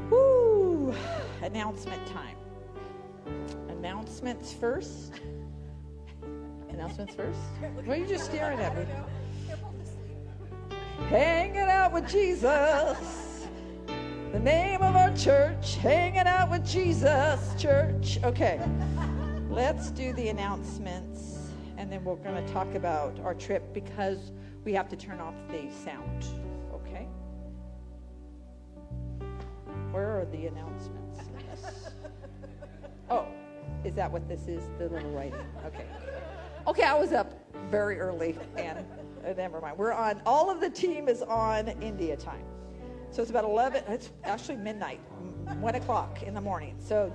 Woo. 0.10 0.96
Announcement 1.44 2.02
time. 2.08 2.36
Announcements 3.70 4.52
first. 4.52 5.22
Announcements 6.70 7.14
first? 7.14 7.38
Why 7.84 7.94
are 7.94 7.98
you 7.98 8.08
just 8.08 8.26
staring 8.26 8.58
at 8.58 8.76
me? 8.76 8.86
Hanging 11.10 11.58
out 11.60 11.94
with 11.94 12.10
Jesus. 12.10 13.25
The 14.32 14.40
name 14.40 14.82
of 14.82 14.96
our 14.96 15.16
church, 15.16 15.76
Hanging 15.76 16.28
Out 16.28 16.50
with 16.50 16.66
Jesus 16.66 17.54
Church. 17.58 18.20
Okay, 18.24 18.60
let's 19.50 19.92
do 19.92 20.14
the 20.14 20.28
announcements 20.28 21.36
and 21.78 21.92
then 21.92 22.04
we're 22.04 22.16
going 22.16 22.46
to 22.46 22.54
talk 22.54 22.74
about 22.76 23.20
our 23.22 23.34
trip 23.34 23.74
because 23.74 24.32
we 24.64 24.74
have 24.74 24.90
to 24.90 24.96
turn 24.96 25.20
off 25.20 25.34
the 25.50 25.70
sound. 25.84 26.26
Okay? 26.74 27.08
Where 29.92 30.20
are 30.20 30.26
the 30.32 30.48
announcements? 30.48 31.20
Oh, 33.08 33.28
is 33.84 33.94
that 33.94 34.12
what 34.12 34.28
this 34.28 34.48
is? 34.48 34.64
The 34.80 34.90
little 34.90 35.12
writing. 35.12 35.40
Okay. 35.68 35.86
Okay, 36.66 36.82
I 36.82 36.96
was 36.96 37.14
up 37.14 37.32
very 37.70 38.00
early 38.00 38.36
and 38.58 38.80
uh, 39.24 39.34
never 39.38 39.62
mind. 39.62 39.78
We're 39.78 39.94
on, 39.94 40.24
all 40.26 40.50
of 40.50 40.60
the 40.60 40.72
team 40.72 41.08
is 41.08 41.22
on 41.22 41.68
India 41.84 42.18
time. 42.18 42.46
So 43.12 43.22
it's 43.22 43.32
about 43.32 43.46
11, 43.46 43.84
it's 43.88 44.10
actually 44.24 44.58
midnight, 44.58 45.00
1 45.60 45.76
o'clock 45.76 46.24
in 46.24 46.34
the 46.34 46.42
morning. 46.42 46.76
So, 46.80 47.14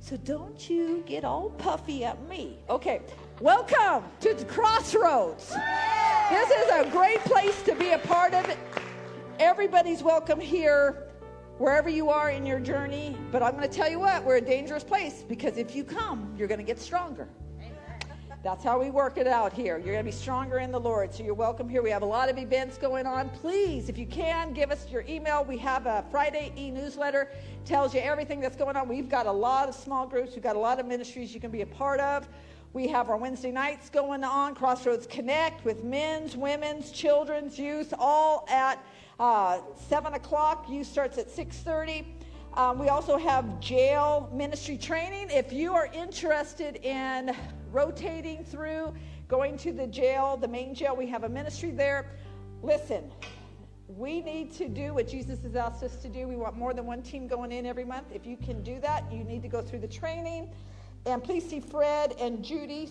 so 0.00 0.16
don't 0.16 0.68
you 0.70 1.02
get 1.06 1.24
all 1.24 1.50
puffy 1.50 2.04
at 2.04 2.26
me. 2.28 2.58
Okay, 2.70 3.02
welcome 3.40 4.04
to 4.20 4.34
the 4.34 4.44
Crossroads. 4.46 5.54
This 6.30 6.50
is 6.50 6.70
a 6.70 6.88
great 6.90 7.20
place 7.20 7.62
to 7.64 7.74
be 7.74 7.90
a 7.90 7.98
part 7.98 8.32
of 8.32 8.48
it. 8.48 8.58
Everybody's 9.38 10.02
welcome 10.02 10.40
here, 10.40 11.08
wherever 11.58 11.88
you 11.88 12.08
are 12.08 12.30
in 12.30 12.46
your 12.46 12.60
journey. 12.60 13.16
But 13.30 13.42
I'm 13.42 13.52
going 13.52 13.68
to 13.68 13.76
tell 13.76 13.90
you 13.90 14.00
what, 14.00 14.24
we're 14.24 14.36
a 14.36 14.40
dangerous 14.40 14.84
place 14.84 15.22
because 15.28 15.58
if 15.58 15.76
you 15.76 15.84
come, 15.84 16.34
you're 16.36 16.48
going 16.48 16.60
to 16.60 16.66
get 16.66 16.78
stronger. 16.78 17.28
That's 18.42 18.64
how 18.64 18.80
we 18.80 18.90
work 18.90 19.18
it 19.18 19.28
out 19.28 19.52
here. 19.52 19.76
You're 19.76 19.92
going 19.92 20.04
to 20.04 20.10
be 20.10 20.10
stronger 20.10 20.58
in 20.58 20.72
the 20.72 20.80
Lord. 20.80 21.14
So 21.14 21.22
you're 21.22 21.32
welcome 21.32 21.68
here. 21.68 21.80
We 21.80 21.90
have 21.90 22.02
a 22.02 22.06
lot 22.06 22.28
of 22.28 22.38
events 22.38 22.76
going 22.76 23.06
on. 23.06 23.28
Please, 23.28 23.88
if 23.88 23.96
you 23.96 24.04
can, 24.04 24.52
give 24.52 24.72
us 24.72 24.90
your 24.90 25.04
email. 25.08 25.44
We 25.44 25.56
have 25.58 25.86
a 25.86 26.04
Friday 26.10 26.52
e-newsletter. 26.58 27.28
Tells 27.64 27.94
you 27.94 28.00
everything 28.00 28.40
that's 28.40 28.56
going 28.56 28.74
on. 28.74 28.88
We've 28.88 29.08
got 29.08 29.26
a 29.26 29.32
lot 29.32 29.68
of 29.68 29.76
small 29.76 30.08
groups. 30.08 30.34
We've 30.34 30.42
got 30.42 30.56
a 30.56 30.58
lot 30.58 30.80
of 30.80 30.86
ministries 30.86 31.32
you 31.32 31.40
can 31.40 31.52
be 31.52 31.60
a 31.60 31.66
part 31.66 32.00
of. 32.00 32.28
We 32.72 32.88
have 32.88 33.10
our 33.10 33.16
Wednesday 33.16 33.52
nights 33.52 33.88
going 33.88 34.24
on, 34.24 34.56
Crossroads 34.56 35.06
Connect 35.06 35.64
with 35.64 35.84
men's, 35.84 36.36
women's, 36.36 36.90
children's, 36.90 37.60
youth, 37.60 37.94
all 37.96 38.44
at 38.50 38.84
uh, 39.20 39.60
7 39.88 40.14
o'clock. 40.14 40.68
Youth 40.68 40.88
starts 40.88 41.16
at 41.16 41.28
6.30. 41.28 42.06
Um, 42.54 42.80
we 42.80 42.88
also 42.88 43.18
have 43.18 43.60
jail 43.60 44.28
ministry 44.34 44.76
training. 44.76 45.28
If 45.30 45.52
you 45.52 45.74
are 45.74 45.86
interested 45.94 46.84
in 46.84 47.36
rotating 47.72 48.44
through, 48.44 48.94
going 49.28 49.56
to 49.58 49.72
the 49.72 49.86
jail, 49.86 50.36
the 50.36 50.48
main 50.48 50.74
jail, 50.74 50.94
we 50.94 51.06
have 51.06 51.24
a 51.24 51.28
ministry 51.28 51.70
there. 51.70 52.10
Listen, 52.62 53.10
we 53.88 54.20
need 54.20 54.52
to 54.52 54.68
do 54.68 54.94
what 54.94 55.08
Jesus 55.08 55.42
has 55.42 55.56
asked 55.56 55.82
us 55.82 55.96
to 55.96 56.08
do. 56.08 56.26
We 56.26 56.36
want 56.36 56.56
more 56.56 56.72
than 56.72 56.86
one 56.86 57.02
team 57.02 57.26
going 57.26 57.52
in 57.52 57.66
every 57.66 57.84
month. 57.84 58.06
If 58.12 58.26
you 58.26 58.36
can 58.36 58.62
do 58.62 58.80
that, 58.80 59.10
you 59.12 59.24
need 59.24 59.42
to 59.42 59.48
go 59.48 59.60
through 59.60 59.80
the 59.80 59.88
training. 59.88 60.50
And 61.04 61.22
please 61.22 61.48
see 61.48 61.60
Fred 61.60 62.14
and 62.20 62.44
Judy, 62.44 62.90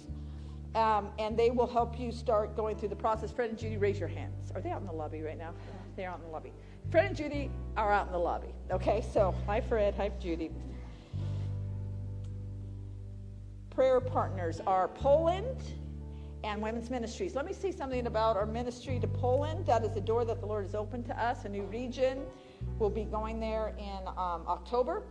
um, 0.76 1.10
and 1.18 1.38
they 1.38 1.50
will 1.50 1.68
help 1.68 2.00
you 2.00 2.12
start 2.12 2.56
going 2.56 2.76
through 2.76 2.90
the 2.90 2.96
process. 2.96 3.32
Fred 3.32 3.50
and 3.50 3.58
Judy, 3.58 3.78
raise 3.78 4.00
your 4.00 4.10
hands. 4.10 4.52
Are 4.54 4.62
they 4.62 4.70
out 4.70 4.82
in 4.82 4.88
the 4.88 4.94
lobby 4.94 5.22
right 5.22 5.38
now? 5.38 5.54
They're 5.96 6.10
out 6.10 6.20
in 6.20 6.26
the 6.26 6.32
lobby. 6.32 6.52
Fred 6.90 7.06
and 7.06 7.16
Judy 7.16 7.50
are 7.78 7.92
out 7.92 8.08
in 8.08 8.12
the 8.12 8.20
lobby. 8.20 8.54
Okay, 8.70 9.04
so 9.14 9.34
hi, 9.46 9.62
Fred. 9.62 9.96
Hi, 9.96 10.12
Judy. 10.20 10.52
Prayer 13.72 14.02
partners 14.02 14.60
are 14.68 14.90
Poland 14.90 15.56
and 16.44 16.62
Women's 16.62 16.90
Ministries. 16.90 17.36
Let 17.36 17.46
me 17.46 17.54
say 17.54 17.72
something 17.72 18.06
about 18.06 18.36
our 18.36 18.46
ministry 18.46 19.00
to 19.00 19.08
Poland. 19.08 19.66
That 19.66 19.86
is 19.86 19.96
a 19.96 20.02
door 20.02 20.26
that 20.26 20.42
the 20.42 20.46
Lord 20.46 20.66
has 20.66 20.76
opened 20.76 21.06
to 21.06 21.18
us, 21.18 21.46
a 21.46 21.50
new 21.50 21.64
region. 21.64 22.20
We'll 22.80 22.90
be 22.90 23.06
going 23.06 23.40
there 23.40 23.74
in 23.78 24.08
um, 24.10 24.44
October 24.46 25.04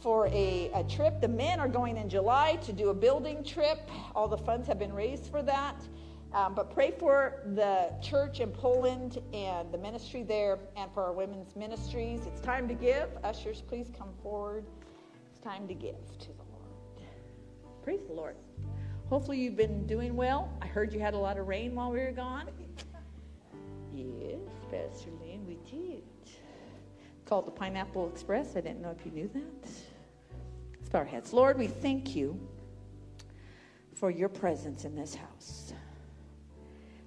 for 0.00 0.28
a, 0.28 0.70
a 0.74 0.82
trip. 0.84 1.20
The 1.20 1.28
men 1.28 1.60
are 1.60 1.68
going 1.68 1.98
in 1.98 2.08
July 2.08 2.56
to 2.62 2.72
do 2.72 2.88
a 2.88 2.94
building 2.94 3.44
trip. 3.44 3.90
All 4.14 4.28
the 4.28 4.38
funds 4.38 4.66
have 4.66 4.78
been 4.78 4.94
raised 4.94 5.30
for 5.30 5.42
that. 5.42 5.76
Um, 6.32 6.54
but 6.54 6.72
pray 6.72 6.92
for 6.92 7.42
the 7.54 7.92
church 8.00 8.40
in 8.40 8.50
Poland 8.50 9.18
and 9.34 9.70
the 9.70 9.78
ministry 9.78 10.22
there 10.22 10.58
and 10.74 10.90
for 10.94 11.04
our 11.04 11.12
women's 11.12 11.54
ministries. 11.54 12.22
It's 12.24 12.40
time 12.40 12.66
to 12.68 12.74
give. 12.74 13.10
Ushers, 13.24 13.60
please 13.60 13.90
come 13.98 14.14
forward. 14.22 14.64
It's 15.30 15.40
time 15.40 15.68
to 15.68 15.74
give 15.74 16.18
to. 16.20 16.39
Praise 17.90 18.06
the 18.06 18.14
Lord. 18.14 18.36
Hopefully, 19.08 19.40
you've 19.40 19.56
been 19.56 19.84
doing 19.84 20.14
well. 20.14 20.48
I 20.62 20.68
heard 20.68 20.92
you 20.92 21.00
had 21.00 21.12
a 21.12 21.18
lot 21.18 21.38
of 21.38 21.48
rain 21.48 21.74
while 21.74 21.90
we 21.90 21.98
were 21.98 22.12
gone. 22.12 22.46
Yes, 23.92 24.38
Pastor 24.70 25.10
Lynn, 25.20 25.44
we 25.44 25.58
did. 25.68 26.04
Called 27.24 27.48
the 27.48 27.50
Pineapple 27.50 28.08
Express. 28.08 28.54
I 28.54 28.60
didn't 28.60 28.80
know 28.80 28.94
if 28.96 29.04
you 29.04 29.10
knew 29.10 29.28
that. 29.34 29.70
Let's 30.78 30.88
bow 30.88 31.00
our 31.00 31.04
heads. 31.04 31.32
Lord, 31.32 31.58
we 31.58 31.66
thank 31.66 32.14
you 32.14 32.38
for 33.96 34.08
your 34.08 34.28
presence 34.28 34.84
in 34.84 34.94
this 34.94 35.16
house. 35.16 35.72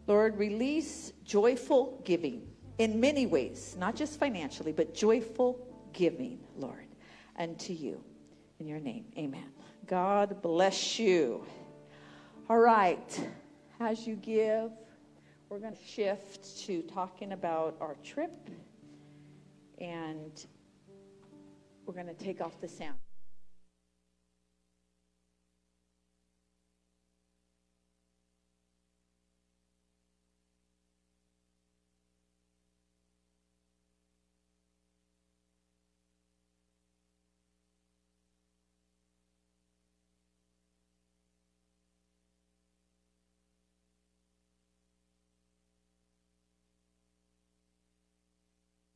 Lord, 0.05 0.37
release 0.37 1.13
joyful 1.23 2.01
giving 2.03 2.45
in 2.77 2.99
many 2.99 3.25
ways, 3.25 3.77
not 3.79 3.95
just 3.95 4.19
financially, 4.19 4.73
but 4.73 4.93
joyful 4.93 5.65
giving, 5.93 6.41
Lord, 6.57 6.87
unto 7.39 7.71
you. 7.71 8.03
In 8.59 8.67
your 8.67 8.81
name, 8.81 9.05
amen. 9.17 9.52
God 9.85 10.41
bless 10.41 10.97
you. 10.97 11.45
All 12.49 12.59
right, 12.59 13.29
as 13.81 14.07
you 14.07 14.15
give, 14.15 14.71
we're 15.49 15.59
going 15.59 15.75
to 15.75 15.83
shift 15.85 16.59
to 16.65 16.81
talking 16.83 17.33
about 17.33 17.75
our 17.81 17.95
trip 18.03 18.49
and 19.79 20.45
we're 21.85 21.93
going 21.93 22.07
to 22.07 22.13
take 22.13 22.39
off 22.39 22.59
the 22.61 22.67
sound. 22.67 22.95